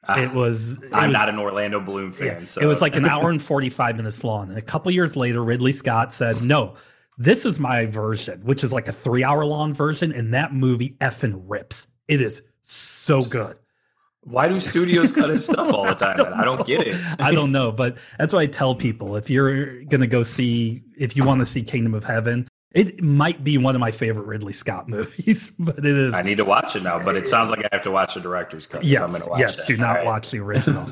Ah, 0.10 0.20
It 0.20 0.34
was. 0.34 0.78
It 0.82 0.90
I'm 0.94 1.10
was, 1.10 1.14
not 1.14 1.30
an 1.30 1.40
Orlando 1.40 1.80
Bloom 1.80 2.12
fan, 2.12 2.28
yeah, 2.28 2.44
so 2.44 2.62
It 2.62 2.66
was 2.66 2.82
like 2.82 2.96
an 2.96 3.06
hour 3.06 3.30
and 3.30 3.42
45 3.42 3.96
minutes 3.98 4.24
long. 4.24 4.50
And 4.50 4.58
a 4.58 4.62
couple 4.62 4.92
years 4.92 5.16
later, 5.16 5.44
Ridley 5.44 5.72
Scott 5.72 6.14
said, 6.14 6.42
no, 6.42 6.76
This 7.18 7.46
is 7.46 7.60
my 7.60 7.86
version, 7.86 8.42
which 8.44 8.64
is 8.64 8.72
like 8.74 8.88
a 8.88 8.94
three 8.94 9.24
hour 9.24 9.46
long 9.46 9.74
version, 9.74 10.12
and 10.12 10.34
that 10.34 10.54
movie 10.54 10.96
effing 11.02 11.44
rips. 11.48 11.88
It 12.08 12.22
is 12.22 12.42
so 12.64 13.22
good. 13.22 13.58
Why 14.22 14.48
do 14.50 14.60
studios 14.60 15.12
cut 15.14 15.30
his 15.30 15.46
stuff 15.46 15.74
all 15.74 15.86
the 15.86 15.94
time? 15.96 16.18
man? 16.18 16.34
I 16.34 16.44
don't 16.44 16.66
get 16.66 16.86
it. 16.88 16.96
I 17.20 17.32
don't 17.32 17.52
know, 17.52 17.72
but 17.72 17.98
that's 18.18 18.34
what 18.34 18.42
I 18.42 18.46
tell 18.48 18.76
people. 18.76 19.16
If 19.16 19.30
you're 19.30 19.84
gonna 19.86 20.08
go 20.08 20.24
see, 20.24 20.84
if 20.98 21.16
you 21.16 21.24
want 21.24 21.40
to 21.40 21.46
see 21.46 21.64
Kingdom 21.64 21.94
of 21.94 22.04
Heaven, 22.04 22.48
it 22.72 23.02
might 23.02 23.44
be 23.44 23.58
one 23.58 23.76
of 23.76 23.82
my 23.82 23.92
favorite 23.92 24.26
Ridley 24.28 24.54
Scott 24.54 24.88
movies, 24.88 25.52
but 25.60 25.80
it 25.80 25.86
is. 25.86 26.14
I 26.14 26.22
need 26.22 26.38
to 26.38 26.46
watch 26.46 26.76
it 26.76 26.84
now, 26.84 27.00
but 27.04 27.16
it 27.16 27.28
sounds 27.28 27.50
like 27.50 27.60
I 27.66 27.70
have 27.72 27.84
to 27.84 27.92
watch 27.92 28.14
the 28.14 28.20
director's 28.22 28.68
cut. 28.68 28.84
Yes, 28.84 29.28
yes. 29.38 29.58
that. 29.58 29.68
Do 29.68 29.78
not 29.78 29.98
right. 29.98 30.06
watch 30.06 30.32
the 30.32 30.40
original. 30.42 30.92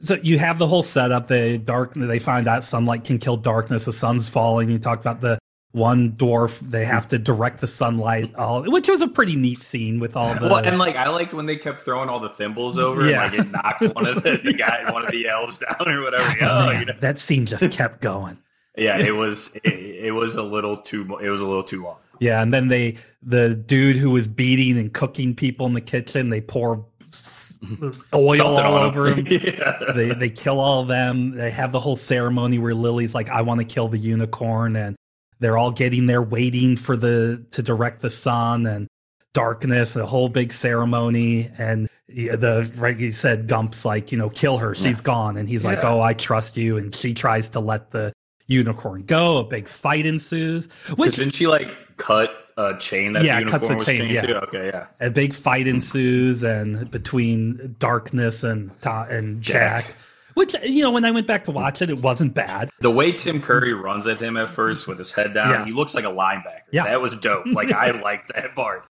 so 0.00 0.14
you 0.22 0.38
have 0.38 0.58
the 0.58 0.66
whole 0.66 0.82
setup. 0.82 1.28
The 1.28 1.58
dark. 1.58 1.94
They 1.94 2.18
find 2.18 2.46
out 2.46 2.62
sunlight 2.62 3.04
can 3.04 3.18
kill 3.18 3.36
darkness. 3.38 3.84
The 3.86 3.92
sun's 3.92 4.28
falling. 4.28 4.68
You 4.70 4.78
talked 4.78 5.02
about 5.02 5.20
the 5.22 5.38
one 5.72 6.12
dwarf. 6.12 6.58
They 6.60 6.84
have 6.84 7.08
to 7.08 7.18
direct 7.18 7.60
the 7.60 7.66
sunlight. 7.66 8.34
All 8.34 8.62
which 8.70 8.88
was 8.88 9.00
a 9.00 9.08
pretty 9.08 9.36
neat 9.36 9.58
scene 9.58 10.00
with 10.00 10.14
all 10.14 10.34
the. 10.34 10.40
Well, 10.42 10.56
and 10.56 10.78
like 10.78 10.96
I 10.96 11.08
liked 11.08 11.32
when 11.32 11.46
they 11.46 11.56
kept 11.56 11.80
throwing 11.80 12.10
all 12.10 12.20
the 12.20 12.28
thimbles 12.28 12.78
over, 12.78 13.08
Yeah. 13.08 13.24
and 13.24 13.32
like 13.32 13.40
it 13.46 13.50
knocked 13.50 13.94
one 13.94 14.06
of 14.06 14.22
the, 14.22 14.38
the 14.44 14.52
guy, 14.52 14.90
one 14.92 15.06
of 15.06 15.10
the 15.10 15.26
elves 15.26 15.56
down 15.58 15.88
or 15.88 16.02
whatever. 16.02 16.36
Oh, 16.44 16.66
Man, 16.66 16.80
you 16.80 16.86
know? 16.86 16.94
that 17.00 17.18
scene 17.18 17.46
just 17.46 17.72
kept 17.72 18.02
going. 18.02 18.36
Yeah, 18.78 18.98
it 18.98 19.14
was 19.16 19.54
it, 19.64 19.74
it 19.74 20.12
was 20.12 20.36
a 20.36 20.42
little 20.42 20.76
too 20.76 21.18
it 21.22 21.28
was 21.28 21.40
a 21.40 21.46
little 21.46 21.64
too 21.64 21.82
long. 21.82 21.98
Yeah, 22.20 22.42
and 22.42 22.52
then 22.52 22.68
they 22.68 22.96
the 23.22 23.54
dude 23.54 23.96
who 23.96 24.10
was 24.10 24.26
beating 24.26 24.78
and 24.78 24.92
cooking 24.92 25.34
people 25.34 25.66
in 25.66 25.74
the 25.74 25.80
kitchen, 25.80 26.30
they 26.30 26.40
pour 26.40 26.84
oil 28.14 28.36
Something 28.36 28.64
all 28.64 28.76
over 28.76 29.08
him. 29.08 29.26
yeah. 29.30 29.92
they 29.94 30.14
they 30.14 30.30
kill 30.30 30.60
all 30.60 30.82
of 30.82 30.88
them. 30.88 31.32
They 31.32 31.50
have 31.50 31.72
the 31.72 31.80
whole 31.80 31.96
ceremony 31.96 32.58
where 32.58 32.74
Lily's 32.74 33.14
like, 33.14 33.28
"I 33.30 33.42
want 33.42 33.58
to 33.58 33.64
kill 33.64 33.88
the 33.88 33.98
unicorn," 33.98 34.76
and 34.76 34.96
they're 35.40 35.58
all 35.58 35.70
getting 35.70 36.06
there, 36.06 36.22
waiting 36.22 36.76
for 36.76 36.96
the 36.96 37.44
to 37.52 37.62
direct 37.62 38.02
the 38.02 38.10
sun 38.10 38.66
and 38.66 38.88
darkness. 39.32 39.96
A 39.96 40.06
whole 40.06 40.28
big 40.28 40.52
ceremony, 40.52 41.50
and 41.58 41.88
the 42.08 42.70
right 42.76 42.96
he 42.96 43.10
said 43.10 43.46
Gump's 43.48 43.84
like, 43.84 44.12
you 44.12 44.18
know, 44.18 44.30
kill 44.30 44.58
her. 44.58 44.74
She's 44.74 45.00
gone, 45.00 45.36
and 45.36 45.48
he's 45.48 45.64
like, 45.64 45.84
"Oh, 45.84 46.00
I 46.00 46.14
trust 46.14 46.56
you," 46.56 46.76
and 46.76 46.94
she 46.94 47.14
tries 47.14 47.50
to 47.50 47.60
let 47.60 47.90
the 47.90 48.12
unicorn 48.48 49.02
go. 49.04 49.38
A 49.38 49.44
big 49.44 49.68
fight 49.68 50.04
ensues, 50.06 50.66
which 50.96 51.14
didn't 51.16 51.34
she 51.34 51.46
like 51.46 51.68
cut 51.96 52.30
a 52.56 52.76
chain 52.78 53.12
that 53.12 53.22
Yeah, 53.22 53.34
the 53.36 53.40
unicorn 53.42 53.60
cuts 53.60 53.70
a 53.70 53.76
was 53.76 53.86
chain, 53.86 54.10
yeah. 54.10 54.20
to? 54.22 54.42
Okay, 54.44 54.66
yeah. 54.66 54.86
a 55.00 55.10
big 55.10 55.32
fight 55.32 55.68
ensues 55.68 56.42
and 56.42 56.90
between 56.90 57.76
darkness 57.78 58.42
and 58.42 58.72
Ta- 58.80 59.04
and 59.08 59.40
Jack. 59.40 59.86
Jack. 59.86 59.94
Which 60.34 60.54
you 60.64 60.82
know, 60.82 60.90
when 60.92 61.04
I 61.04 61.10
went 61.10 61.26
back 61.26 61.44
to 61.46 61.50
watch 61.50 61.82
it, 61.82 61.90
it 61.90 62.00
wasn't 62.00 62.32
bad. 62.34 62.70
The 62.80 62.90
way 62.92 63.10
Tim 63.12 63.40
Curry 63.40 63.74
runs 63.74 64.06
at 64.06 64.20
him 64.20 64.36
at 64.36 64.48
first 64.48 64.86
with 64.86 64.98
his 64.98 65.12
head 65.12 65.34
down, 65.34 65.50
Yeah. 65.50 65.64
he 65.64 65.72
looks 65.72 65.94
like 65.96 66.04
a 66.04 66.08
linebacker. 66.12 66.60
Yeah. 66.70 66.84
That 66.84 67.00
was 67.00 67.16
dope. 67.16 67.46
Like 67.46 67.72
I 67.72 67.90
liked 68.02 68.32
that 68.34 68.54
part. 68.54 68.84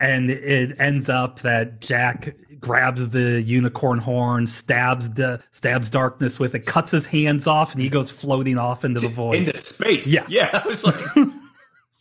And 0.00 0.30
it 0.30 0.76
ends 0.78 1.08
up 1.10 1.40
that 1.40 1.80
Jack 1.80 2.34
grabs 2.66 3.08
the 3.10 3.40
unicorn 3.42 4.00
horn, 4.00 4.44
stabs 4.44 5.12
the 5.12 5.40
stabs 5.52 5.88
darkness 5.88 6.40
with 6.40 6.52
it, 6.52 6.66
cuts 6.66 6.90
his 6.90 7.06
hands 7.06 7.46
off, 7.46 7.72
and 7.72 7.80
he 7.80 7.88
goes 7.88 8.10
floating 8.10 8.58
off 8.58 8.84
into 8.84 8.98
the 8.98 9.08
void. 9.08 9.36
Into 9.36 9.56
space. 9.56 10.12
Yeah. 10.12 10.26
Yeah. 10.28 10.50
I 10.64 10.66
was 10.66 10.84
like 10.84 10.96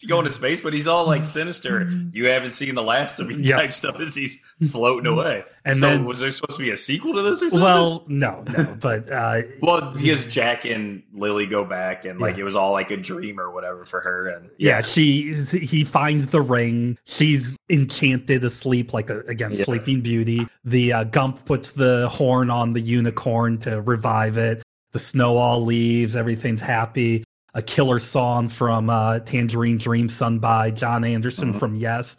going 0.04 0.26
to 0.26 0.32
space, 0.32 0.60
but 0.62 0.74
he's 0.74 0.88
all 0.88 1.06
like 1.08 1.24
sinister. 1.24 1.90
You 2.12 2.28
haven't 2.28 2.52
seen 2.52 2.76
the 2.76 2.84
last 2.84 3.20
of 3.20 3.28
me 3.28 3.36
Yes. 3.36 3.62
type 3.62 3.70
stuff 3.70 4.00
as 4.02 4.14
he's 4.14 4.44
floating 4.72 5.06
away. 5.06 5.44
And 5.64 5.78
so 5.78 5.88
then- 5.90 6.06
was 6.06 6.20
there 6.20 6.30
supposed 6.32 6.60
to 6.60 6.64
be 6.66 6.72
a 6.72 6.78
sequel 6.78 7.14
to 7.14 7.22
this 7.22 7.42
or 7.42 7.50
something? 7.50 7.62
well, 7.64 8.04
no, 8.08 8.44
no, 8.58 8.78
but 8.82 9.10
uh, 9.12 9.42
Well, 9.62 9.92
because 9.94 10.26
Jack 10.26 10.66
and 10.66 11.04
Lily 11.14 11.46
go 11.46 11.64
back, 11.64 12.06
and 12.06 12.20
like 12.20 12.36
Yeah. 12.36 12.42
it 12.42 12.44
was 12.44 12.56
all 12.56 12.72
like 12.74 12.92
a 12.92 12.98
dream 12.98 13.40
or 13.40 13.52
whatever 13.52 13.86
for 13.86 14.02
her, 14.02 14.28
and 14.28 14.50
yeah, 14.58 14.82
she 14.82 15.34
he 15.34 15.84
finds 15.86 16.28
the 16.28 16.42
ring. 16.42 16.98
She's 17.06 17.56
enchanted 17.70 18.44
asleep, 18.44 18.94
like 18.94 19.10
a, 19.10 19.20
again, 19.22 19.52
Yeah. 19.54 19.64
Sleeping 19.64 20.02
Beauty. 20.02 20.46
The 20.66 20.92
uh, 20.94 21.04
Gump 21.06 21.46
puts 21.46 21.72
the 21.72 22.10
horn 22.10 22.50
on 22.50 22.74
the 22.74 22.82
unicorn 22.82 23.60
to 23.60 23.82
revive 23.82 24.38
it. 24.38 24.62
The 24.92 25.00
snow 25.00 25.38
all 25.38 25.64
leaves. 25.64 26.16
Everything's 26.16 26.62
happy. 26.62 27.24
A 27.56 27.62
killer 27.62 28.00
song 28.00 28.50
from 28.50 28.90
uh, 28.90 29.20
Tangerine 29.20 29.78
Dream, 29.78 30.10
sung 30.10 30.40
by 30.40 30.70
Jon 30.72 31.04
Anderson 31.04 31.54
from 31.54 31.76
Yes, 31.76 32.18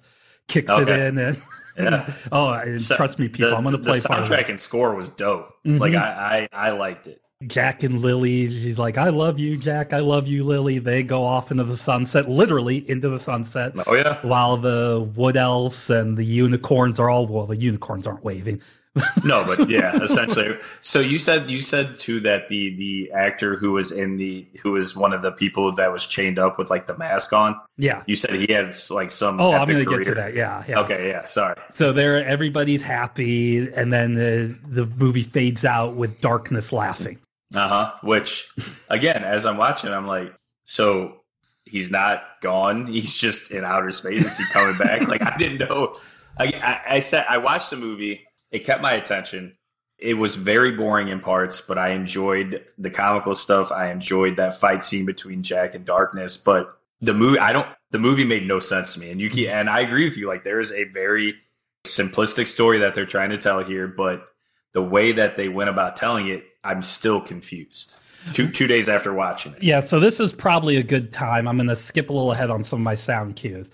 kicks 0.49 0.73
it 0.73 0.89
Mm-hmm. 0.89 1.19
In. 1.19 1.19
And 1.19 1.39
Yeah. 1.79 2.13
oh, 2.33 2.49
and 2.53 2.81
So- 2.81 2.97
trust 2.97 3.19
me, 3.19 3.29
people, 3.29 3.51
the- 3.51 3.57
I'm 3.57 3.63
going 3.63 3.77
to 3.77 3.83
play 3.83 3.99
the 3.99 4.09
soundtrack 4.09 4.49
and 4.49 4.59
score 4.59 4.95
was 4.95 5.11
dope. 5.11 5.53
Mhm. 5.67 5.79
Like 5.79 5.95
I, 5.95 6.49
I, 6.53 6.69
I 6.69 6.71
liked 6.71 7.07
it. 7.07 7.21
Jack 7.47 7.83
and 7.83 8.01
Lily, 8.01 8.49
she's 8.49 8.79
like, 8.79 8.97
I 8.97 9.11
love 9.11 9.39
you, 9.39 9.59
Jack. 9.59 9.93
I 9.93 9.99
love 9.99 10.27
you, 10.27 10.43
Lily. 10.43 10.79
They 10.79 11.03
go 11.03 11.23
off 11.23 11.51
into 11.51 11.65
the 11.65 11.77
sunset, 11.77 12.31
literally 12.31 12.89
into 12.89 13.11
the 13.11 13.19
sunset. 13.19 13.75
Oh 13.87 13.93
yeah, 13.95 14.21
while 14.27 14.57
the 14.57 15.07
wood 15.15 15.37
elves 15.37 15.91
and 15.91 16.17
the 16.17 16.25
unicorns 16.25 16.99
are 16.99 17.11
all 17.11 17.27
well 17.27 17.45
the 17.45 17.59
unicorns 17.59 18.07
aren't 18.07 18.25
waving 18.25 18.63
no, 19.25 19.45
but 19.45 19.69
yeah, 19.69 19.97
essentially. 20.03 20.57
So 20.81 21.01
you 21.01 21.19
said 21.19 21.51
you 21.51 21.61
said 21.61 21.99
too 21.99 22.21
that 22.21 22.49
the 22.49 22.75
the 22.77 23.11
actor 23.13 23.57
who 23.57 23.73
was 23.73 23.93
in 23.93 24.17
the 24.17 24.47
who 24.63 24.73
was 24.73 24.97
one 24.97 25.13
of 25.13 25.23
the 25.23 25.33
people 25.33 25.73
that 25.75 25.93
was 25.93 26.07
chained 26.07 26.39
up 26.39 26.59
with 26.59 26.71
like 26.71 26.87
the 26.87 26.97
mask 26.97 27.33
on. 27.33 27.61
yeah 27.77 28.03
You 28.07 28.15
said 28.17 28.35
he 28.35 28.53
had 28.53 28.75
like 28.91 29.11
some. 29.11 29.41
oh 29.41 29.53
i'm 29.53 29.69
gonna 29.69 29.85
get 29.85 30.05
to 30.05 30.15
that 30.15 30.35
yeah 30.35 30.65
yeah 30.67 30.81
Okay, 30.81 31.09
yeah. 31.09 31.25
Sorry. 31.25 31.57
so 31.71 31.93
there 31.93 32.25
everybody's 32.25 32.83
happy 32.83 33.69
and 33.73 33.93
then 33.93 34.15
the, 34.15 34.57
the 34.67 34.87
movie 34.87 35.23
fades 35.23 35.65
out 35.65 35.95
with 35.95 36.21
darkness 36.21 36.73
laughing 36.73 37.19
Uh 37.55 37.69
huh. 37.69 37.93
Which, 38.03 38.49
again, 38.89 39.23
as 39.25 39.47
I'm 39.47 39.57
watching, 39.57 39.93
I'm 39.93 40.07
like, 40.07 40.35
so 40.65 41.21
he's 41.65 41.91
not 41.91 42.23
gone. 42.43 42.87
He's 42.87 43.17
just 43.17 43.51
in 43.51 43.65
outer 43.65 43.91
space. 43.91 44.25
Is 44.25 44.39
he 44.39 44.45
coming 44.47 44.77
back? 44.79 45.07
like 45.07 45.23
I 45.23 45.37
didn't 45.37 45.59
know. 45.59 45.97
I, 46.39 46.45
I, 46.63 46.95
I 46.97 46.99
said 46.99 47.25
I 47.29 47.39
watched 47.39 47.71
the 47.71 47.77
movie. 47.77 48.26
It 48.51 48.65
kept 48.65 48.83
my 48.83 48.93
attention. 48.93 49.57
It 49.99 50.15
was 50.15 50.35
very 50.35 50.73
boring 50.73 51.09
in 51.09 51.21
parts, 51.21 51.61
but 51.61 51.79
I 51.79 51.91
enjoyed 51.91 52.65
the 52.79 52.91
comical 52.91 53.35
stuff. 53.35 53.73
I 53.73 53.91
enjoyed 53.91 54.37
that 54.37 54.59
fight 54.59 54.85
scene 54.85 55.07
between 55.07 55.43
Jack 55.43 55.75
and 55.75 55.85
Darkness. 55.85 56.37
But 56.37 56.77
the 57.01 57.15
movie, 57.15 57.39
I 57.39 57.53
don't. 57.53 57.67
The 57.93 57.99
movie 57.99 58.25
made 58.25 58.47
no 58.47 58.59
sense 58.59 58.95
to 58.95 59.01
me. 59.01 59.11
And 59.11 59.21
you 59.21 59.31
can, 59.31 59.47
and 59.47 59.71
I 59.71 59.81
agree 59.81 60.05
with 60.05 60.17
you. 60.19 60.27
Like 60.29 60.45
there 60.45 60.61
is 60.61 60.71
a 60.73 60.85
very 60.85 61.37
simplistic 61.85 62.47
story 62.47 62.79
that 62.81 62.95
they're 62.95 63.07
trying 63.07 63.31
to 63.31 63.39
tell 63.39 63.63
here, 63.65 63.87
but 63.89 64.27
the 64.75 64.83
way 64.83 65.13
that 65.13 65.37
they 65.37 65.49
went 65.49 65.71
about 65.71 65.97
telling 65.97 66.29
it, 66.29 66.45
I'm 66.63 66.83
still 66.83 67.21
confused. 67.21 67.97
Two 68.33 68.51
two 68.51 68.67
days 68.67 68.89
after 68.89 69.15
watching 69.15 69.53
it. 69.53 69.63
yeah 69.63 69.79
so 69.79 70.01
this 70.01 70.19
is 70.19 70.35
probably 70.35 70.77
a 70.79 70.83
good 70.83 71.13
time 71.13 71.47
i'm 71.47 71.57
gonna 71.57 71.77
skip 71.77 72.11
a 72.11 72.13
little 72.13 72.33
ahead 72.33 72.51
on 72.51 72.65
some 72.65 72.81
of 72.81 72.83
my 72.83 72.97
sound 72.97 73.37
cues 73.37 73.71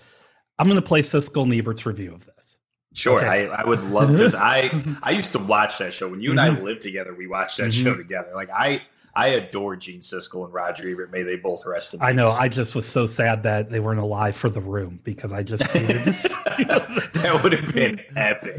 i'm 0.59 0.67
gonna 0.67 0.79
play 0.79 0.99
siskel 1.01 1.41
and 1.41 1.51
ebert's 1.53 1.87
review 1.87 2.13
of 2.13 2.23
this 2.27 2.32
Sure, 2.93 3.17
Okay. 3.19 3.49
I, 3.49 3.61
I 3.61 3.65
would 3.65 3.83
love 3.83 4.11
because 4.11 4.35
I 4.35 4.69
I 5.03 5.11
used 5.11 5.31
to 5.33 5.39
watch 5.39 5.79
that 5.79 5.93
show 5.93 6.07
when 6.09 6.21
you 6.21 6.31
and 6.31 6.39
I 6.39 6.49
lived 6.49 6.81
together. 6.81 7.13
We 7.13 7.27
watched 7.27 7.57
that 7.57 7.69
Mhm. 7.71 7.83
show 7.83 7.95
together. 7.95 8.31
Like 8.35 8.49
I 8.51 8.83
I 9.15 9.27
adore 9.29 9.75
Gene 9.75 9.99
Siskel 10.01 10.45
and 10.45 10.53
Roger 10.53 10.89
Ebert. 10.89 11.11
May 11.11 11.23
they 11.23 11.35
both 11.35 11.65
rest 11.65 11.93
in 11.93 11.99
peace. 11.99 12.07
i 12.09 12.11
know 12.13 12.29
i 12.31 12.47
just 12.49 12.73
was 12.75 12.85
so 12.87 13.05
sad 13.05 13.43
that 13.43 13.69
they 13.69 13.79
weren't 13.79 13.99
alive 13.99 14.35
for 14.35 14.49
the 14.49 14.59
room 14.61 14.99
because 15.03 15.31
i 15.33 15.43
just 15.43 15.63
hated 15.67 16.03
this 16.03 16.23
that 16.45 17.39
would 17.43 17.53
have 17.53 17.73
been 17.73 17.99
epic. 18.15 18.57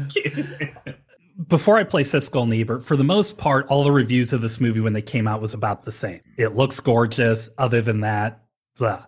before 1.47 1.77
I 1.77 1.83
play 1.83 2.03
Siskel 2.03 2.43
and 2.43 2.53
Ebert, 2.53 2.83
for 2.83 2.95
the 2.95 3.03
most 3.03 3.37
part, 3.37 3.67
all 3.67 3.83
the 3.83 3.91
reviews 3.91 4.31
of 4.33 4.41
this 4.41 4.59
movie 4.61 4.79
when 4.79 4.93
they 4.93 5.01
came 5.01 5.27
out 5.27 5.41
was 5.41 5.53
about 5.53 5.83
the 5.83 5.91
same. 5.91 6.21
It 6.37 6.55
looks 6.55 6.79
gorgeous. 6.79 7.49
Other 7.57 7.81
than 7.81 8.01
that, 8.01 8.43
blah. 8.77 9.05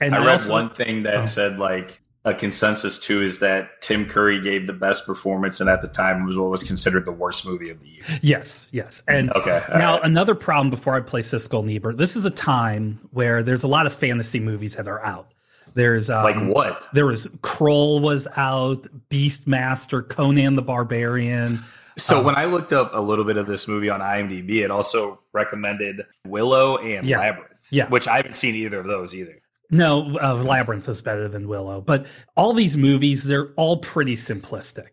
And 0.00 0.14
I 0.14 0.18
read 0.18 0.28
also- 0.28 0.52
one 0.54 0.70
thing 0.70 1.02
that 1.04 1.16
Oh. 1.16 1.22
said 1.22 1.58
like 1.58 2.00
a 2.24 2.34
consensus 2.34 2.98
too 2.98 3.22
is 3.22 3.38
that 3.38 3.80
Tim 3.80 4.04
Curry 4.06 4.40
gave 4.42 4.66
the 4.66 4.72
best 4.74 5.06
performance 5.06 5.60
and 5.60 5.70
at 5.70 5.80
the 5.80 5.88
time 5.88 6.26
was 6.26 6.36
what 6.36 6.50
was 6.50 6.62
considered 6.62 7.06
the 7.06 7.12
worst 7.12 7.46
movie 7.46 7.70
of 7.70 7.80
the 7.80 7.88
year. 7.88 8.02
Yes, 8.20 8.68
yes. 8.72 9.02
And 9.08 9.30
Okay, 9.32 9.62
now 9.70 9.94
right. 9.94 10.04
another 10.04 10.34
problem 10.34 10.68
before 10.70 10.94
I 10.96 11.00
play 11.00 11.20
Siskel 11.22 11.60
and 11.60 11.70
Ebert. 11.70 11.96
This 11.96 12.16
is 12.16 12.26
a 12.26 12.30
time 12.30 13.00
where 13.12 13.42
there's 13.42 13.62
a 13.62 13.68
lot 13.68 13.86
of 13.86 13.94
fantasy 13.94 14.38
movies 14.38 14.76
that 14.76 14.86
are 14.86 15.02
out. 15.04 15.32
There's 15.74 16.10
um, 16.10 16.24
Like 16.24 16.40
what? 16.54 16.82
There 16.92 17.06
was 17.06 17.26
Krull 17.42 18.00
was 18.02 18.28
out, 18.36 18.86
Beastmaster, 19.08 20.06
Conan 20.06 20.56
the 20.56 20.62
Barbarian. 20.62 21.62
So 21.96 22.18
Um, 22.18 22.24
when 22.24 22.34
I 22.36 22.44
looked 22.46 22.72
up 22.72 22.90
a 22.94 23.00
little 23.00 23.24
bit 23.24 23.36
of 23.36 23.46
this 23.46 23.66
movie 23.68 23.88
on 23.88 24.00
IMDb, 24.00 24.62
it 24.64 24.70
also 24.70 25.20
recommended 25.32 26.02
Willow 26.26 26.76
and 26.78 27.06
Yeah. 27.06 27.18
Labyrinth. 27.18 27.66
Yeah. 27.70 27.88
Which 27.88 28.08
I 28.08 28.16
haven't 28.16 28.34
seen 28.34 28.54
either 28.56 28.80
of 28.80 28.86
those 28.86 29.14
either. 29.14 29.39
No, 29.70 30.18
uh, 30.20 30.34
Labyrinth 30.34 30.88
is 30.88 31.00
better 31.02 31.28
than 31.28 31.46
Willow, 31.48 31.80
but 31.80 32.06
all 32.36 32.52
these 32.52 32.76
movies 32.76 33.22
they're 33.22 33.48
all 33.56 33.78
pretty 33.78 34.14
simplistic. 34.16 34.88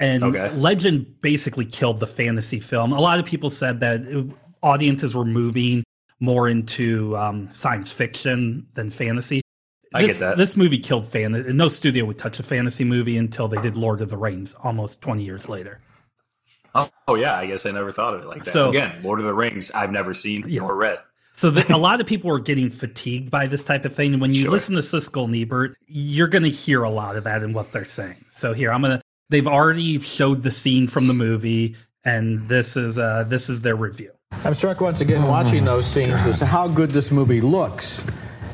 And 0.00 0.24
Okay. 0.24 0.50
Legend 0.56 1.20
basically 1.20 1.64
killed 1.66 2.00
the 2.00 2.06
fantasy 2.06 2.58
film. 2.58 2.92
A 2.92 3.00
lot 3.00 3.18
of 3.20 3.26
people 3.26 3.50
said 3.50 3.80
that 3.80 4.00
uh, 4.06 4.24
audiences 4.66 5.14
were 5.14 5.24
moving 5.24 5.84
more 6.18 6.48
into 6.48 7.16
um, 7.16 7.52
science 7.52 7.92
fiction 7.92 8.66
than 8.74 8.90
fantasy. 8.90 9.42
I 9.94 10.02
this, 10.02 10.12
get 10.12 10.20
that. 10.20 10.36
This 10.38 10.56
movie 10.56 10.78
killed 10.78 11.06
fan. 11.06 11.32
No 11.56 11.68
studio 11.68 12.04
would 12.06 12.16
touch 12.18 12.40
a 12.40 12.42
fantasy 12.42 12.84
movie 12.84 13.18
until 13.18 13.46
they 13.48 13.60
did 13.60 13.76
Lord 13.76 14.00
of 14.00 14.08
the 14.08 14.16
Rings, 14.16 14.54
almost 14.54 15.02
twenty 15.02 15.24
years 15.24 15.48
later. 15.50 15.80
Oh, 16.74 16.88
oh 17.06 17.14
yeah, 17.16 17.36
I 17.36 17.44
guess 17.46 17.66
I 17.66 17.70
never 17.72 17.92
thought 17.92 18.14
of 18.14 18.22
it 18.22 18.26
like 18.28 18.44
that. 18.44 18.50
So- 18.50 18.70
Again, 18.70 18.92
Lord 19.02 19.20
of 19.20 19.26
the 19.26 19.34
Rings, 19.34 19.70
I've 19.72 19.92
never 19.92 20.14
seen 20.14 20.44
Yeah. 20.46 20.60
nor 20.60 20.74
read. 20.74 20.98
So 21.34 21.50
the, 21.50 21.74
a 21.74 21.78
lot 21.78 22.00
of 22.00 22.06
people 22.06 22.30
are 22.30 22.38
getting 22.38 22.68
fatigued 22.68 23.30
by 23.30 23.46
this 23.46 23.64
type 23.64 23.84
of 23.84 23.94
thing. 23.94 24.12
And 24.12 24.20
when 24.20 24.34
you 24.34 24.42
Sure. 24.42 24.50
listen 24.50 24.74
to 24.74 24.80
Siskel 24.82 25.24
and 25.24 25.34
Ebert, 25.34 25.76
you're 25.86 26.28
going 26.28 26.44
to 26.44 26.50
hear 26.50 26.82
a 26.82 26.90
lot 26.90 27.16
of 27.16 27.24
that 27.24 27.42
in 27.42 27.52
what 27.52 27.72
they're 27.72 27.84
saying. 27.84 28.24
So 28.30 28.52
here, 28.52 28.70
I'm 28.72 28.82
going 28.82 28.98
to, 28.98 29.02
they've 29.30 29.46
already 29.46 29.98
showed 30.00 30.42
the 30.42 30.50
scene 30.50 30.86
from 30.88 31.06
the 31.06 31.14
movie 31.14 31.76
and 32.04 32.48
this 32.48 32.76
is, 32.76 32.98
uh, 32.98 33.24
this 33.26 33.48
is 33.48 33.60
their 33.60 33.76
review. 33.76 34.10
I'm 34.44 34.54
struck 34.54 34.80
once 34.80 35.00
again 35.00 35.22
watching 35.24 35.64
those 35.64 35.86
scenes 35.86 36.14
as 36.26 36.38
to 36.40 36.46
how 36.46 36.66
good 36.68 36.90
this 36.90 37.10
movie 37.10 37.40
looks 37.40 38.00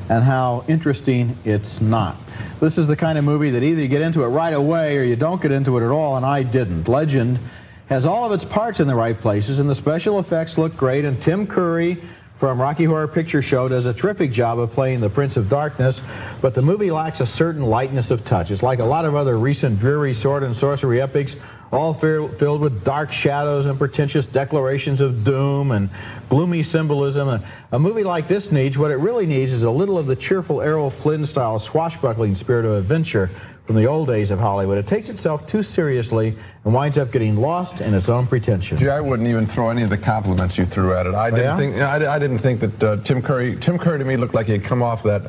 and 0.09 0.23
how 0.23 0.63
interesting 0.67 1.35
it's 1.45 1.81
not. 1.81 2.15
This 2.59 2.77
is 2.77 2.87
the 2.87 2.95
kind 2.95 3.17
of 3.17 3.23
movie 3.23 3.49
that 3.51 3.63
either 3.63 3.81
you 3.81 3.87
get 3.87 4.01
into 4.01 4.23
it 4.23 4.27
right 4.27 4.53
away 4.53 4.97
or 4.97 5.03
you 5.03 5.15
don't 5.15 5.41
get 5.41 5.51
into 5.51 5.77
it 5.77 5.83
at 5.83 5.91
all, 5.91 6.17
and 6.17 6.25
I 6.25 6.43
didn't. 6.43 6.87
Legend 6.87 7.39
has 7.87 8.05
all 8.05 8.25
of 8.25 8.31
its 8.31 8.43
parts 8.45 8.79
in 8.79 8.87
the 8.87 8.95
right 8.95 9.19
places, 9.19 9.59
and 9.59 9.69
the 9.69 9.75
special 9.75 10.19
effects 10.19 10.57
look 10.57 10.75
great, 10.77 11.05
and 11.05 11.21
Tim 11.21 11.47
Curry 11.47 12.01
from 12.39 12.61
Rocky 12.61 12.85
Horror 12.85 13.09
Picture 13.09 13.41
Show 13.41 13.67
does 13.67 13.85
a 13.85 13.93
terrific 13.93 14.31
job 14.31 14.59
of 14.59 14.71
playing 14.71 15.01
the 15.01 15.09
Prince 15.09 15.35
of 15.35 15.49
Darkness, 15.49 16.01
but 16.41 16.55
the 16.55 16.61
movie 16.61 16.89
lacks 16.89 17.19
a 17.19 17.27
certain 17.27 17.63
lightness 17.63 18.11
of 18.11 18.23
touch. 18.23 18.49
It's 18.49 18.63
like 18.63 18.79
a 18.79 18.85
lot 18.85 19.03
of 19.03 19.13
other 19.13 19.37
recent 19.37 19.79
dreary 19.79 20.13
sword 20.13 20.43
and 20.43 20.55
sorcery 20.55 21.01
epics, 21.01 21.35
all 21.73 21.93
fi- 21.93 22.29
filled 22.39 22.61
with 22.61 22.85
dark 22.85 23.11
shadows 23.11 23.65
and 23.65 23.77
pretentious 23.77 24.25
declarations 24.25 25.01
of 25.01 25.25
doom 25.25 25.71
and 25.71 25.89
gloomy 26.29 26.63
symbolism. 26.63 27.27
A, 27.27 27.43
a 27.73 27.79
movie 27.79 28.03
like 28.03 28.29
this 28.29 28.53
needs, 28.53 28.77
what 28.77 28.91
it 28.91 28.97
really 28.97 29.25
needs 29.25 29.51
is 29.51 29.63
a 29.63 29.71
little 29.71 29.97
of 29.97 30.07
the 30.07 30.15
cheerful 30.15 30.61
Errol 30.61 30.89
Flynn 30.89 31.25
style 31.25 31.59
swashbuckling 31.59 32.35
spirit 32.35 32.63
of 32.63 32.71
adventure 32.71 33.29
from 33.69 33.75
the 33.75 33.85
old 33.85 34.07
days 34.07 34.31
of 34.31 34.39
Hollywood. 34.39 34.79
It 34.79 34.87
takes 34.87 35.09
itself 35.09 35.47
too 35.47 35.61
seriously 35.61 36.35
and 36.65 36.73
winds 36.73 36.97
up 36.97 37.11
getting 37.11 37.35
lost 37.35 37.81
in 37.81 37.93
its 37.93 38.09
own 38.09 38.25
pretension. 38.25 38.79
Gee, 38.79 38.89
I 38.89 38.99
wouldn't 38.99 39.29
even 39.29 39.45
throw 39.45 39.69
any 39.69 39.83
of 39.83 39.91
the 39.91 39.97
compliments 39.97 40.57
you 40.57 40.65
threw 40.65 40.95
at 40.95 41.05
it. 41.05 41.13
I 41.13 41.29
didn't 41.29 41.45
yeah? 41.45 41.57
think. 41.57 41.73
you 41.75 41.81
know, 41.81 41.85
I, 41.85 42.15
I 42.15 42.17
didn't 42.17 42.39
think 42.39 42.61
that 42.61 42.83
uh, 42.83 42.97
Tim 43.03 43.21
Curry. 43.21 43.57
Tim 43.57 43.77
Curry 43.77 43.99
to 43.99 44.05
me 44.05 44.17
looked 44.17 44.33
like 44.33 44.47
he 44.47 44.53
had 44.53 44.63
come 44.63 44.81
off 44.81 45.03
that 45.03 45.21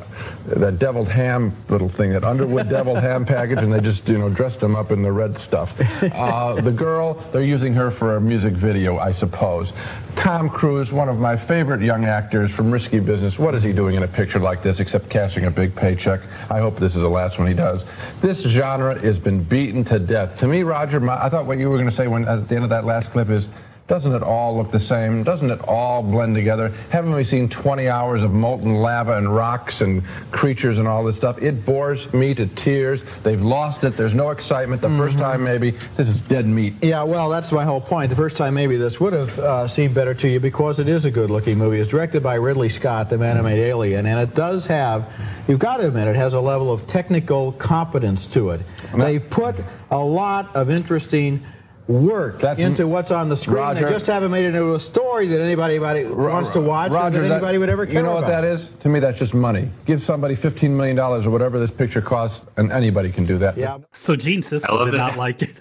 that 0.46 0.78
deviled 0.78 1.08
ham 1.08 1.54
little 1.68 1.90
thing, 1.90 2.14
that 2.14 2.24
Underwood 2.24 2.70
deviled 2.70 2.98
ham 3.02 3.26
package, 3.26 3.58
and 3.58 3.70
they 3.70 3.80
just 3.80 4.08
you 4.08 4.16
know 4.16 4.30
dressed 4.30 4.62
him 4.62 4.74
up 4.74 4.90
in 4.90 5.02
the 5.02 5.12
red 5.12 5.36
stuff. 5.36 5.78
Uh, 6.02 6.58
the 6.62 6.72
girl, 6.72 7.22
they're 7.32 7.42
using 7.42 7.74
her 7.74 7.90
for 7.90 8.16
a 8.16 8.20
music 8.22 8.54
video, 8.54 8.96
I 8.96 9.12
suppose. 9.12 9.74
Tom 10.16 10.50
Cruise, 10.50 10.92
one 10.92 11.08
of 11.08 11.18
my 11.18 11.36
favorite 11.36 11.80
young 11.80 12.04
actors 12.04 12.50
from 12.50 12.70
Risky 12.70 13.00
Business. 13.00 13.38
What 13.38 13.54
is 13.54 13.62
he 13.62 13.72
doing 13.72 13.96
in 13.96 14.02
a 14.02 14.08
picture 14.08 14.38
like 14.38 14.62
this 14.62 14.80
except 14.80 15.08
cashing 15.08 15.44
a 15.44 15.50
big 15.50 15.74
paycheck? 15.74 16.20
I 16.50 16.60
hope 16.60 16.78
this 16.78 16.94
is 16.96 17.02
the 17.02 17.08
last 17.08 17.38
one 17.38 17.48
he 17.48 17.54
does. 17.54 17.84
This 18.20 18.42
genre 18.42 18.98
has 18.98 19.18
been 19.18 19.42
beaten 19.42 19.84
to 19.84 19.98
death. 19.98 20.38
To 20.40 20.46
me, 20.46 20.62
Roger, 20.62 21.00
my, 21.00 21.22
I 21.22 21.28
thought 21.28 21.46
what 21.46 21.58
you 21.58 21.70
were 21.70 21.76
going 21.76 21.90
to 21.90 21.94
say 21.94 22.06
when 22.06 22.26
at 22.26 22.48
the 22.48 22.54
end 22.54 22.64
of 22.64 22.70
that 22.70 22.84
last 22.84 23.10
clip 23.10 23.30
is. 23.30 23.48
Doesn't 23.90 24.14
it 24.14 24.22
all 24.22 24.56
look 24.56 24.70
the 24.70 24.78
same? 24.78 25.24
Doesn't 25.24 25.50
it 25.50 25.60
all 25.66 26.04
blend 26.04 26.36
together? 26.36 26.68
Haven't 26.90 27.12
we 27.12 27.24
seen 27.24 27.48
20 27.48 27.88
hours 27.88 28.22
of 28.22 28.32
molten 28.32 28.76
lava 28.76 29.16
and 29.16 29.34
rocks 29.34 29.80
and 29.80 30.04
creatures 30.30 30.78
and 30.78 30.86
all 30.86 31.02
this 31.02 31.16
stuff? 31.16 31.42
It 31.42 31.66
bores 31.66 32.10
me 32.12 32.32
to 32.36 32.46
tears. 32.46 33.02
They've 33.24 33.42
lost 33.42 33.82
it. 33.82 33.96
There's 33.96 34.14
no 34.14 34.30
excitement. 34.30 34.80
The 34.80 34.90
first 34.90 35.18
time, 35.18 35.42
maybe, 35.42 35.76
this 35.96 36.06
is 36.06 36.20
dead 36.20 36.46
meat. 36.46 36.74
Yeah, 36.82 37.02
well, 37.02 37.28
that's 37.28 37.50
my 37.50 37.64
whole 37.64 37.80
point. 37.80 38.10
The 38.10 38.16
first 38.16 38.36
time 38.36 38.54
maybe 38.54 38.76
this 38.76 39.00
would 39.00 39.12
have 39.12 39.36
uh, 39.40 39.66
seemed 39.66 39.92
better 39.92 40.14
to 40.14 40.28
you 40.28 40.38
because 40.38 40.78
it 40.78 40.86
is 40.86 41.04
a 41.04 41.10
good-looking 41.10 41.58
movie. 41.58 41.80
It's 41.80 41.90
directed 41.90 42.22
by 42.22 42.36
Ridley 42.36 42.68
Scott, 42.68 43.10
the 43.10 43.18
man 43.18 43.38
who 43.38 43.42
made 43.42 43.58
Alien, 43.58 44.06
and 44.06 44.20
it 44.20 44.36
does 44.36 44.66
have, 44.66 45.10
you've 45.48 45.58
got 45.58 45.78
to 45.78 45.88
admit, 45.88 46.06
it 46.06 46.14
has 46.14 46.34
a 46.34 46.40
level 46.40 46.72
of 46.72 46.86
technical 46.86 47.50
competence 47.50 48.28
to 48.28 48.50
it. 48.50 48.60
They've 48.96 49.28
put 49.28 49.56
a 49.90 49.98
lot 49.98 50.54
of 50.54 50.70
interesting 50.70 51.44
work 51.90 52.40
That's- 52.40 52.60
into 52.64 52.86
what's 52.86 53.10
on 53.10 53.28
the 53.28 53.36
screen. 53.36 53.56
Roger. 53.56 53.86
They 53.86 53.92
just 53.92 54.06
haven't 54.06 54.30
made 54.30 54.44
it 54.44 54.48
into 54.54 54.74
a 54.74 54.80
story 54.80 55.26
that 55.28 55.40
anybody, 55.40 55.74
anybody 55.74 56.04
wants 56.04 56.48
to 56.50 56.60
watch 56.60 56.92
Roger, 56.92 57.22
that 57.22 57.28
that- 57.28 57.34
anybody 57.36 57.58
would 57.58 57.68
ever 57.68 57.84
care 57.84 57.96
You 57.96 58.02
know 58.02 58.12
what 58.14 58.24
about. 58.24 58.42
that 58.42 58.44
is? 58.44 58.70
To 58.80 58.88
me, 58.88 59.00
that's 59.00 59.18
just 59.18 59.34
money. 59.34 59.68
Give 59.86 60.02
somebody 60.04 60.36
$15 60.36 60.70
million 60.70 60.98
or 60.98 61.28
whatever 61.30 61.58
this 61.58 61.70
picture 61.70 62.00
costs, 62.00 62.44
and 62.56 62.70
anybody 62.70 63.10
can 63.10 63.26
do 63.26 63.38
that. 63.38 63.56
Yeah. 63.56 63.78
So 63.92 64.14
Gene 64.16 64.38
I 64.38 64.42
Siskel 64.42 64.84
did 64.84 64.94
that. 64.94 64.98
not 64.98 65.16
like 65.18 65.42
it. 65.42 65.58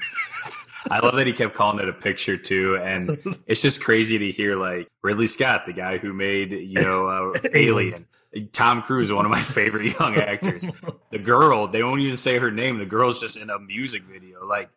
I 0.89 0.99
love 0.99 1.15
that 1.15 1.27
he 1.27 1.33
kept 1.33 1.55
calling 1.55 1.79
it 1.79 1.89
a 1.89 1.93
picture 1.93 2.37
too, 2.37 2.77
and 2.77 3.17
it's 3.47 3.61
just 3.61 3.81
crazy 3.81 4.17
to 4.17 4.31
hear 4.31 4.55
like 4.55 4.87
Ridley 5.03 5.27
Scott, 5.27 5.63
the 5.65 5.73
guy 5.73 5.97
who 5.97 6.13
made 6.13 6.51
you 6.51 6.81
know 6.81 7.07
uh, 7.07 7.39
Alien, 7.53 8.07
Tom 8.53 8.81
Cruise, 8.81 9.11
one 9.11 9.25
of 9.25 9.31
my 9.31 9.41
favorite 9.41 9.99
young 9.99 10.15
actors. 10.15 10.67
The 11.11 11.19
girl, 11.19 11.67
they 11.67 11.83
won't 11.83 11.99
even 12.01 12.15
say 12.15 12.37
her 12.39 12.49
name. 12.49 12.77
The 12.79 12.85
girl's 12.85 13.19
just 13.19 13.35
in 13.37 13.49
a 13.49 13.59
music 13.59 14.03
video. 14.03 14.45
Like 14.45 14.69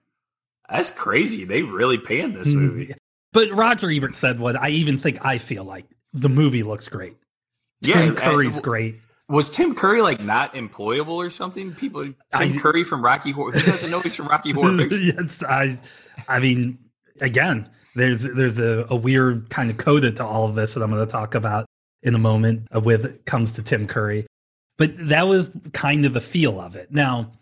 that's 0.73 0.91
crazy. 0.91 1.45
They 1.45 1.63
really 1.63 1.99
panned 1.99 2.37
this 2.37 2.53
movie. 2.53 2.95
but 3.33 3.51
Roger 3.53 3.91
Ebert 3.91 4.15
said 4.15 4.41
what 4.41 4.57
I 4.57 4.71
even 4.71 4.99
think 4.99 5.25
I 5.25 5.39
feel 5.39 5.65
like. 5.65 5.87
The 6.13 6.29
movie 6.29 6.63
looks 6.63 6.89
great. 6.89 7.17
Yeah, 7.81 7.95
Tim 8.01 8.09
and- 8.09 8.17
Curry's 8.17 8.61
great. 8.61 8.97
Was 9.29 9.49
Tim 9.51 9.75
Curry 9.75 10.03
like 10.03 10.21
not 10.21 10.53
employable 10.55 11.15
or 11.15 11.31
something? 11.31 11.73
People, 11.75 12.05
Tim 12.05 12.15
I- 12.33 12.59
Curry 12.59 12.85
from 12.85 13.03
Rocky 13.03 13.31
Horror. 13.31 13.53
Who 13.53 13.71
doesn't 13.71 13.91
know 13.91 14.01
he's 14.01 14.15
from 14.15 14.27
Rocky 14.27 14.53
Horror 14.53 14.83
yes, 14.91 15.43
I, 15.43 15.79
I 16.29 16.39
mean, 16.39 16.79
again, 17.21 17.71
there's 17.95 18.25
there's 18.25 18.59
a, 18.61 18.87
a 18.91 18.97
weird 18.97 19.49
kind 19.49 19.71
of 19.71 19.79
coda 19.79 20.11
to 20.13 20.25
all 20.27 20.49
of 20.49 20.55
this 20.55 20.75
that 20.75 20.83
I'm 20.83 20.91
going 20.91 21.07
to 21.07 21.11
talk 21.11 21.35
about 21.35 21.65
in 22.03 22.15
a 22.15 22.19
moment 22.19 22.67
uh, 22.75 22.81
with 22.81 23.25
comes 23.25 23.53
to 23.53 23.63
Tim 23.63 23.87
Curry. 23.87 24.27
But 24.77 24.93
that 25.09 25.27
was 25.29 25.51
kind 25.73 26.05
of 26.05 26.13
the 26.13 26.21
feel 26.21 26.61
of 26.61 26.77
it. 26.77 26.91
Now, 26.93 27.33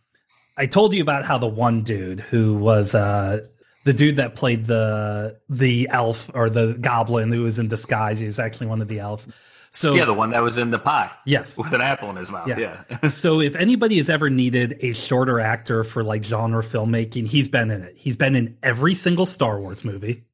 I 0.60 0.66
told 0.66 0.92
you 0.92 1.00
about 1.00 1.24
how 1.24 1.38
the 1.38 1.46
one 1.46 1.80
dude 1.84 2.20
who 2.20 2.54
was 2.54 2.94
uh, 2.94 3.46
the 3.84 3.94
dude 3.94 4.16
that 4.16 4.34
played 4.34 4.66
the 4.66 5.40
the 5.48 5.88
elf 5.90 6.30
or 6.34 6.50
the 6.50 6.76
goblin 6.78 7.32
who 7.32 7.44
was 7.44 7.58
in 7.58 7.66
disguise. 7.66 8.20
He 8.20 8.26
was 8.26 8.38
actually 8.38 8.66
one 8.66 8.82
of 8.82 8.88
the 8.88 8.98
elves. 8.98 9.26
So 9.72 9.94
Yeah, 9.94 10.04
the 10.04 10.12
one 10.12 10.32
that 10.32 10.42
was 10.42 10.58
in 10.58 10.70
the 10.70 10.78
pie 10.78 11.10
yes, 11.24 11.56
with 11.56 11.72
an 11.72 11.80
apple 11.80 12.10
in 12.10 12.16
his 12.16 12.30
mouth. 12.30 12.46
Yeah. 12.46 12.82
Yeah. 12.90 13.08
so 13.08 13.40
if 13.40 13.56
anybody 13.56 13.96
has 13.96 14.10
ever 14.10 14.28
needed 14.28 14.76
a 14.80 14.92
shorter 14.92 15.40
actor 15.40 15.82
for 15.82 16.04
like 16.04 16.24
genre 16.24 16.62
filmmaking, 16.62 17.26
he's 17.26 17.48
been 17.48 17.70
in 17.70 17.82
it. 17.82 17.94
He's 17.96 18.18
been 18.18 18.36
in 18.36 18.58
every 18.62 18.94
single 18.94 19.24
Star 19.24 19.58
Wars 19.58 19.82
movie. 19.82 20.24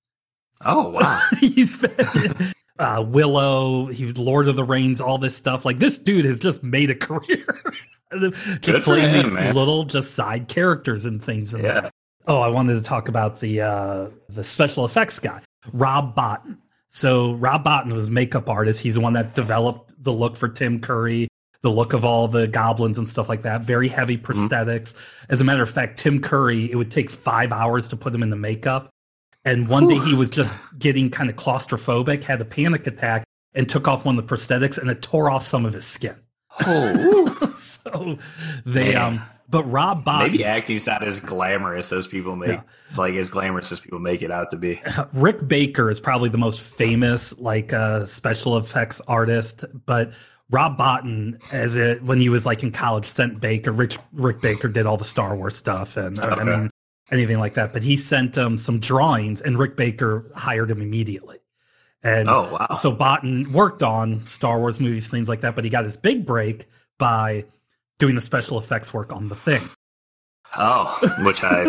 oh 0.65 0.89
wow. 0.89 1.23
he's 1.39 1.77
been 1.77 2.35
uh, 2.79 3.05
Willow, 3.07 3.87
he's 3.87 4.17
Lord 4.19 4.49
of 4.49 4.57
the 4.57 4.65
Rings, 4.65 5.01
all 5.01 5.19
this 5.19 5.37
stuff. 5.37 5.65
Like 5.65 5.79
this 5.79 5.99
dude 5.99 6.25
has 6.25 6.39
just 6.41 6.63
made 6.63 6.91
a 6.91 6.95
career. 6.95 7.47
just 8.13 8.63
Good 8.63 8.83
playing 8.83 9.15
him, 9.15 9.23
these 9.25 9.35
man. 9.35 9.55
little 9.55 9.85
just 9.85 10.15
side 10.15 10.49
characters 10.49 11.07
and 11.07 11.23
things. 11.25 11.55
And 11.55 11.65
Yeah. 11.65 11.91
Oh, 12.29 12.41
I 12.41 12.49
wanted 12.49 12.75
to 12.75 12.81
talk 12.83 13.09
about 13.09 13.41
the 13.41 13.61
uh, 13.61 14.07
the 14.29 14.43
special 14.45 14.85
effects 14.85 15.19
guy, 15.19 15.41
Rob 15.73 16.17
Bottin. 16.17 16.59
So 16.91 17.33
Rob 17.35 17.65
Bottin 17.65 17.93
was 17.93 18.09
a 18.09 18.11
makeup 18.11 18.49
artist. 18.49 18.81
He's 18.81 18.95
the 18.95 19.01
one 19.01 19.13
that 19.15 19.35
developed 19.35 19.95
the 20.03 20.13
look 20.13 20.37
for 20.37 20.49
Tim 20.49 20.81
Curry, 20.81 21.29
the 21.63 21.71
look 21.71 21.93
of 21.93 22.05
all 22.05 22.27
the 22.27 22.49
goblins 22.49 22.99
and 22.99 23.09
stuff 23.09 23.29
like 23.29 23.43
that. 23.43 23.63
Very 23.63 23.89
heavy 23.89 24.17
prosthetics. 24.17 24.95
As 25.29 25.41
a 25.41 25.45
matter 25.45 25.63
of 25.63 25.71
fact, 25.71 25.99
Tim 25.99 26.21
Curry, 26.21 26.71
it 26.71 26.75
would 26.77 26.91
take 26.91 27.11
five 27.11 27.53
hours 27.53 27.87
to 27.89 27.97
put 27.97 28.15
him 28.15 28.23
in 28.23 28.31
the 28.31 28.37
makeup. 28.37 28.91
And 29.47 29.69
one 29.69 29.87
day 29.89 29.99
he 29.99 30.13
was 30.15 30.31
just 30.31 30.57
getting 30.79 31.09
kind 31.11 31.31
of 31.31 31.37
claustrophobic, 31.37 32.25
had 32.25 32.41
a 32.41 32.45
panic 32.45 32.87
attack, 32.87 33.25
and 33.55 33.69
took 33.69 33.89
off 33.89 34.05
one 34.05 34.19
of 34.19 34.27
the 34.27 34.35
prosthetics, 34.35 34.77
and 34.77 34.91
it 34.91 35.01
tore 35.03 35.31
off 35.31 35.43
some 35.43 35.65
of 35.65 35.73
his 35.73 35.87
skin. 35.87 36.17
Oh, 36.67 37.53
so 37.57 38.19
they, 38.65 38.93
Man. 38.95 38.97
um, 38.97 39.23
but 39.49 39.63
Rob 39.65 40.05
Bottin, 40.05 40.33
maybe 40.33 40.45
acting's 40.45 40.87
not 40.87 41.03
as 41.07 41.21
glamorous 41.21 41.93
as 41.93 42.07
people 42.07 42.35
make, 42.35 42.49
Yeah. 42.51 42.63
like 42.97 43.15
as 43.15 43.31
glamorous 43.31 43.71
as 43.71 43.79
people 43.79 43.99
make 44.01 44.23
it 44.23 44.31
out 44.31 44.51
to 44.51 44.57
be. 44.57 44.83
Rick 45.13 45.47
Baker 45.47 45.89
is 45.91 46.01
probably 46.01 46.29
the 46.29 46.39
most 46.39 46.61
famous 46.61 47.39
like 47.39 47.73
uh, 47.73 48.05
special 48.07 48.57
effects 48.59 49.01
artist, 49.07 49.65
but 49.87 50.13
Rob 50.51 50.77
Bottin, 50.79 51.41
as 51.53 51.77
it 51.77 52.03
when 52.03 52.19
he 52.21 52.29
was 52.29 52.47
like 52.47 52.63
in 52.63 52.73
college, 52.73 53.05
sent 53.07 53.41
Baker. 53.41 53.71
Rich 53.73 53.99
Rick 54.13 54.41
Baker 54.41 54.69
did 54.69 54.87
all 54.87 54.97
the 54.97 55.05
Star 55.05 55.37
Wars 55.37 55.57
stuff, 55.57 55.97
and 55.97 56.19
I 56.19 56.43
mean 56.43 56.71
anything 57.11 57.39
like 57.39 57.55
that. 57.55 57.73
But 57.73 57.83
he 57.83 57.97
sent 57.97 58.37
him 58.37 58.57
some 58.57 58.79
drawings, 58.81 59.41
and 59.41 59.59
Rick 59.59 59.77
Baker 59.77 60.31
hired 60.35 60.71
him 60.71 60.81
immediately. 60.83 61.39
And 62.03 62.29
Oh, 62.29 62.49
wow. 62.53 62.75
so 62.75 62.95
Bottin 62.95 63.49
worked 63.49 63.83
on 63.83 64.21
Star 64.27 64.59
Wars 64.59 64.79
movies, 64.79 65.09
things 65.09 65.29
like 65.29 65.41
that. 65.41 65.55
But 65.55 65.65
he 65.65 65.71
got 65.71 65.85
his 65.85 65.97
big 65.97 66.25
break 66.27 66.67
by 66.99 67.45
doing 67.99 68.15
the 68.15 68.21
special 68.21 68.59
effects 68.59 68.93
work 68.95 69.13
on 69.13 69.29
the 69.29 69.35
thing. 69.35 69.69
Oh, 70.59 70.97
which 71.25 71.43
I 71.43 71.65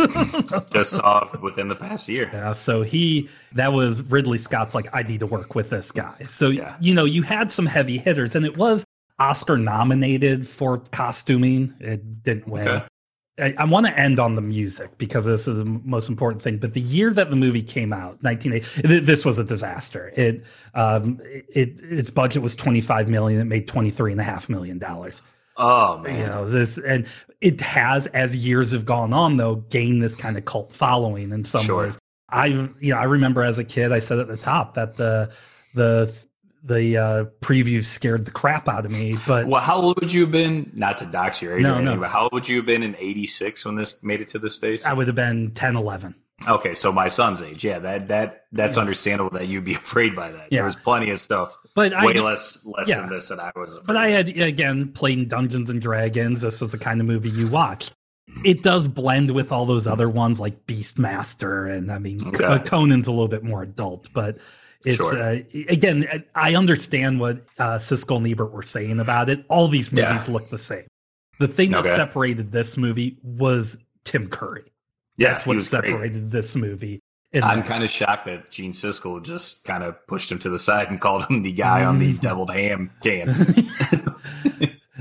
just 0.71 0.91
saw 0.91 1.27
within 1.41 1.67
the 1.67 1.75
past 1.75 2.07
year. 2.07 2.29
Yeah, 2.31 2.53
so 2.53 2.83
he 2.83 3.27
that 3.53 3.73
was 3.73 4.03
Ridley 4.03 4.37
Scott's 4.37 4.75
like 4.75 4.87
I 4.93 5.01
need 5.03 5.19
to 5.21 5.25
work 5.25 5.55
with 5.55 5.69
this 5.71 5.91
guy. 5.91 6.23
So 6.27 6.49
Yeah. 6.49 6.75
you 6.79 6.93
know, 6.93 7.03
you 7.03 7.23
had 7.23 7.51
some 7.51 7.65
heavy 7.65 7.97
hitters 7.97 8.35
and 8.35 8.45
it 8.45 8.55
was 8.55 8.85
Oscar 9.19 9.57
nominated 9.57 10.47
for 10.47 10.77
costuming. 10.91 11.73
It 11.79 12.23
didn't 12.23 12.47
win. 12.47 12.67
Okay. 12.67 12.85
I, 13.39 13.53
I 13.57 13.65
want 13.65 13.85
to 13.85 13.99
end 13.99 14.19
on 14.19 14.35
the 14.35 14.41
music 14.41 14.97
because 14.97 15.25
this 15.25 15.47
is 15.47 15.57
the 15.57 15.65
most 15.65 16.09
important 16.09 16.41
thing. 16.41 16.57
But 16.57 16.73
the 16.73 16.81
year 16.81 17.13
that 17.13 17.29
the 17.29 17.35
movie 17.35 17.61
came 17.63 17.93
out, 17.93 18.21
1980, 18.23 18.87
th- 18.87 19.03
this 19.03 19.25
was 19.25 19.37
a 19.39 19.43
disaster. 19.43 20.11
It, 20.15 20.43
um, 20.73 21.19
it, 21.23 21.79
its 21.83 22.09
budget 22.09 22.41
was 22.41 22.55
25 22.55 23.09
million. 23.09 23.39
It 23.41 23.45
made 23.45 23.67
23 23.67 24.13
and 24.13 24.21
a 24.21 24.23
half 24.23 24.49
million 24.49 24.79
dollars 24.79 25.21
Oh 25.59 25.97
you 25.97 26.03
man, 26.03 26.29
know 26.29 26.45
this 26.45 26.77
and 26.77 27.07
it 27.41 27.59
has 27.61 28.05
as 28.07 28.35
years 28.35 28.71
have 28.73 28.85
gone 28.85 29.11
on 29.11 29.37
though 29.37 29.55
gained 29.55 30.03
this 30.03 30.15
kind 30.15 30.37
of 30.37 30.45
cult 30.45 30.71
following 30.71 31.31
in 31.31 31.43
some 31.43 31.61
Sure. 31.63 31.83
ways 31.85 31.97
i 32.29 32.45
you 32.45 32.75
know 32.93 32.97
i 32.97 33.05
remember 33.05 33.41
as 33.41 33.57
a 33.57 33.63
kid 33.63 33.91
i 33.91 33.97
said 33.97 34.19
at 34.19 34.27
the 34.27 34.37
top 34.37 34.75
that 34.75 34.97
the 34.97 35.31
the 35.73 36.13
the 36.63 36.97
uh, 36.97 37.25
preview 37.41 37.83
scared 37.83 38.25
the 38.25 38.31
crap 38.31 38.67
out 38.67 38.85
of 38.85 38.91
me. 38.91 39.13
But 39.27 39.47
Well, 39.47 39.61
how 39.61 39.77
old 39.77 39.99
would 39.99 40.11
you 40.13 40.21
have 40.21 40.31
been? 40.31 40.71
Not 40.73 40.97
to 40.99 41.05
dox 41.05 41.41
your 41.41 41.57
age, 41.57 41.63
No, 41.63 41.73
or 41.73 41.75
anything, 41.77 41.95
no. 41.95 42.01
but 42.01 42.09
how 42.09 42.23
old 42.23 42.33
would 42.33 42.47
you 42.49 42.57
have 42.57 42.65
been 42.65 42.83
in 42.83 42.95
'86 42.97 43.65
when 43.65 43.75
this 43.75 44.03
made 44.03 44.21
it 44.21 44.29
to 44.29 44.39
the 44.39 44.49
states? 44.49 44.85
I 44.85 44.93
would 44.93 45.07
have 45.07 45.15
been 45.15 45.51
10, 45.51 45.75
11. 45.75 46.15
Okay, 46.47 46.73
so 46.73 46.91
my 46.91 47.07
son's 47.07 47.41
age. 47.41 47.63
Yeah, 47.65 47.79
that 47.79 48.09
that 48.09 48.45
that's 48.51 48.77
understandable 48.77 49.31
that 49.31 49.47
you'd 49.47 49.65
be 49.65 49.73
afraid 49.83 50.15
by 50.15 50.31
that. 50.31 50.47
Yeah. 50.51 50.59
There 50.59 50.65
was 50.65 50.75
plenty 50.75 51.09
of 51.09 51.17
stuff, 51.19 51.57
But 51.73 51.93
I- 51.93 52.05
way 52.05 52.13
less 52.19 52.63
less 52.63 52.87
yeah. 52.87 52.99
than 53.01 53.09
this 53.09 53.29
than 53.29 53.39
I 53.39 53.51
was. 53.55 53.75
Afraid. 53.75 53.87
But 53.87 53.97
I 53.97 54.09
had 54.09 54.29
again 54.29 54.91
played 54.91 55.29
Dungeons 55.29 55.69
and 55.71 55.81
Dragons. 55.81 56.41
This 56.41 56.61
was 56.61 56.71
the 56.73 56.77
kind 56.77 57.01
of 57.01 57.07
movie 57.07 57.29
you 57.31 57.47
watch. 57.47 57.89
It 58.45 58.61
does 58.61 58.87
blend 58.87 59.31
with 59.31 59.51
all 59.51 59.65
those 59.65 59.87
other 59.87 60.07
ones 60.07 60.39
like 60.39 60.67
Beastmaster, 60.67 61.75
and 61.75 61.91
I 61.91 61.97
mean 61.97 62.27
Okay. 62.27 62.59
Conan's 62.65 63.07
a 63.07 63.11
little 63.11 63.27
bit 63.27 63.43
more 63.43 63.63
adult, 63.63 64.09
but 64.13 64.37
it's 64.85 64.97
Sure. 64.97 65.21
uh, 65.21 65.39
again 65.69 66.05
I 66.35 66.55
understand 66.55 67.19
what 67.19 67.45
uh, 67.59 67.75
Siskel 67.75 68.17
and 68.17 68.27
Ebert 68.27 68.51
were 68.51 68.61
saying 68.63 68.99
about 68.99 69.29
it. 69.29 69.43
All 69.49 69.67
these 69.67 69.91
movies 69.91 70.27
Yeah. 70.27 70.33
look 70.33 70.49
the 70.49 70.57
same. 70.57 70.85
The 71.39 71.47
thing 71.47 71.71
that 71.71 71.85
separated 71.85 72.51
this 72.51 72.77
movie 72.77 73.17
was 73.23 73.77
Tim 74.05 74.27
Curry. 74.27 74.63
yeah, 75.17 75.29
That's 75.31 75.45
what 75.45 75.55
was 75.55 75.69
great. 75.69 75.83
separated 75.83 76.31
this 76.31 76.55
movie. 76.55 76.99
I'm 77.43 77.61
kind 77.61 77.83
of 77.83 77.89
shocked 77.91 78.25
that 78.25 78.49
Gene 78.49 78.71
Siskel 78.71 79.23
just 79.23 79.63
kind 79.65 79.83
of 79.83 79.95
pushed 80.07 80.31
him 80.31 80.39
to 80.39 80.49
the 80.49 80.57
side 80.57 80.89
and 80.89 80.99
called 80.99 81.25
him 81.29 81.43
the 81.43 81.51
guy 81.51 81.83
on 81.83 81.99
the 81.99 82.13
deviled 82.19 82.51
ham 82.51 82.89
can. 83.03 83.27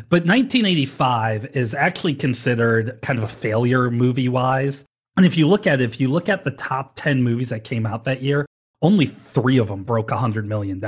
But 0.09 0.25
1985 0.25 1.47
is 1.57 1.75
actually 1.75 2.15
considered 2.15 2.99
kind 3.03 3.19
of 3.19 3.25
a 3.25 3.29
failure 3.29 3.91
movie 3.91 4.29
wise. 4.29 4.85
And 5.17 5.27
if 5.27 5.37
you 5.37 5.49
look 5.49 5.67
at 5.67 5.81
it, 5.81 5.85
if 5.85 6.01
you 6.01 6.09
look 6.09 6.29
at 6.29 6.45
the 6.45 6.51
top 6.53 6.93
10 6.95 7.23
movies 7.25 7.49
that 7.49 7.65
came 7.65 7.87
out 7.87 8.05
that 8.05 8.23
year, 8.23 8.46
only 8.83 9.07
three 9.07 9.59
of 9.59 9.69
them 9.69 9.85
broke 9.85 10.09
$100 10.09 10.45
million, 10.45 10.81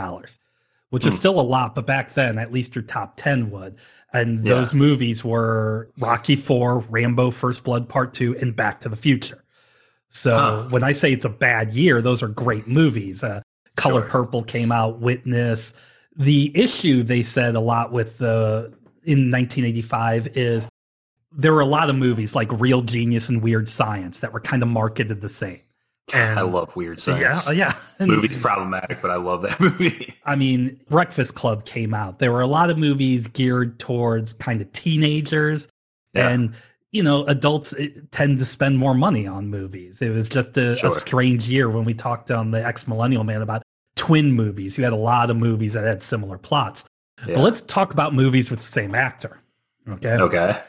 which 0.90 1.06
is 1.06 1.16
still 1.16 1.40
a 1.40 1.42
lot. 1.42 1.74
But 1.74 1.86
back 1.86 2.12
then, 2.14 2.38
at 2.38 2.52
least 2.52 2.74
your 2.74 2.82
top 2.82 3.14
10 3.16 3.50
would. 3.50 3.76
And 4.12 4.44
Yeah. 4.44 4.54
those 4.54 4.74
movies 4.74 5.24
were 5.24 5.90
Rocky 5.98 6.36
Four, 6.36 6.80
Rambo 6.80 7.30
First 7.30 7.64
Blood 7.64 7.88
Part 7.88 8.14
2, 8.14 8.36
and 8.38 8.54
Back 8.54 8.80
to 8.82 8.88
the 8.88 8.96
Future. 8.96 9.42
So 10.08 10.36
Huh. 10.36 10.66
when 10.70 10.82
I 10.84 10.92
say 10.92 11.12
it's 11.12 11.24
a 11.24 11.30
bad 11.30 11.72
year, 11.72 12.00
those 12.00 12.22
are 12.22 12.28
great 12.28 12.66
movies. 12.68 13.22
Uh, 13.22 13.42
Color 13.76 14.00
Sure. 14.02 14.10
Purple 14.10 14.42
came 14.42 14.72
out, 14.72 15.00
Witness. 15.00 15.72
The 16.16 16.50
issue 16.54 17.02
they 17.04 17.22
said 17.22 17.54
a 17.54 17.60
lot 17.60 17.92
with 17.92 18.18
the 18.18 18.72
in 19.04 19.30
1985 19.30 20.26
is 20.36 20.68
there 21.30 21.52
were 21.52 21.60
a 21.60 21.66
lot 21.66 21.88
of 21.88 21.96
movies 21.96 22.34
like 22.34 22.48
Real 22.60 22.82
Genius 22.82 23.28
and 23.28 23.40
Weird 23.42 23.68
Science 23.68 24.18
that 24.20 24.32
were 24.32 24.40
kind 24.40 24.62
of 24.62 24.68
marketed 24.68 25.20
the 25.20 25.28
same. 25.28 25.60
And 26.14 26.38
I 26.38 26.42
love 26.42 26.74
weird 26.76 27.00
science. 27.00 27.46
yeah, 27.46 27.52
yeah. 27.52 27.74
And, 28.00 28.10
Movie's 28.10 28.36
problematic, 28.36 29.02
but 29.02 29.10
I 29.10 29.16
love 29.16 29.42
that 29.42 29.58
movie. 29.60 30.14
I 30.24 30.36
mean, 30.36 30.80
Breakfast 30.88 31.34
Club 31.34 31.64
came 31.64 31.92
out. 31.92 32.18
There 32.20 32.30
were 32.32 32.40
a 32.40 32.46
lot 32.46 32.70
of 32.70 32.78
movies 32.78 33.26
geared 33.26 33.78
towards 33.80 34.32
kind 34.34 34.60
of 34.60 34.70
teenagers 34.72 35.66
Yeah. 36.14 36.28
and 36.28 36.54
you 36.92 37.02
know 37.02 37.24
adults 37.26 37.74
eh, 37.78 37.88
tend 38.12 38.38
to 38.38 38.44
spend 38.46 38.78
more 38.78 38.94
money 38.94 39.26
on 39.26 39.48
movies 39.50 40.00
it 40.00 40.08
was 40.08 40.26
just 40.28 40.56
a, 40.56 40.74
Sure. 40.76 40.88
a 40.88 40.90
strange 40.90 41.46
year 41.46 41.68
when 41.68 41.84
we 41.84 41.92
talked 41.92 42.30
on 42.30 42.50
the 42.50 42.64
ex 42.64 42.88
millennial 42.88 43.24
man 43.24 43.42
about 43.42 43.62
twin 43.94 44.32
movies 44.32 44.78
you 44.78 44.84
had 44.84 44.94
a 44.94 44.96
lot 44.96 45.28
of 45.30 45.36
movies 45.36 45.74
that 45.74 45.84
had 45.84 46.02
similar 46.02 46.38
plots 46.38 46.84
Yeah. 47.26 47.34
but 47.34 47.42
let's 47.42 47.60
talk 47.60 47.92
about 47.92 48.14
movies 48.14 48.50
with 48.50 48.60
the 48.60 48.66
same 48.66 48.94
actor 48.94 49.38
okay 49.86 50.12
okay. 50.14 50.62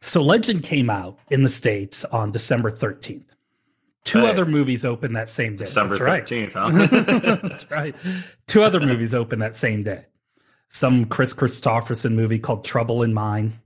so 0.00 0.22
legend 0.22 0.62
came 0.62 0.88
out 0.88 1.18
in 1.30 1.42
the 1.42 1.50
states 1.50 2.02
on 2.06 2.30
december 2.30 2.70
13th 2.70 3.24
two 4.04 4.20
Hey. 4.20 4.30
other 4.30 4.46
movies 4.46 4.84
opened 4.84 5.16
that 5.16 5.28
same 5.28 5.52
day 5.56 5.64
December 5.64 5.98
That's 5.98 6.30
right. 6.30 6.52
huh? 6.52 6.70
That's 7.48 7.70
right. 7.70 7.94
Two 8.46 8.62
other 8.62 8.80
movies 8.80 9.14
open 9.14 9.38
that 9.40 9.56
same 9.56 9.82
day. 9.82 10.06
Some 10.70 11.06
Kris 11.06 11.32
Kristofferson 11.34 12.12
movie 12.14 12.38
called 12.38 12.64
Trouble 12.64 13.02
in 13.02 13.14
Mind, 13.14 13.58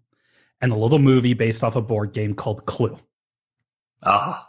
and 0.60 0.72
a 0.72 0.76
little 0.76 0.98
movie 1.00 1.34
based 1.34 1.64
off 1.64 1.74
a 1.76 1.82
board 1.82 2.12
game 2.12 2.34
called 2.34 2.64
Clue. 2.66 2.98
Oh, 4.04 4.40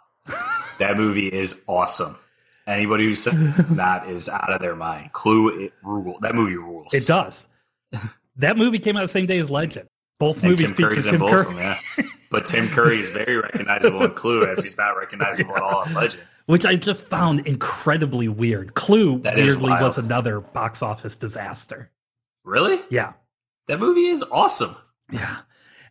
that 0.80 0.98
movie 0.98 1.28
is 1.28 1.62
awesome. 1.68 2.18
Anybody 2.66 3.06
who 3.06 3.16
said 3.16 3.34
that 3.72 4.08
is 4.10 4.30
out 4.30 4.52
of 4.54 4.62
their 4.62 4.76
mind. 4.76 5.12
Clue, 5.14 5.66
it 5.66 5.74
rule. 5.84 6.18
That 6.22 6.34
movie 6.36 6.56
rules. 6.56 6.94
It 6.94 7.06
does. 7.06 7.48
that 8.38 8.58
movie 8.58 8.80
came 8.80 8.96
out 8.98 9.02
the 9.02 9.08
same 9.08 9.26
day 9.26 9.38
as 9.40 9.50
Legend. 9.50 9.88
Both 10.20 10.38
And 10.38 10.52
movies 10.52 10.68
Tim 10.68 10.76
feature 10.76 10.90
Curry's 10.90 11.06
Tim 11.06 11.20
Curry. 11.20 11.44
them, 11.46 11.58
yeah. 11.58 11.80
But 12.34 12.48
Tim 12.48 12.68
Curry 12.68 13.00
is 13.00 13.10
very 13.10 13.38
recognizable 13.38 14.04
in 14.04 14.12
Clue, 14.16 14.44
as 14.44 14.64
he's 14.64 14.76
not 14.76 14.98
recognizable 14.98 15.56
at 15.56 15.62
all 15.62 15.84
in 15.84 15.94
Legend. 15.94 16.24
Which 16.48 16.66
I 16.66 16.76
just 16.76 17.04
found 17.04 17.46
incredibly 17.46 18.28
weird. 18.28 18.74
Clue 18.74 19.20
That 19.20 19.36
weirdly 19.36 19.70
was 19.70 20.00
another 20.00 20.40
box 20.40 20.82
office 20.82 21.16
disaster. 21.16 21.92
Really? 22.44 22.82
Yeah. 22.90 23.14
That 23.68 23.80
movie 23.80 24.08
is 24.08 24.24
awesome. 24.32 24.76
Yeah. 25.12 25.38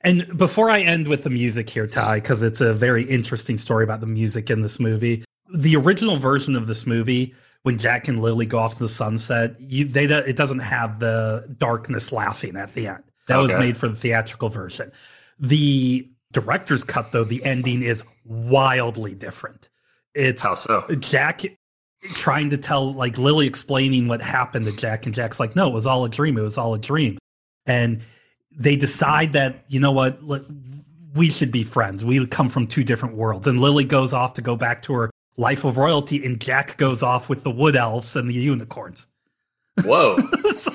And 0.01 0.36
before 0.36 0.68
I 0.68 0.80
end 0.80 1.07
with 1.07 1.22
the 1.22 1.30
music 1.30 1.70
here, 1.70 1.86
Ty, 1.86 2.16
because 2.16 2.43
it's 2.43 2.61
a 2.61 2.74
very 2.74 3.05
interesting 3.05 3.57
story 3.57 3.84
about 3.84 4.01
the 4.01 4.07
music 4.07 4.51
in 4.51 4.62
this 4.62 4.80
movie. 4.80 5.24
The 5.55 5.76
original 5.76 6.16
version 6.16 6.57
of 6.57 6.66
this 6.66 6.88
movie, 6.88 7.36
when 7.62 7.78
Jack 7.78 8.09
and 8.09 8.20
Lily 8.20 8.47
go 8.47 8.59
off 8.59 8.72
to 8.72 8.80
the 8.80 8.88
sunset, 8.88 9.61
you, 9.61 9.84
they 9.84 10.07
it 10.07 10.36
doesn't 10.36 10.59
have 10.59 10.99
the 10.99 11.55
darkness 11.57 12.11
laughing 12.11 12.57
at 12.57 12.74
the 12.74 12.88
end. 12.88 13.05
That 13.28 13.36
was 13.36 13.55
made 13.55 13.76
for 13.76 13.88
the 13.88 13.95
theatrical 13.95 14.49
version. 14.49 14.90
The 15.38 16.11
director's 16.32 16.84
cut, 16.84 17.12
though, 17.12 17.24
the 17.24 17.44
ending 17.44 17.82
is 17.82 18.02
wildly 18.24 19.14
different. 19.14 19.68
It's 20.14 20.42
How 20.42 20.54
so? 20.54 20.84
Jack 20.98 21.42
trying 22.14 22.50
to 22.50 22.58
tell, 22.58 22.92
like 22.92 23.16
Lily 23.18 23.46
explaining 23.46 24.08
what 24.08 24.20
happened 24.20 24.64
to 24.66 24.72
Jack, 24.72 25.06
and 25.06 25.14
Jack's 25.14 25.38
like, 25.38 25.54
no, 25.56 25.68
it 25.68 25.72
was 25.72 25.86
all 25.86 26.04
a 26.04 26.08
dream. 26.08 26.36
It 26.36 26.42
was 26.42 26.58
all 26.58 26.74
a 26.74 26.78
dream. 26.78 27.18
And 27.66 28.02
they 28.50 28.76
decide 28.76 29.32
that, 29.34 29.64
you 29.68 29.78
know 29.80 29.92
what, 29.92 30.18
we 31.14 31.30
should 31.30 31.52
be 31.52 31.62
friends. 31.62 32.04
We 32.04 32.26
come 32.26 32.48
from 32.48 32.66
two 32.66 32.84
different 32.84 33.14
worlds. 33.16 33.46
And 33.46 33.60
Lily 33.60 33.84
goes 33.84 34.12
off 34.12 34.34
to 34.34 34.42
go 34.42 34.56
back 34.56 34.82
to 34.82 34.92
her 34.94 35.10
life 35.36 35.64
of 35.64 35.76
royalty, 35.76 36.24
and 36.24 36.40
Jack 36.40 36.76
goes 36.76 37.02
off 37.02 37.28
with 37.28 37.44
the 37.44 37.50
wood 37.50 37.76
elves 37.76 38.16
and 38.16 38.28
the 38.28 38.34
unicorns. 38.34 39.06
Whoa, 39.84 40.18
So- 40.52 40.72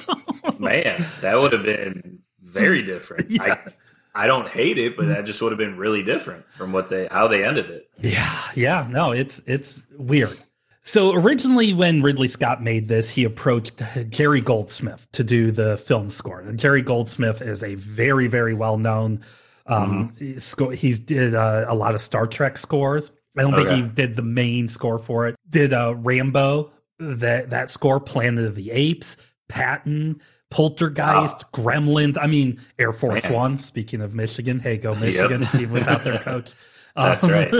man, 0.58 1.06
that 1.22 1.40
would 1.40 1.52
have 1.52 1.64
been 1.64 2.20
very 2.42 2.82
different. 2.84 3.30
Yeah. 3.30 3.44
I, 3.66 3.72
I 4.18 4.26
don't 4.26 4.48
hate 4.48 4.80
it, 4.80 4.98
but 4.98 5.08
that 5.08 5.26
just 5.26 5.42
would 5.42 5.52
have 5.52 5.60
been 5.60 5.78
really 5.78 6.02
different 6.02 6.44
from 6.52 6.72
what 6.72 6.90
they 6.90 7.08
how 7.12 7.28
they 7.28 7.46
ended 7.46 7.70
it. 7.70 7.90
Yeah, 8.00 8.42
yeah, 8.56 8.88
no, 8.90 9.12
it's 9.12 9.42
it's 9.46 9.84
weird. 9.96 10.38
So 10.82 11.14
originally, 11.14 11.74
when 11.74 12.02
Ridley 12.02 12.28
Scott 12.28 12.64
made 12.64 12.88
this, 12.88 13.10
he 13.10 13.26
approached 13.26 13.82
Jerry 14.10 14.42
Goldsmith 14.42 15.06
to 15.12 15.24
do 15.24 15.52
the 15.52 15.78
film 15.78 16.10
score. 16.10 16.40
And 16.40 16.58
Jerry 16.58 16.82
Goldsmith 16.82 17.42
is 17.42 17.62
a 17.62 17.76
very, 17.76 18.28
very 18.28 18.54
well 18.54 18.78
known. 18.78 19.24
Um, 19.66 20.16
sco- 20.40 20.70
he's 20.70 20.98
did 20.98 21.36
uh, 21.36 21.66
a 21.68 21.76
lot 21.76 21.94
of 21.94 22.00
Star 22.02 22.26
Trek 22.26 22.58
scores. 22.58 23.12
I 23.38 23.42
don't 23.42 23.54
think 23.54 23.70
he 23.70 23.82
did 23.82 24.16
the 24.16 24.24
main 24.24 24.68
score 24.68 24.98
for 24.98 25.28
it. 25.28 25.36
Did 25.48 25.74
uh, 25.74 25.94
Rambo 25.96 26.72
that 27.00 27.52
that 27.52 27.70
score, 27.70 28.00
Planet 28.00 28.46
of 28.46 28.56
the 28.56 28.72
Apes, 28.72 29.18
Patton, 29.48 30.22
Poltergeist, 30.50 31.44
Gremlins. 31.54 32.18
I 32.20 32.28
mean, 32.28 32.60
Air 32.80 32.94
Force 32.94 33.26
Man. 33.26 33.34
One. 33.34 33.58
Speaking 33.58 34.02
of 34.02 34.14
Michigan, 34.14 34.60
hey, 34.60 34.78
go 34.78 34.96
Michigan! 34.96 35.44
even 35.56 35.72
without 35.72 36.04
their 36.04 36.20
coach. 36.20 36.54
That's 36.96 37.24
Um, 37.24 37.30
right. 37.32 37.54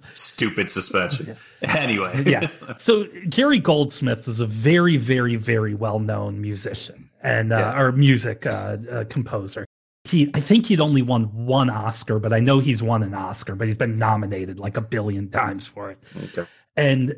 Stupid 0.12 0.70
suspension. 0.70 1.36
Anyway, 1.62 2.22
yeah. 2.26 2.48
So 2.76 3.06
Jerry 3.28 3.58
Goldsmith 3.58 4.28
is 4.28 4.40
a 4.40 4.46
very, 4.46 4.96
very, 4.98 5.36
very 5.36 5.74
well 5.74 5.98
known 6.00 6.40
musician 6.42 7.08
and 7.22 7.52
uh, 7.52 7.56
Yeah. 7.56 7.80
or 7.80 7.92
music 7.92 8.44
uh, 8.46 8.76
uh, 8.90 9.04
composer. 9.08 9.64
He, 10.06 10.30
I 10.34 10.40
think 10.40 10.66
he'd 10.66 10.82
only 10.82 11.00
won 11.00 11.46
one 11.46 11.70
Oscar, 11.70 12.18
but 12.18 12.34
I 12.34 12.40
know 12.40 12.58
he's 12.58 12.82
won 12.82 13.02
an 13.02 13.14
Oscar, 13.14 13.54
but 13.54 13.66
he's 13.68 13.78
been 13.78 13.96
nominated 13.98 14.58
like 14.58 14.76
a 14.76 14.82
billion 14.82 15.30
times 15.30 15.66
for 15.66 15.90
it. 15.92 15.98
Okay. 16.36 16.46
And 16.76 17.14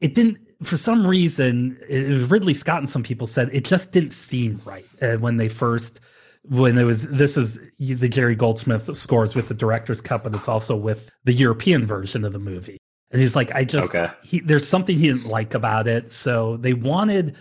it 0.00 0.14
didn't, 0.14 0.38
for 0.62 0.76
some 0.76 1.06
reason, 1.06 1.78
it 1.88 2.30
Ridley 2.30 2.54
Scott 2.54 2.78
and 2.78 2.88
some 2.88 3.02
people 3.02 3.26
said 3.26 3.50
it 3.52 3.64
just 3.64 3.92
didn't 3.92 4.12
seem 4.12 4.60
right 4.64 4.86
uh, 5.00 5.16
when 5.16 5.36
they 5.36 5.48
first, 5.48 6.00
when 6.42 6.76
it 6.76 6.84
was, 6.84 7.06
this 7.08 7.36
is 7.36 7.58
the 7.78 8.08
Jerry 8.08 8.34
Goldsmith 8.34 8.96
scores 8.96 9.36
with 9.36 9.48
the 9.48 9.54
director's 9.54 10.00
cut, 10.00 10.24
but 10.24 10.34
it's 10.34 10.48
also 10.48 10.74
with 10.76 11.10
the 11.24 11.32
European 11.32 11.86
version 11.86 12.24
of 12.24 12.32
the 12.32 12.38
movie. 12.38 12.78
And 13.10 13.20
he's 13.20 13.36
like, 13.36 13.54
I 13.54 13.64
just, 13.64 13.94
Okay. 13.94 14.12
he, 14.22 14.40
there's 14.40 14.68
something 14.68 14.98
he 14.98 15.08
didn't 15.08 15.26
like 15.26 15.54
about 15.54 15.86
it. 15.88 16.12
So 16.12 16.56
they 16.56 16.74
wanted 16.74 17.36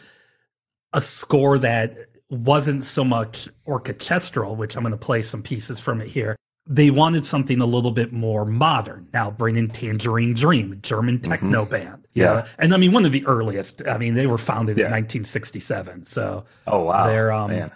a 0.93 1.01
score 1.01 1.59
that 1.59 1.97
wasn't 2.29 2.85
so 2.85 3.03
much 3.03 3.49
orchestral, 3.65 4.55
which 4.55 4.75
I'm 4.75 4.83
going 4.83 4.91
to 4.91 4.97
play 4.97 5.21
some 5.21 5.41
pieces 5.41 5.79
from 5.79 6.01
it 6.01 6.07
here. 6.07 6.35
They 6.69 6.89
wanted 6.89 7.25
something 7.25 7.61
a 7.61 7.65
little 7.65 7.91
bit 7.91 8.11
more 8.11 8.43
modern. 8.45 9.07
Now 9.13 9.31
bring 9.31 9.55
in 9.55 9.69
Tangerine 9.69 10.33
Dream, 10.33 10.79
German 10.81 11.19
techno 11.19 11.65
band. 11.65 11.87
Mm-hmm. 11.87 12.01
Yeah. 12.13 12.31
Uh, 12.33 12.45
and 12.59 12.73
I 12.73 12.77
mean, 12.77 12.91
one 12.91 13.05
of 13.05 13.11
the 13.11 13.25
earliest. 13.25 13.87
I 13.87 13.97
mean, 13.97 14.15
they 14.15 14.27
were 14.27 14.37
founded 14.37 14.77
in 14.77 14.85
1967. 14.85 16.03
So 16.03 16.45
Oh 16.65 16.83
wow, 16.83 17.07
They're, 17.07 17.31
um, 17.31 17.51
man. 17.51 17.71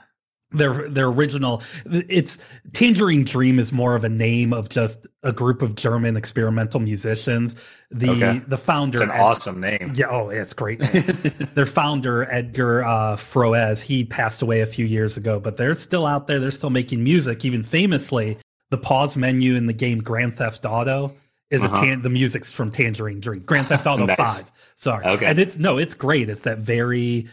their 0.51 0.89
their 0.89 1.07
original 1.07 1.61
it's 1.85 2.37
Tangerine 2.73 3.23
Dream 3.23 3.59
is 3.59 3.71
more 3.71 3.95
of 3.95 4.03
a 4.03 4.09
name 4.09 4.51
of 4.51 4.67
just 4.67 5.07
a 5.23 5.31
group 5.31 5.61
of 5.61 5.75
German 5.75 6.17
experimental 6.17 6.79
musicians. 6.81 7.55
The 7.91 8.09
Okay. 8.09 8.41
the 8.47 8.57
founder 8.57 8.97
It's 8.97 9.03
an 9.03 9.11
Ed- 9.11 9.21
awesome 9.21 9.61
name. 9.61 9.93
Yeah, 9.95 10.07
oh, 10.09 10.29
it's 10.29 10.51
great. 10.53 10.79
their 11.55 11.65
founder 11.65 12.29
Edgar 12.29 12.83
uh, 12.83 13.15
Froese, 13.15 13.83
he 13.83 14.03
passed 14.03 14.41
away 14.41 14.59
a 14.61 14.65
few 14.67 14.85
years 14.85 15.15
ago, 15.15 15.39
but 15.39 15.55
they're 15.55 15.75
still 15.75 16.05
out 16.05 16.27
there. 16.27 16.39
They're 16.41 16.51
still 16.51 16.69
making 16.71 17.01
music. 17.03 17.45
Even 17.45 17.63
famously, 17.63 18.37
the 18.71 18.77
pause 18.79 19.15
menu 19.15 19.55
in 19.55 19.67
the 19.67 19.73
game 19.73 19.99
Grand 20.01 20.33
Theft 20.33 20.65
Auto 20.65 21.13
is 21.51 21.63
Uh-huh. 21.63 21.77
a 21.79 21.85
tan- 21.85 22.01
the 22.01 22.09
music's 22.09 22.51
from 22.51 22.71
Tangerine 22.71 23.19
Dream. 23.19 23.41
Grand 23.45 23.67
Theft 23.67 23.85
Auto 23.85 24.05
Nice. 24.07 24.17
Five. 24.17 24.51
Sorry, 24.77 25.05
Okay. 25.05 25.25
and 25.27 25.37
it's 25.37 25.59
no, 25.59 25.77
it's 25.77 25.93
great. 25.93 26.27
It's 26.29 26.41
that 26.41 26.57
very. 26.57 27.27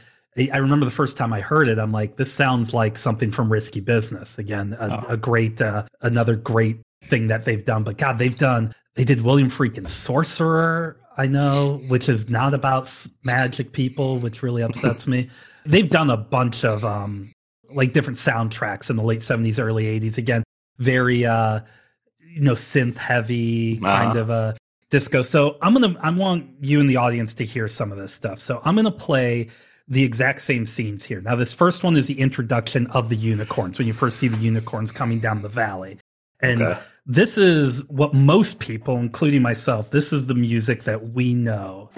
I 0.53 0.59
remember 0.59 0.84
the 0.84 0.93
first 0.93 1.16
time 1.16 1.32
I 1.32 1.41
heard 1.41 1.66
it, 1.68 1.80
I'm 1.80 1.91
like, 1.91 2.16
this 2.16 2.32
sounds 2.32 2.72
like 2.72 2.97
something 2.97 3.32
from 3.32 3.51
Risky 3.51 3.80
Business. 3.80 4.39
Again, 4.39 4.76
a, 4.78 5.05
Oh. 5.09 5.14
a 5.14 5.16
great, 5.16 5.61
uh, 5.61 5.84
another 6.01 6.36
great 6.36 6.80
thing 7.05 7.26
that 7.28 7.45
they've 7.45 7.64
done. 7.64 7.82
But 7.82 7.97
God, 7.99 8.18
they've 8.18 8.36
done. 8.39 8.72
They 8.95 9.03
did 9.05 9.22
William 9.22 9.49
Friedkin 9.49 9.89
Sorcerer. 9.89 10.97
I 11.16 11.26
know, 11.26 11.80
which 11.89 12.09
is 12.09 12.30
not 12.30 12.55
about 12.55 12.93
magic 13.24 13.72
people, 13.72 14.18
which 14.18 14.43
really 14.43 14.62
upsets 14.62 15.07
me. 15.09 15.28
They've 15.66 15.91
done 15.91 16.11
a 16.11 16.16
bunch 16.16 16.64
of 16.64 16.84
um 16.84 17.32
like 17.72 17.93
different 17.93 18.18
soundtracks 18.18 18.89
in 18.91 18.97
the 18.97 19.03
late 19.03 19.20
70s, 19.20 19.59
early 19.59 19.84
80s. 20.01 20.16
Again, 20.18 20.43
very 20.79 21.24
uh 21.26 21.61
you 22.20 22.41
know 22.43 22.53
synth 22.53 22.97
heavy 22.97 23.79
kind 23.79 24.11
Uh-huh. 24.12 24.20
of 24.20 24.31
a 24.31 24.57
disco. 24.91 25.22
So 25.22 25.57
I'm 25.61 25.72
gonna 25.74 25.97
I 26.01 26.11
want 26.11 26.47
you 26.61 26.81
in 26.81 26.87
the 26.87 26.97
audience 26.97 27.35
to 27.35 27.45
hear 27.45 27.68
some 27.68 27.93
of 27.93 27.99
this 27.99 28.12
stuff. 28.12 28.39
So 28.39 28.61
I'm 28.64 28.74
gonna 28.76 28.91
play 28.91 29.49
the 29.89 30.05
exact 30.05 30.43
same 30.43 30.66
scenes 30.66 31.05
here. 31.05 31.20
Now 31.20 31.35
this 31.35 31.53
first 31.55 31.83
one 31.83 31.97
is 31.97 32.07
the 32.07 32.18
introduction 32.20 32.87
of 32.89 33.09
the 33.09 33.16
unicorns 33.16 33.79
when 33.79 33.87
you 33.87 33.93
first 33.95 34.18
see 34.18 34.29
the 34.29 34.37
unicorns 34.37 34.93
coming 34.93 35.18
down 35.20 35.43
the 35.43 35.49
valley. 35.49 35.99
And 36.41 36.62
Okay. 36.62 36.79
this 37.07 37.37
is 37.39 37.85
what 37.89 38.14
most 38.14 38.61
people, 38.61 38.99
including 38.99 39.43
myself, 39.43 39.91
this 39.91 40.12
is 40.12 40.26
the 40.26 40.35
music 40.35 40.85
that 40.85 41.11
we 41.12 41.35
know. 41.35 41.91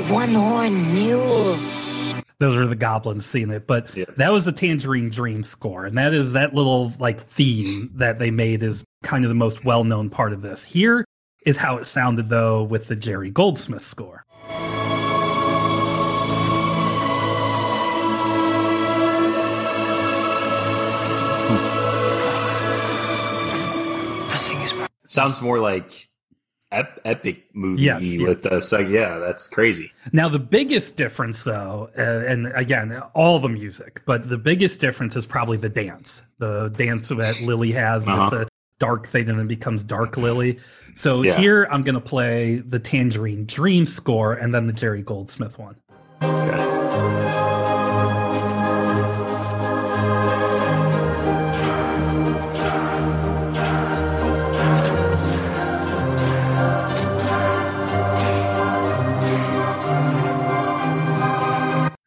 Ugly 0.00 0.12
one-horned 0.12 0.94
mule. 0.94 1.56
those 2.38 2.56
are 2.56 2.66
the 2.66 2.74
goblins 2.76 3.24
seeing 3.24 3.50
it 3.50 3.66
but 3.66 3.94
Yeah. 3.96 4.04
that 4.16 4.32
was 4.32 4.44
the 4.44 4.52
tangerine 4.52 5.08
dream 5.10 5.42
score 5.42 5.84
and 5.86 5.96
that 5.98 6.12
is 6.12 6.32
that 6.32 6.54
little 6.54 6.92
like 6.98 7.20
theme 7.20 7.90
that 7.94 8.18
they 8.18 8.30
made 8.30 8.62
is 8.62 8.84
kind 9.02 9.24
of 9.24 9.28
the 9.28 9.34
most 9.34 9.64
well-known 9.64 10.10
part 10.10 10.32
of 10.32 10.42
this 10.42 10.64
here 10.64 11.04
is 11.46 11.56
how 11.58 11.76
it 11.78 11.86
sounded 11.86 12.28
though 12.28 12.62
with 12.62 12.88
the 12.88 12.96
jerry 12.96 13.30
goldsmith 13.30 13.82
score 13.82 14.24
Nothing. 24.28 24.86
Sounds 25.06 25.40
more 25.40 25.58
like 25.60 26.08
ep- 26.74 27.00
epic 27.04 27.44
movie 27.54 27.82
Yes, 27.82 28.18
with 28.18 28.44
us. 28.46 28.72
Like, 28.72 28.88
yeah, 28.88 29.18
that's 29.18 29.46
crazy. 29.46 29.92
now 30.12 30.28
the 30.28 30.38
biggest 30.38 30.96
difference 30.96 31.42
though 31.44 31.90
uh, 31.96 32.00
and 32.30 32.46
again 32.54 33.00
all 33.14 33.38
the 33.38 33.48
music 33.48 34.02
but 34.06 34.28
the 34.28 34.38
biggest 34.38 34.80
difference 34.80 35.16
is 35.16 35.26
probably 35.26 35.56
the 35.56 35.68
dance 35.68 36.22
the 36.38 36.68
dance 36.70 37.08
that 37.08 37.40
lily 37.40 37.72
has 37.72 38.06
Uh-huh. 38.08 38.28
with 38.30 38.40
the 38.40 38.48
dark 38.78 39.06
thing 39.06 39.28
and 39.28 39.38
then 39.38 39.46
becomes 39.46 39.84
dark 39.84 40.16
lily 40.16 40.58
so 40.94 41.22
Yeah. 41.22 41.36
here 41.38 41.66
i'm 41.70 41.82
going 41.82 41.94
to 41.94 42.00
play 42.00 42.56
the 42.56 42.78
tangerine 42.80 43.46
dream 43.46 43.86
score 43.86 44.34
and 44.34 44.52
then 44.52 44.66
the 44.66 44.72
jerry 44.72 45.02
goldsmith 45.02 45.58
one 45.58 45.76
Okay. 46.22 46.73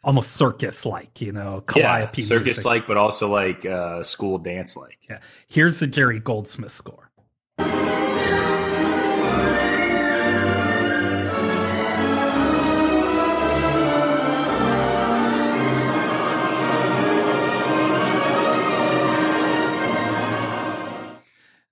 Almost 0.07 0.31
circus 0.31 0.85
like, 0.85 1.19
you 1.21 1.33
know, 1.33 1.61
Yeah, 1.75 2.09
circus 2.13 2.63
like, 2.63 2.87
but 2.87 2.95
also 2.95 3.29
like 3.29 3.65
uh, 3.65 4.01
school 4.01 4.37
dance 4.37 4.77
like. 4.77 4.99
Yeah. 5.09 5.19
Here's 5.49 5.79
the 5.79 5.87
Jerry 5.87 6.19
Goldsmith 6.19 6.71
score. 6.71 7.11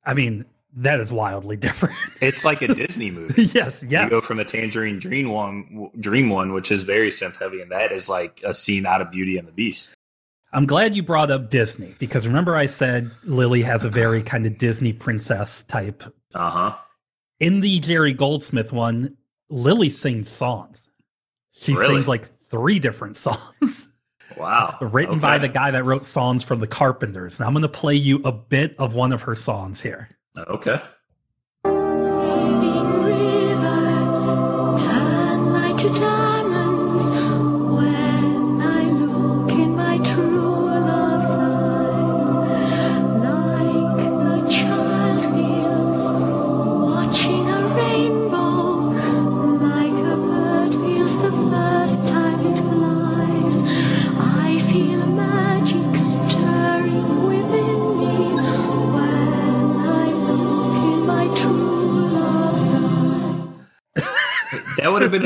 I 0.07 0.13
mean, 0.13 0.45
that 0.75 0.99
is 0.99 1.11
wildly 1.11 1.55
different. 1.67 1.95
It's 2.21 2.43
like 2.45 2.61
a 2.61 2.67
Disney 2.73 3.11
movie. 3.11 3.43
yes, 3.43 3.83
yes. 3.87 4.03
You 4.05 4.09
go 4.09 4.21
from 4.21 4.37
the 4.37 4.45
Tangerine 4.45 4.99
Dream 4.99 5.29
one, 5.29 5.89
Dream 5.99 6.29
one, 6.29 6.53
which 6.53 6.71
is 6.71 6.83
very 6.83 7.07
synth 7.09 7.37
heavy, 7.39 7.61
and 7.61 7.71
that 7.71 7.91
is 7.91 8.09
like 8.09 8.41
a 8.43 8.53
scene 8.53 8.85
out 8.85 9.01
of 9.01 9.11
Beauty 9.11 9.37
and 9.37 9.47
the 9.47 9.51
Beast. 9.51 9.93
I'm 10.53 10.65
glad 10.65 10.95
you 10.95 11.03
brought 11.03 11.31
up 11.31 11.49
Disney 11.49 11.95
because 11.99 12.25
remember 12.27 12.55
I 12.55 12.65
said 12.67 13.11
Lily 13.23 13.61
has 13.63 13.83
a 13.83 13.89
very 13.89 14.23
kind 14.23 14.45
of 14.45 14.57
Disney 14.57 14.93
princess 14.93 15.63
type. 15.63 16.03
Uh 16.33 16.49
huh. 16.49 16.75
In 17.41 17.59
the 17.59 17.79
Jerry 17.79 18.13
Goldsmith 18.13 18.71
one, 18.71 19.17
Lily 19.49 19.89
sings 19.89 20.29
songs. 20.29 20.87
She 21.51 21.73
Really? 21.73 21.95
sings 21.95 22.07
like 22.07 22.39
three 22.49 22.79
different 22.79 23.17
songs 23.17 23.89
Wow. 24.37 24.77
written 24.81 25.19
by 25.19 25.37
the 25.39 25.47
guy 25.49 25.71
that 25.71 25.83
wrote 25.83 26.05
songs 26.05 26.43
for 26.43 26.55
the 26.55 26.67
Carpenters. 26.67 27.39
And 27.39 27.47
I'm 27.47 27.53
going 27.53 27.61
to 27.63 27.67
play 27.69 27.95
you 27.95 28.21
a 28.23 28.31
bit 28.31 28.75
of 28.79 28.93
one 28.95 29.11
of 29.13 29.23
her 29.23 29.35
songs 29.35 29.81
here. 29.81 30.09
Okay. 30.37 30.81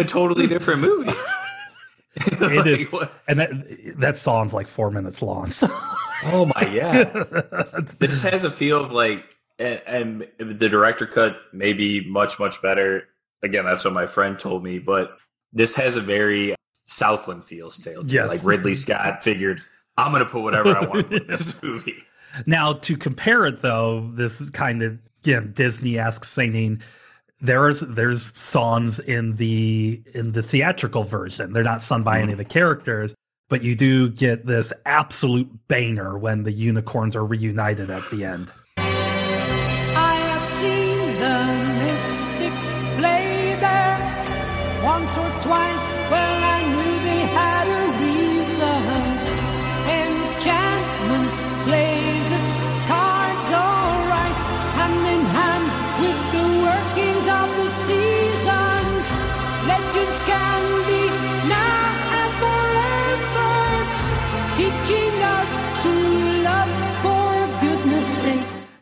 That 0.07 0.15
would 0.15 0.29
have 0.29 0.37
been 0.37 0.45
a 0.45 0.47
totally 0.47 0.47
different 0.47 0.81
movie. 0.81 1.11
It 2.15 2.91
Like, 2.91 3.03
is- 3.03 3.09
and 3.27 3.39
that 3.39 3.93
that 3.97 4.17
song's 4.17 4.53
like 4.53 4.67
four 4.67 4.91
minutes 4.91 5.21
long. 5.21 5.49
So 5.51 5.67
Oh 6.25 6.51
my 6.55 6.67
yeah. 6.67 7.03
this 7.99 8.21
has 8.23 8.43
a 8.43 8.51
feel 8.51 8.83
of 8.83 8.91
like 8.91 9.23
and, 9.57 9.81
and 9.87 10.25
the 10.39 10.67
director 10.67 11.05
cut 11.05 11.37
may 11.53 11.71
be 11.73 12.05
much 12.09 12.39
much 12.39 12.61
better. 12.61 13.03
Again, 13.43 13.63
that's 13.65 13.85
what 13.85 13.93
my 13.93 14.05
friend 14.07 14.37
told 14.37 14.63
me, 14.63 14.79
but 14.79 15.17
this 15.53 15.75
has 15.75 15.95
a 15.95 16.01
very 16.01 16.55
Southland 16.87 17.43
feels 17.45 17.77
tale. 17.77 18.03
Yes. 18.05 18.27
Like 18.27 18.43
Ridley 18.43 18.73
Scott 18.73 19.23
figured, 19.23 19.61
I'm 19.95 20.11
gonna 20.11 20.25
put 20.25 20.41
whatever 20.41 20.75
I 20.75 20.85
want 20.87 21.13
in 21.13 21.27
this 21.27 21.61
movie. 21.63 22.03
now 22.45 22.73
to 22.73 22.97
compare 22.97 23.45
it 23.45 23.61
though, 23.61 24.09
this 24.13 24.41
is 24.41 24.49
kind 24.49 24.81
of 24.81 24.97
again 25.23 25.51
Disney-esque 25.53 26.25
singing. 26.25 26.81
There's 27.41 27.79
there's 27.79 28.37
songs 28.37 28.99
in 28.99 29.37
the 29.37 30.01
in 30.13 30.33
the 30.33 30.41
theatrical 30.41 31.03
version. 31.03 31.53
They're 31.53 31.63
not 31.63 31.81
sung 31.81 32.03
by 32.03 32.17
any 32.17 32.33
of 32.33 32.39
mm-hmm. 32.39 32.39
the 32.39 32.45
characters, 32.45 33.15
but 33.47 33.63
you 33.63 33.75
do 33.75 34.09
get 34.09 34.45
this 34.45 34.73
absolute 34.85 35.49
banger 35.69 36.17
when 36.17 36.43
the 36.43 36.51
unicorns 36.51 37.15
are 37.15 37.25
reunited 37.25 37.89
at 37.89 38.09
the 38.11 38.25
end. 38.25 38.51
I 38.77 40.15
have 40.33 40.47
seen 40.47 40.97
the 41.19 41.83
mystics 41.85 42.77
play 42.97 43.55
there 43.59 44.83
once 44.83 45.17
or 45.17 45.29
twice. 45.41 45.98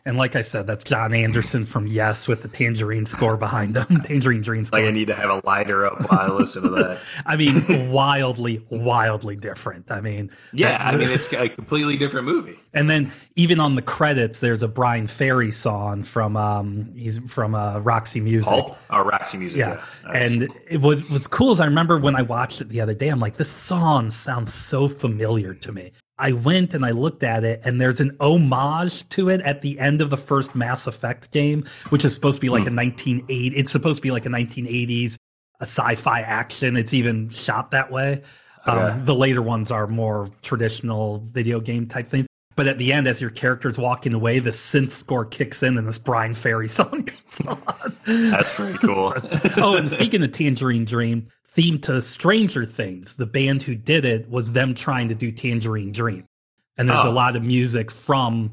And 0.08 0.16
like 0.16 0.36
I 0.36 0.40
said, 0.40 0.66
that's 0.66 0.84
Jon 0.84 1.12
Anderson 1.12 1.66
from 1.66 1.86
Yes 1.86 2.26
with 2.26 2.40
the 2.40 2.48
Tangerine 2.48 3.04
score 3.04 3.36
behind 3.36 3.76
him. 3.76 4.00
Tangerine 4.04 4.40
Dream 4.40 4.64
score. 4.64 4.80
Like 4.80 4.88
I 4.88 4.90
need 4.90 5.08
to 5.08 5.14
have 5.14 5.28
a 5.28 5.42
lighter 5.44 5.84
up 5.84 6.10
while 6.10 6.18
I 6.20 6.28
listen 6.28 6.62
to 6.62 6.70
that. 6.70 6.98
I 7.26 7.36
mean, 7.36 7.90
wildly, 7.92 8.64
wildly 8.70 9.36
different. 9.36 9.90
I 9.90 10.00
mean, 10.00 10.30
Yeah, 10.54 10.78
that- 10.78 10.94
I 10.94 10.96
mean 10.96 11.10
it's 11.10 11.30
a 11.34 11.50
completely 11.50 11.98
different 11.98 12.24
movie. 12.26 12.58
and 12.72 12.88
then 12.88 13.12
even 13.36 13.60
on 13.60 13.74
the 13.74 13.82
credits, 13.82 14.40
there's 14.40 14.62
a 14.62 14.68
Bryan 14.68 15.08
Ferry 15.08 15.50
song 15.52 16.04
from 16.04 16.38
um 16.38 16.94
he's 16.96 17.18
from 17.28 17.54
uh, 17.54 17.78
Roxy 17.80 18.20
Music. 18.20 18.48
Pulp 18.50 18.78
or 18.90 19.04
Roxy 19.04 19.36
Music. 19.36 19.58
Yeah, 19.58 19.82
Yeah, 20.06 20.12
and 20.12 20.48
it 20.66 20.80
was 20.80 21.06
what's 21.10 21.26
cool 21.26 21.52
is 21.52 21.60
I 21.60 21.66
remember 21.66 21.98
when 21.98 22.16
I 22.16 22.22
watched 22.22 22.62
it 22.62 22.70
the 22.70 22.80
other 22.80 22.94
day. 22.94 23.08
I'm 23.08 23.20
like, 23.20 23.36
this 23.36 23.50
song 23.50 24.10
sounds 24.10 24.54
so 24.54 24.88
familiar 24.88 25.52
to 25.52 25.70
me. 25.70 25.92
I 26.18 26.32
went 26.32 26.74
and 26.74 26.84
I 26.84 26.90
looked 26.90 27.22
at 27.22 27.44
it, 27.44 27.60
and 27.64 27.80
there's 27.80 28.00
an 28.00 28.16
homage 28.20 29.08
to 29.10 29.28
it 29.28 29.40
at 29.42 29.60
the 29.62 29.78
end 29.78 30.00
of 30.00 30.10
the 30.10 30.16
first 30.16 30.54
Mass 30.54 30.86
Effect 30.86 31.30
game, 31.30 31.64
which 31.90 32.04
is 32.04 32.12
supposed 32.14 32.36
to 32.36 32.40
be 32.40 32.48
like 32.48 32.64
Hmm. 32.64 32.78
a 32.78 32.82
1980. 32.82 33.56
It's 33.56 33.70
supposed 33.72 33.98
to 33.98 34.02
be 34.02 34.10
like 34.10 34.26
a 34.26 34.30
1980s 34.30 35.16
a 35.60 35.64
sci-fi 35.64 36.20
action. 36.20 36.76
It's 36.76 36.94
even 36.94 37.30
shot 37.30 37.72
that 37.72 37.90
way. 37.90 38.22
Okay. 38.66 38.76
Um, 38.78 39.04
the 39.04 39.14
later 39.14 39.42
ones 39.42 39.70
are 39.72 39.86
more 39.88 40.30
traditional 40.42 41.18
video 41.32 41.58
game 41.60 41.86
type 41.86 42.06
thing. 42.06 42.26
But 42.54 42.66
at 42.68 42.78
the 42.78 42.92
end, 42.92 43.06
as 43.08 43.20
your 43.20 43.30
character's 43.30 43.78
walking 43.78 44.14
away, 44.14 44.40
the 44.40 44.50
synth 44.50 44.90
score 44.90 45.24
kicks 45.24 45.62
in 45.62 45.78
and 45.78 45.86
this 45.86 45.98
Bryan 45.98 46.34
Ferry 46.34 46.68
song 46.78 47.04
comes 47.04 47.40
on. 47.46 47.96
That's 48.04 48.54
pretty 48.54 48.78
cool. 48.78 49.14
oh, 49.58 49.76
and 49.76 49.90
speaking 49.90 50.22
of 50.22 50.32
Tangerine 50.32 50.84
Dream, 50.84 51.28
theme 51.48 51.78
to 51.80 52.00
Stranger 52.00 52.64
Things, 52.64 53.14
the 53.14 53.26
band 53.26 53.62
who 53.62 53.74
did 53.74 54.04
it 54.04 54.28
was 54.30 54.52
them 54.52 54.74
trying 54.74 55.08
to 55.08 55.14
do 55.14 55.32
Tangerine 55.32 55.92
Dream. 55.92 56.24
And 56.76 56.88
there's 56.88 57.04
Oh. 57.04 57.10
a 57.10 57.12
lot 57.12 57.34
of 57.36 57.42
music 57.42 57.90
from 57.90 58.52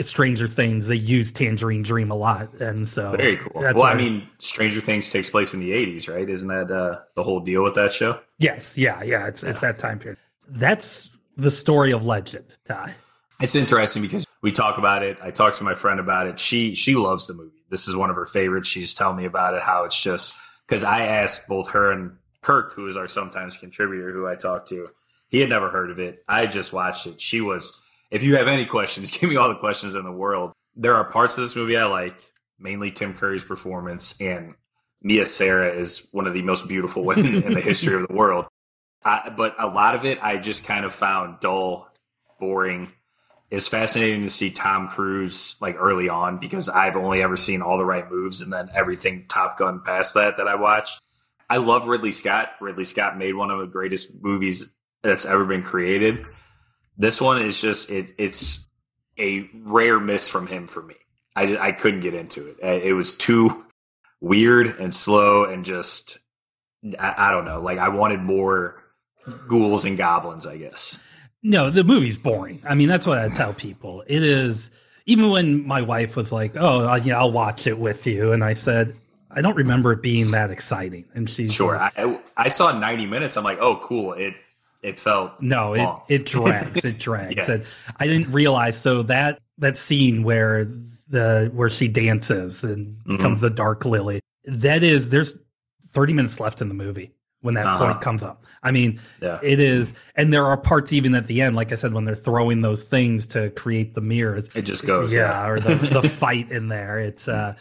Stranger 0.00 0.48
Things. 0.48 0.88
They 0.88 0.96
use 0.96 1.30
Tangerine 1.32 1.82
Dream 1.82 2.10
a 2.10 2.14
lot. 2.16 2.52
And 2.54 2.86
so 2.88 3.12
Very 3.16 3.36
cool. 3.36 3.62
that's 3.62 3.76
Well, 3.76 3.84
I 3.84 3.94
mean, 3.94 4.26
Stranger 4.38 4.80
Things 4.80 5.10
takes 5.10 5.30
place 5.30 5.54
in 5.54 5.60
the 5.60 5.70
'80s, 5.72 6.08
right? 6.12 6.28
Isn't 6.28 6.48
that 6.48 6.70
uh, 6.70 7.00
the 7.14 7.22
whole 7.22 7.40
deal 7.40 7.62
with 7.62 7.74
that 7.76 7.92
show? 7.92 8.18
yes, 8.38 8.76
yeah, 8.76 9.02
yeah, 9.02 9.28
it's 9.28 9.42
it's 9.44 9.60
that 9.60 9.78
time 9.78 9.98
period. 10.00 10.18
That's 10.48 11.10
the 11.36 11.50
story 11.50 11.92
of 11.92 12.04
Legend, 12.04 12.58
Ty. 12.64 12.94
It's 13.40 13.54
interesting 13.54 14.02
because 14.02 14.26
we 14.42 14.50
talk 14.52 14.76
about 14.78 15.02
it. 15.04 15.16
I 15.22 15.30
talked 15.30 15.56
to 15.58 15.64
my 15.64 15.74
friend 15.74 16.00
about 16.00 16.26
it. 16.26 16.38
She 16.38 16.74
she 16.74 16.94
loves 16.96 17.26
the 17.28 17.34
movie. 17.34 17.62
This 17.70 17.86
is 17.88 17.94
one 17.94 18.10
of 18.10 18.16
her 18.16 18.26
favorites. 18.26 18.68
She's 18.68 18.94
telling 18.94 19.16
me 19.16 19.24
about 19.24 19.54
it. 19.54 19.62
How 19.62 19.84
it's 19.84 20.00
just 20.00 20.34
because 20.66 20.82
I 20.84 21.06
asked 21.06 21.46
both 21.48 21.70
her 21.70 21.92
and 21.92 22.12
Kirk, 22.42 22.74
who 22.74 22.86
is 22.86 22.96
our 22.96 23.08
sometimes 23.08 23.56
contributor, 23.56 24.12
who 24.12 24.26
I 24.26 24.34
talked 24.34 24.68
to. 24.68 24.88
He 25.28 25.38
had 25.38 25.48
never 25.48 25.70
heard 25.70 25.90
of 25.90 25.98
it. 25.98 26.22
I 26.28 26.46
just 26.46 26.72
watched 26.72 27.06
it. 27.06 27.20
She 27.20 27.40
was. 27.40 27.80
If 28.10 28.22
you 28.22 28.36
have 28.36 28.48
any 28.48 28.66
questions, 28.66 29.10
give 29.18 29.30
me 29.30 29.36
all 29.36 29.48
the 29.48 29.54
questions 29.54 29.94
in 29.94 30.04
the 30.04 30.12
world. 30.12 30.52
There 30.76 30.94
are 30.94 31.04
parts 31.04 31.38
of 31.38 31.42
this 31.42 31.56
movie 31.56 31.76
I 31.76 31.84
like, 31.84 32.16
mainly 32.58 32.90
Tim 32.90 33.14
Curry's 33.14 33.44
performance, 33.44 34.20
and 34.20 34.54
Mia 35.02 35.26
Sara 35.26 35.72
is 35.74 36.08
one 36.12 36.26
of 36.26 36.34
the 36.34 36.42
most 36.42 36.68
beautiful 36.68 37.04
women 37.04 37.42
in 37.42 37.54
the 37.54 37.60
history 37.60 37.94
of 37.94 38.06
the 38.06 38.14
world. 38.14 38.46
I, 39.04 39.30
but 39.36 39.54
a 39.58 39.66
lot 39.66 39.94
of 39.94 40.04
it 40.04 40.22
I 40.22 40.36
just 40.36 40.64
kind 40.64 40.84
of 40.84 40.94
found 40.94 41.40
dull, 41.40 41.90
boring. 42.38 42.92
It's 43.50 43.68
fascinating 43.68 44.22
to 44.22 44.30
see 44.30 44.50
Tom 44.50 44.88
Cruise 44.88 45.56
like 45.60 45.76
early 45.78 46.08
on 46.08 46.38
because 46.38 46.68
I've 46.68 46.96
only 46.96 47.22
ever 47.22 47.36
seen 47.36 47.60
all 47.60 47.76
the 47.78 47.84
right 47.84 48.10
moves 48.10 48.40
and 48.40 48.52
then 48.52 48.70
everything 48.74 49.26
Top 49.28 49.58
Gun 49.58 49.82
past 49.84 50.14
that 50.14 50.36
that 50.36 50.48
I 50.48 50.54
watched. 50.54 51.00
I 51.52 51.58
love 51.58 51.86
Ridley 51.86 52.12
Scott. 52.12 52.52
Ridley 52.62 52.84
Scott 52.84 53.18
made 53.18 53.34
one 53.34 53.50
of 53.50 53.60
the 53.60 53.66
greatest 53.66 54.22
movies 54.22 54.72
that's 55.02 55.26
ever 55.26 55.44
been 55.44 55.62
created. 55.62 56.26
This 56.96 57.20
one 57.20 57.42
is 57.42 57.60
just 57.60 57.90
it, 57.90 58.14
it's 58.16 58.70
a 59.18 59.46
rare 59.62 60.00
miss 60.00 60.30
from 60.30 60.46
him 60.46 60.66
for 60.66 60.82
me. 60.82 60.94
I 61.36 61.58
I 61.58 61.72
couldn't 61.72 62.00
get 62.00 62.14
into 62.14 62.48
it. 62.48 62.56
It 62.62 62.94
was 62.94 63.18
too 63.18 63.66
weird 64.22 64.80
and 64.80 64.94
slow 64.94 65.44
and 65.44 65.62
just 65.62 66.20
I, 66.98 67.28
I 67.28 67.30
don't 67.30 67.44
know. 67.44 67.60
Like 67.60 67.76
I 67.76 67.90
wanted 67.90 68.20
more 68.20 68.82
ghouls 69.46 69.84
and 69.84 69.98
goblins. 69.98 70.46
I 70.46 70.56
guess. 70.56 70.98
No, 71.42 71.68
the 71.68 71.84
movie's 71.84 72.16
boring. 72.16 72.62
I 72.66 72.74
mean, 72.74 72.88
that's 72.88 73.06
what 73.06 73.18
I 73.18 73.28
tell 73.28 73.52
people. 73.52 74.04
It 74.06 74.22
is. 74.22 74.70
Even 75.04 75.28
when 75.28 75.66
my 75.66 75.82
wife 75.82 76.16
was 76.16 76.32
like, 76.32 76.56
"Oh, 76.56 76.94
yeah, 76.94 77.18
I'll 77.18 77.32
watch 77.32 77.66
it 77.66 77.76
with 77.76 78.06
you," 78.06 78.32
and 78.32 78.42
I 78.42 78.52
said, 78.52 78.96
"I 79.34 79.40
don't 79.42 79.56
remember 79.56 79.92
it 79.92 80.02
being 80.02 80.30
that 80.32 80.50
exciting." 80.50 81.04
And 81.14 81.28
she's 81.28 81.52
Sure. 81.52 81.76
like, 81.76 81.98
I, 81.98 82.18
I 82.36 82.48
saw 82.48 82.72
90 82.72 83.06
minutes. 83.06 83.36
I'm 83.36 83.44
like, 83.44 83.58
oh, 83.60 83.76
cool. 83.82 84.12
It 84.14 84.34
it 84.82 84.98
felt 84.98 85.40
No, 85.40 85.74
it, 85.74 85.78
long. 85.78 86.02
it 86.08 86.26
drags. 86.26 86.84
It 86.84 86.98
drags. 86.98 87.48
Yeah. 87.48 87.54
And 87.54 87.64
I 88.00 88.06
didn't 88.06 88.32
realize. 88.32 88.80
So 88.80 89.02
that 89.04 89.38
that 89.58 89.76
scene 89.78 90.22
where 90.24 90.66
the 91.08 91.50
where 91.54 91.70
she 91.70 91.88
dances 91.88 92.64
and 92.64 92.96
Mm-hmm. 92.98 93.16
becomes 93.16 93.40
the 93.40 93.50
Dark 93.50 93.84
Lily. 93.84 94.20
That 94.44 94.82
is. 94.82 95.08
There's 95.10 95.36
30 95.88 96.14
minutes 96.14 96.40
left 96.40 96.60
in 96.60 96.68
the 96.68 96.74
movie 96.74 97.12
when 97.42 97.54
that 97.54 97.66
Uh-huh. 97.66 97.86
point 97.86 98.00
comes 98.00 98.22
up. 98.22 98.44
I 98.64 98.70
mean, 98.70 98.98
Yeah. 99.20 99.38
it 99.42 99.60
is. 99.60 99.92
And 100.16 100.32
there 100.32 100.46
are 100.46 100.56
parts 100.56 100.92
even 100.92 101.14
at 101.14 101.26
the 101.26 101.42
end, 101.42 101.54
like 101.56 101.70
I 101.72 101.74
said, 101.74 101.92
when 101.92 102.04
they're 102.04 102.14
throwing 102.14 102.60
those 102.62 102.82
things 102.82 103.26
to 103.28 103.50
create 103.50 103.94
the 103.94 104.00
mirrors. 104.00 104.48
It 104.54 104.62
just 104.62 104.86
goes. 104.86 105.12
yeah, 105.12 105.46
or 105.48 105.60
the 105.60 105.74
the 105.76 106.08
fight 106.08 106.50
in 106.50 106.68
there. 106.68 106.98
It's 106.98 107.28
uh 107.28 107.54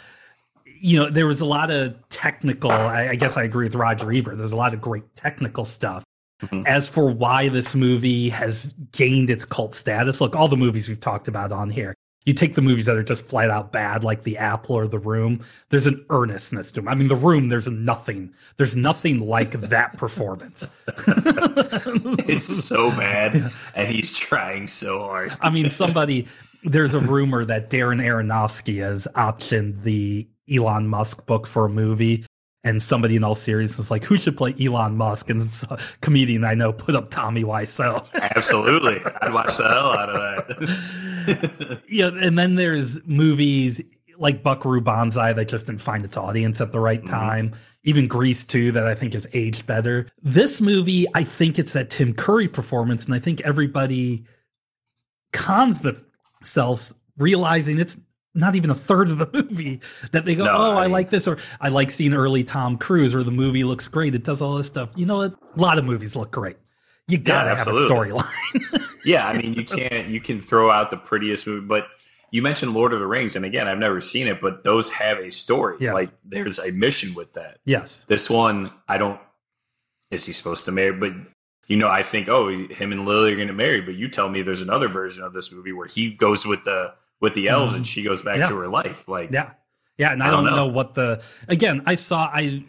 you 0.83 0.97
know, 0.99 1.09
there 1.09 1.27
was 1.27 1.41
a 1.41 1.45
lot 1.45 1.69
of 1.69 1.95
technical. 2.09 2.71
I, 2.71 3.09
I 3.09 3.15
guess 3.15 3.37
I 3.37 3.43
agree 3.43 3.65
with 3.67 3.75
Roger 3.75 4.11
Ebert. 4.11 4.37
There's 4.37 4.51
a 4.51 4.57
lot 4.57 4.73
of 4.73 4.81
great 4.81 5.15
technical 5.15 5.63
stuff. 5.63 6.03
Mhm. 6.43 6.65
As 6.67 6.89
for 6.89 7.07
why 7.11 7.49
this 7.49 7.75
movie 7.75 8.29
has 8.29 8.73
gained 8.91 9.29
its 9.29 9.45
cult 9.45 9.75
status, 9.75 10.19
look, 10.21 10.35
all 10.35 10.47
the 10.47 10.57
movies 10.57 10.89
we've 10.89 10.99
talked 10.99 11.27
about 11.27 11.51
on 11.51 11.69
here. 11.69 11.93
You 12.25 12.33
take 12.33 12.53
the 12.55 12.61
movies 12.61 12.85
that 12.85 12.97
are 12.97 13.03
just 13.03 13.25
flat 13.25 13.49
out 13.49 13.71
bad, 13.71 14.03
like 14.03 14.23
The 14.23 14.37
Apple 14.37 14.75
or 14.75 14.87
The 14.87 14.99
Room. 14.99 15.43
There's 15.69 15.87
an 15.87 16.05
earnestness 16.11 16.71
to 16.73 16.81
them. 16.81 16.87
I 16.87 16.93
mean, 16.95 17.07
The 17.07 17.15
Room. 17.15 17.49
There's 17.49 17.67
nothing. 17.67 18.31
There's 18.57 18.75
nothing 18.75 19.19
like 19.21 19.59
that 19.69 19.97
performance. 19.97 20.67
It's 22.27 22.43
so 22.67 22.89
bad, 22.91 23.51
and 23.75 23.91
he's 23.91 24.13
trying 24.13 24.67
so 24.67 24.99
hard. 24.99 25.33
I 25.41 25.49
mean, 25.49 25.69
somebody. 25.69 26.27
There's 26.63 26.93
a 26.93 26.99
rumor 26.99 27.43
that 27.45 27.71
Darren 27.71 28.01
Aronofsky 28.03 28.81
has 28.81 29.07
optioned 29.15 29.81
the 29.81 30.27
Elon 30.51 30.87
Musk 30.87 31.25
book 31.25 31.47
for 31.47 31.65
a 31.65 31.69
movie, 31.69 32.25
and 32.63 32.81
somebody 32.81 33.15
in 33.15 33.23
all 33.23 33.35
seriousness 33.35 33.77
was 33.77 33.91
like, 33.91 34.03
"Who 34.05 34.17
should 34.17 34.37
play 34.37 34.55
Elon 34.59 34.97
Musk?" 34.97 35.29
And 35.29 35.41
it's 35.41 35.63
a 35.63 35.73
uh, 35.73 35.79
comedian 36.01 36.43
I 36.43 36.53
know 36.53 36.71
put 36.71 36.95
up 36.95 37.09
Tommy 37.09 37.43
Wiseau. 37.43 38.05
Absolutely, 38.13 39.01
I'd 39.21 39.33
watch 39.33 39.57
the 39.57 39.67
hell 39.67 39.91
out 39.91 40.09
of 40.09 40.57
that. 40.57 41.81
yeah, 41.87 42.07
and 42.07 42.37
then 42.37 42.55
there's 42.55 43.05
movies 43.07 43.81
like 44.17 44.43
Buckaroo 44.43 44.81
Banzai 44.81 45.33
that 45.33 45.47
just 45.47 45.65
didn't 45.65 45.81
find 45.81 46.05
its 46.05 46.15
audience 46.15 46.61
at 46.61 46.71
the 46.71 46.79
right 46.79 46.99
mm-hmm. 46.99 47.13
time. 47.13 47.53
Even 47.83 48.07
Grease 48.07 48.45
2 48.45 48.71
that 48.73 48.85
I 48.85 48.93
think 48.93 49.13
has 49.13 49.25
aged 49.33 49.65
better. 49.65 50.07
This 50.21 50.61
movie, 50.61 51.07
I 51.15 51.23
think 51.23 51.57
it's 51.57 51.73
that 51.73 51.89
Tim 51.89 52.13
Curry 52.13 52.47
performance, 52.47 53.05
and 53.05 53.15
I 53.15 53.19
think 53.19 53.41
everybody 53.41 54.25
cons 55.33 55.79
themselves 55.79 56.93
realizing 57.17 57.79
it's 57.79 57.97
not 58.33 58.55
even 58.55 58.69
a 58.69 58.75
third 58.75 59.09
of 59.09 59.17
the 59.17 59.29
movie 59.33 59.81
that 60.11 60.25
they 60.25 60.35
go, 60.35 60.45
No, 60.45 60.51
oh, 60.55 60.71
I, 60.77 60.83
I- 60.83 60.87
like 60.87 61.09
this, 61.09 61.27
or 61.27 61.37
I 61.59 61.69
like 61.69 61.91
seeing 61.91 62.13
early 62.13 62.43
Tom 62.43 62.77
Cruise, 62.77 63.13
or 63.15 63.23
the 63.23 63.31
movie 63.31 63.63
looks 63.63 63.87
great. 63.87 64.15
It 64.15 64.23
does 64.23 64.41
all 64.41 64.55
this 64.55 64.67
stuff. 64.67 64.91
You 64.95 65.05
know 65.05 65.17
what? 65.17 65.33
A 65.55 65.59
lot 65.61 65.77
of 65.77 65.85
movies 65.85 66.15
look 66.15 66.31
great. 66.31 66.57
You 67.07 67.17
gotta 67.17 67.55
have 67.55 67.67
a 67.67 67.71
storyline. 67.71 68.87
yeah, 69.05 69.27
I 69.27 69.33
mean, 69.35 69.53
you 69.53 69.65
can't 69.65 70.07
you 70.07 70.21
can 70.21 70.39
throw 70.39 70.71
out 70.71 70.91
the 70.91 70.97
prettiest 70.97 71.45
movie, 71.45 71.65
but 71.65 71.87
you 72.29 72.41
mentioned 72.41 72.73
Lord 72.73 72.93
of 72.93 72.99
the 73.01 73.07
Rings, 73.07 73.35
and 73.35 73.43
again, 73.43 73.67
I've 73.67 73.79
never 73.79 73.99
seen 73.99 74.27
it, 74.27 74.39
but 74.39 74.63
those 74.63 74.89
have 74.91 75.17
a 75.17 75.29
story. 75.29 75.75
Yes. 75.81 75.93
Like 75.93 76.09
there's 76.23 76.59
a 76.59 76.71
mission 76.71 77.13
with 77.13 77.33
that. 77.33 77.57
yes. 77.65 78.05
This 78.07 78.29
one, 78.29 78.71
I 78.87 78.97
don't. 78.97 79.19
Is 80.11 80.25
he 80.25 80.31
supposed 80.31 80.65
to 80.65 80.71
marry? 80.71 80.93
But 80.93 81.11
you 81.67 81.75
know, 81.75 81.89
I 81.89 82.03
think, 82.03 82.29
oh, 82.29 82.47
him 82.49 82.91
and 82.93 83.05
Lily 83.05 83.33
are 83.33 83.35
going 83.35 83.47
to 83.49 83.53
marry. 83.53 83.81
But 83.81 83.95
you 83.95 84.07
tell 84.07 84.29
me 84.29 84.41
there's 84.41 84.61
another 84.61 84.87
version 84.87 85.23
of 85.23 85.33
this 85.33 85.51
movie 85.51 85.73
where 85.73 85.87
he 85.87 86.11
goes 86.11 86.45
with 86.45 86.63
the 86.63 86.93
with 87.21 87.33
the 87.35 87.47
elves 87.47 87.75
and 87.75 87.85
she 87.87 88.03
goes 88.03 88.21
back 88.21 88.33
Mm-hmm. 88.33 88.41
Yeah. 88.41 88.49
to 88.49 88.55
her 88.57 88.67
life. 88.67 89.07
Like, 89.07 89.31
Yeah. 89.31 89.51
Yeah. 89.97 90.11
And 90.11 90.21
I, 90.23 90.27
I 90.27 90.31
don't, 90.31 90.43
don't 90.45 90.53
know. 90.55 90.67
know. 90.67 90.73
what 90.73 90.95
the, 90.95 91.21
again, 91.47 91.83
I 91.85 91.95
saw, 91.95 92.23
I, 92.33 92.65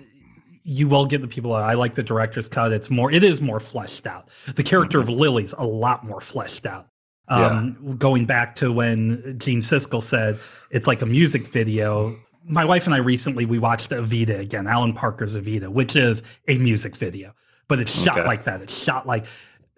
you 0.64 0.86
will 0.88 1.06
get 1.06 1.20
the 1.22 1.28
people, 1.28 1.52
I 1.54 1.74
like 1.74 1.94
the 1.94 2.02
director's 2.02 2.48
cut. 2.48 2.70
It's 2.72 2.90
more, 2.90 3.10
it 3.10 3.24
is 3.24 3.40
more 3.40 3.58
fleshed 3.58 4.06
out. 4.06 4.28
The 4.54 4.62
character 4.62 5.00
of 5.00 5.08
Lily's 5.08 5.52
a 5.56 5.64
lot 5.64 6.04
more 6.04 6.20
fleshed 6.20 6.66
out. 6.66 6.88
Um, 7.28 7.96
Going 7.98 8.26
back 8.26 8.54
to 8.56 8.70
when 8.70 9.38
Gene 9.38 9.60
Siskel 9.60 10.02
said 10.02 10.38
it's 10.70 10.86
like 10.86 11.00
a 11.02 11.06
music 11.06 11.46
video. 11.46 12.18
My 12.44 12.64
wife 12.64 12.84
and 12.86 12.94
I 12.94 12.98
recently, 12.98 13.46
we 13.46 13.58
watched 13.58 13.90
Evita 13.90 14.38
again, 14.38 14.66
Alan 14.66 14.92
Parker's 14.92 15.36
Evita, 15.36 15.68
which 15.68 15.96
is 15.96 16.22
a 16.48 16.58
music 16.58 16.94
video, 16.96 17.32
but 17.68 17.78
it's 17.78 17.92
shot 18.02 18.18
Okay. 18.18 18.26
like 18.26 18.44
that. 18.44 18.60
It's 18.60 18.76
shot 18.76 19.06
like, 19.06 19.24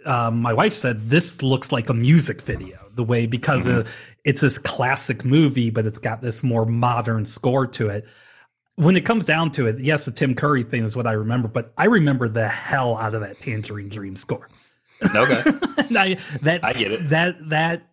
um, 0.07 0.41
my 0.41 0.53
wife 0.53 0.73
said 0.73 1.09
this 1.11 1.43
looks 1.43 1.73
like 1.73 1.89
a 1.89 1.95
music 1.95 2.43
video 2.43 2.79
the 2.95 3.05
way 3.05 3.27
because 3.27 3.67
uh, 3.67 3.85
it's 4.25 4.41
this 4.41 4.59
classic 4.59 5.25
movie 5.25 5.71
but 5.71 5.87
it's 5.87 5.99
got 5.99 6.21
this 6.21 6.43
more 6.43 6.65
modern 6.65 7.25
score 7.25 7.67
to 7.67 7.89
it 7.89 8.07
when 8.77 8.97
it 8.97 9.03
comes 9.03 9.25
down 9.27 9.51
to 9.51 9.67
it 9.67 9.79
yes 9.79 10.05
the 10.05 10.11
tim 10.11 10.35
curry 10.35 10.63
thing 10.63 10.85
is 10.85 10.97
what 10.97 11.07
i 11.07 11.13
remember 11.13 11.49
but 11.49 11.73
i 11.77 11.85
remember 11.85 12.29
the 12.29 12.49
hell 12.49 12.97
out 12.97 13.15
of 13.15 13.21
that 13.21 13.41
tangerine 13.41 13.89
dream 13.89 14.15
score 14.15 14.49
okay, 15.15 15.43
I, 15.97 16.19
that 16.43 16.65
I 16.65 16.73
get 16.73 16.93
it. 16.93 17.09
that 17.11 17.49
that 17.49 17.87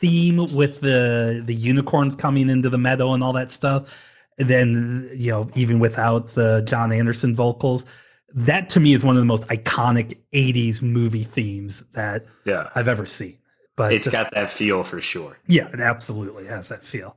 theme 0.00 0.36
with 0.54 0.80
the 0.80 1.42
the 1.44 1.54
unicorns 1.54 2.14
coming 2.14 2.48
into 2.48 2.70
the 2.70 2.78
meadow 2.78 3.12
and 3.12 3.22
all 3.22 3.32
that 3.34 3.50
stuff. 3.50 3.94
Then 4.36 5.10
you 5.14 5.30
know, 5.30 5.50
even 5.54 5.78
without 5.78 6.28
the 6.28 6.62
Jon 6.66 6.92
Anderson 6.92 7.34
vocals, 7.34 7.86
that 8.34 8.68
to 8.70 8.80
me 8.80 8.92
is 8.92 9.04
one 9.04 9.16
of 9.16 9.20
the 9.22 9.26
most 9.26 9.44
iconic 9.48 10.18
'80s 10.32 10.82
movie 10.82 11.24
themes 11.24 11.82
that 11.92 12.26
Yeah. 12.44 12.68
I've 12.74 12.88
ever 12.88 13.06
seen. 13.06 13.38
But 13.76 13.92
It's 13.92 14.08
got 14.08 14.30
that 14.34 14.48
feel 14.50 14.84
for 14.84 15.00
sure. 15.00 15.36
yeah, 15.48 15.68
it 15.72 15.80
absolutely 15.80 16.46
has 16.46 16.68
that 16.68 16.84
feel. 16.84 17.16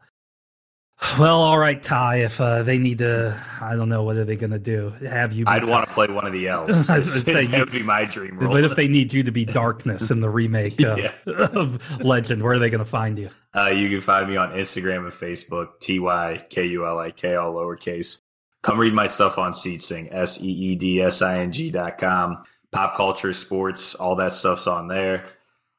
Well, 1.20 1.42
all 1.42 1.60
right, 1.60 1.82
Ty. 1.82 2.22
If 2.24 2.42
uh, 2.42 2.64
they 2.64 2.80
need 2.80 2.98
to, 2.98 3.40
I 3.62 3.76
don't 3.76 3.88
know 3.88 4.02
what 4.02 4.16
are 4.18 4.26
they 4.26 4.36
going 4.36 4.50
to 4.50 4.58
do. 4.58 4.90
Have 5.08 5.32
you? 5.32 5.44
I'd 5.46 5.70
want 5.70 5.88
to 5.88 5.94
play 5.94 6.08
one 6.08 6.26
of 6.26 6.34
the 6.34 6.48
elves. 6.48 6.90
I 6.90 6.96
was 6.96 7.22
say, 7.24 7.46
that 7.48 7.60
would 7.60 7.72
be 7.72 7.84
my 7.84 8.06
dream 8.06 8.40
role. 8.40 8.52
But 8.52 8.64
if 8.64 8.76
they 8.76 8.88
need 8.88 9.14
you 9.14 9.22
to 9.22 9.32
be 9.32 9.46
Darkness 9.62 10.10
in 10.10 10.22
the 10.22 10.30
remake 10.30 10.82
of, 10.82 10.98
Yeah. 10.98 11.12
of 11.28 12.04
Legend, 12.04 12.42
where 12.42 12.54
are 12.54 12.60
they 12.60 12.72
going 12.72 12.84
to 12.84 12.90
find 12.90 13.20
you? 13.20 13.30
Uh, 13.56 13.68
you 13.68 13.90
can 13.90 14.02
find 14.02 14.28
me 14.28 14.38
on 14.38 14.50
Instagram 14.54 15.04
and 15.04 15.12
Facebook, 15.12 15.80
T 15.80 16.00
Y 16.00 16.44
K 16.50 16.66
U 16.66 16.88
L 16.88 16.98
I 16.98 17.12
K, 17.12 17.36
all 17.36 17.54
lowercase. 17.54 18.20
Come 18.64 18.80
read 18.80 18.94
my 18.94 19.08
stuff 19.08 19.38
on 19.38 19.52
SeedSing, 19.54 20.14
S 20.14 20.42
E 20.42 20.50
E 20.50 20.76
D 20.76 21.02
S 21.02 21.22
I 21.22 21.40
N 21.40 21.52
G 21.52 21.72
dot 21.72 21.98
com. 21.98 22.42
Pop 22.72 22.96
culture, 22.96 23.34
sports, 23.34 23.96
all 23.96 24.16
that 24.18 24.34
stuff's 24.34 24.68
on 24.68 24.88
there. 24.88 25.26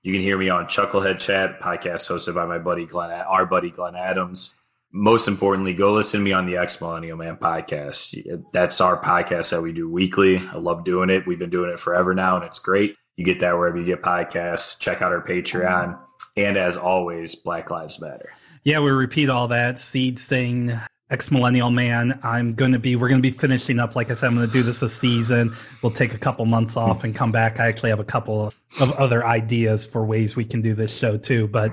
You 0.03 0.13
can 0.13 0.23
hear 0.23 0.39
me 0.39 0.49
on 0.49 0.67
Chucklehead 0.67 1.19
Chat, 1.19 1.61
podcast 1.61 2.09
hosted 2.09 2.35
by 2.35 2.47
my 2.47 2.59
buddy 2.59 2.87
Glenn, 2.87 3.11
our 3.11 3.45
buddy 3.45 3.71
Glenn 3.71 3.95
Adams. 3.95 4.55
Most 4.91 5.29
importantly, 5.29 5.75
go 5.75 5.93
listen 5.93 6.21
to 6.21 6.25
me 6.25 6.33
on 6.33 6.47
the 6.47 6.57
X 6.57 6.81
Millennial 6.81 7.19
Man 7.19 7.37
podcast. 7.37 8.17
That's 8.53 8.81
our 8.81 8.99
podcast 9.03 9.51
that 9.51 9.61
we 9.61 9.73
do 9.73 9.91
weekly. 9.91 10.39
I 10.39 10.57
love 10.57 10.85
doing 10.85 11.11
it. 11.11 11.27
We've 11.27 11.39
been 11.39 11.51
doing 11.51 11.71
it 11.71 11.79
forever 11.79 12.15
now, 12.15 12.37
and 12.37 12.45
it's 12.45 12.59
great. 12.59 12.97
You 13.17 13.25
get 13.25 13.41
that 13.41 13.59
wherever 13.59 13.77
you 13.77 13.85
get 13.85 14.01
podcasts. 14.01 14.81
Check 14.81 15.03
out 15.03 15.13
our 15.13 15.23
Patreon. 15.23 15.99
And 16.37 16.57
as 16.57 16.79
always, 16.79 17.35
Black 17.35 17.71
Lives 17.71 18.01
Matter. 18.01 18.31
Yeah, 18.65 18.81
we 18.81 18.91
repeat 18.91 19.29
all 19.29 19.49
that. 19.49 19.79
Seed 19.79 20.19
Sing, 20.19 20.79
Ex 21.11 21.31
Millennial 21.31 21.71
Man. 21.71 22.19
I'm 22.23 22.55
going 22.55 22.73
to 22.73 22.79
be, 22.79 22.97
we're 22.97 23.09
going 23.09 23.23
to 23.23 23.31
be 23.31 23.37
finishing 23.37 23.79
up. 23.79 23.97
Like 23.97 24.11
I 24.11 24.15
said, 24.15 24.27
I'm 24.27 24.35
going 24.35 24.47
to 24.47 24.53
do 24.53 24.63
this 24.63 24.83
a 24.83 24.89
season. 24.89 25.55
We'll 25.83 25.93
take 25.93 26.15
a 26.15 26.19
couple 26.19 26.45
months 26.45 26.77
off 26.77 27.05
and 27.05 27.15
come 27.15 27.33
back. 27.33 27.61
I 27.61 27.67
actually 27.67 27.91
have 27.91 28.01
a 28.01 28.05
couple 28.05 28.53
of 28.81 28.93
other 28.93 29.27
ideas 29.27 29.87
for 29.87 30.05
ways 30.05 30.37
we 30.37 30.45
can 30.45 30.61
do 30.61 30.75
this 30.75 30.97
show 30.97 31.17
too. 31.17 31.49
But 31.49 31.73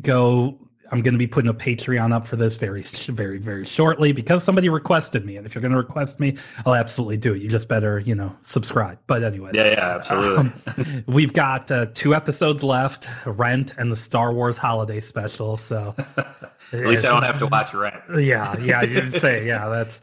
go. 0.00 0.58
I'm 0.90 1.02
going 1.02 1.14
to 1.14 1.18
be 1.18 1.26
putting 1.26 1.50
a 1.50 1.54
Patreon 1.54 2.12
up 2.12 2.26
for 2.26 2.36
this 2.36 2.56
very, 2.56 2.82
very, 2.82 3.38
very 3.38 3.64
shortly 3.64 4.12
because 4.12 4.42
somebody 4.42 4.68
requested 4.68 5.24
me. 5.24 5.36
And 5.36 5.46
if 5.46 5.54
you're 5.54 5.62
going 5.62 5.72
to 5.72 5.78
request 5.78 6.18
me, 6.18 6.36
I'll 6.64 6.74
absolutely 6.74 7.18
do 7.18 7.34
it. 7.34 7.42
You 7.42 7.48
just 7.48 7.68
better, 7.68 7.98
you 7.98 8.14
know, 8.14 8.34
subscribe. 8.42 8.98
But 9.06 9.22
anyway, 9.22 9.50
Yeah, 9.54 9.70
yeah, 9.70 9.94
absolutely. 9.94 10.52
Um, 10.66 11.04
we've 11.06 11.32
got 11.32 11.70
uh, 11.70 11.86
two 11.92 12.14
episodes 12.14 12.64
left 12.64 13.08
Rent 13.26 13.74
and 13.76 13.92
the 13.92 13.96
Star 13.96 14.32
Wars 14.32 14.58
holiday 14.58 15.00
special. 15.00 15.56
So 15.56 15.94
At 16.72 16.86
least 16.86 17.04
I 17.04 17.08
don't 17.08 17.22
have 17.22 17.38
to 17.38 17.46
watch 17.46 17.72
Rent. 17.72 17.96
yeah, 18.18 18.56
yeah, 18.58 18.82
you 18.82 19.06
say, 19.08 19.46
yeah, 19.46 19.68
that's, 19.68 20.00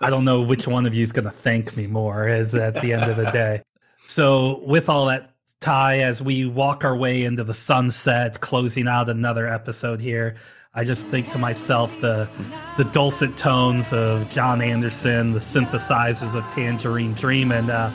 I 0.00 0.10
don't 0.10 0.24
know 0.24 0.40
which 0.40 0.66
one 0.66 0.86
of 0.86 0.94
you 0.94 1.02
is 1.02 1.12
going 1.12 1.26
to 1.26 1.30
thank 1.30 1.76
me 1.76 1.86
more 1.86 2.28
is 2.28 2.54
at 2.54 2.80
the 2.80 2.92
end 2.92 3.10
of 3.10 3.16
the 3.16 3.30
day. 3.30 3.62
So, 4.04 4.58
with 4.66 4.88
all 4.88 5.06
that, 5.06 5.31
Ty, 5.62 6.00
as 6.00 6.20
we 6.20 6.44
walk 6.44 6.84
our 6.84 6.94
way 6.94 7.22
into 7.22 7.44
the 7.44 7.54
sunset, 7.54 8.40
closing 8.40 8.88
out 8.88 9.08
another 9.08 9.46
episode 9.46 10.00
here, 10.00 10.34
I 10.74 10.82
just 10.82 11.06
think 11.06 11.30
to 11.30 11.38
myself 11.38 12.00
the 12.00 12.28
the 12.76 12.84
dulcet 12.84 13.36
tones 13.36 13.92
of 13.92 14.28
Jon 14.28 14.60
Anderson, 14.60 15.32
the 15.32 15.38
synthesizers 15.38 16.34
of 16.34 16.44
Tangerine 16.52 17.14
Dream, 17.14 17.52
and 17.52 17.70
uh, 17.70 17.90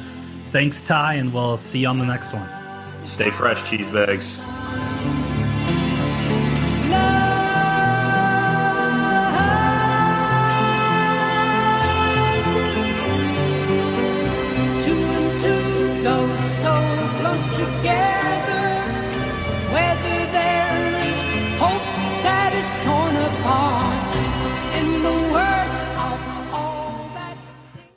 thanks, 0.51 0.82
Ty, 0.82 1.15
and 1.15 1.34
we'll 1.34 1.57
see 1.57 1.80
you 1.80 1.88
on 1.88 1.99
the 1.99 2.05
next 2.05 2.34
one. 2.34 2.47
Stay 3.03 3.30
fresh, 3.30 3.70
cheese 3.70 3.89
bags. 3.89 4.39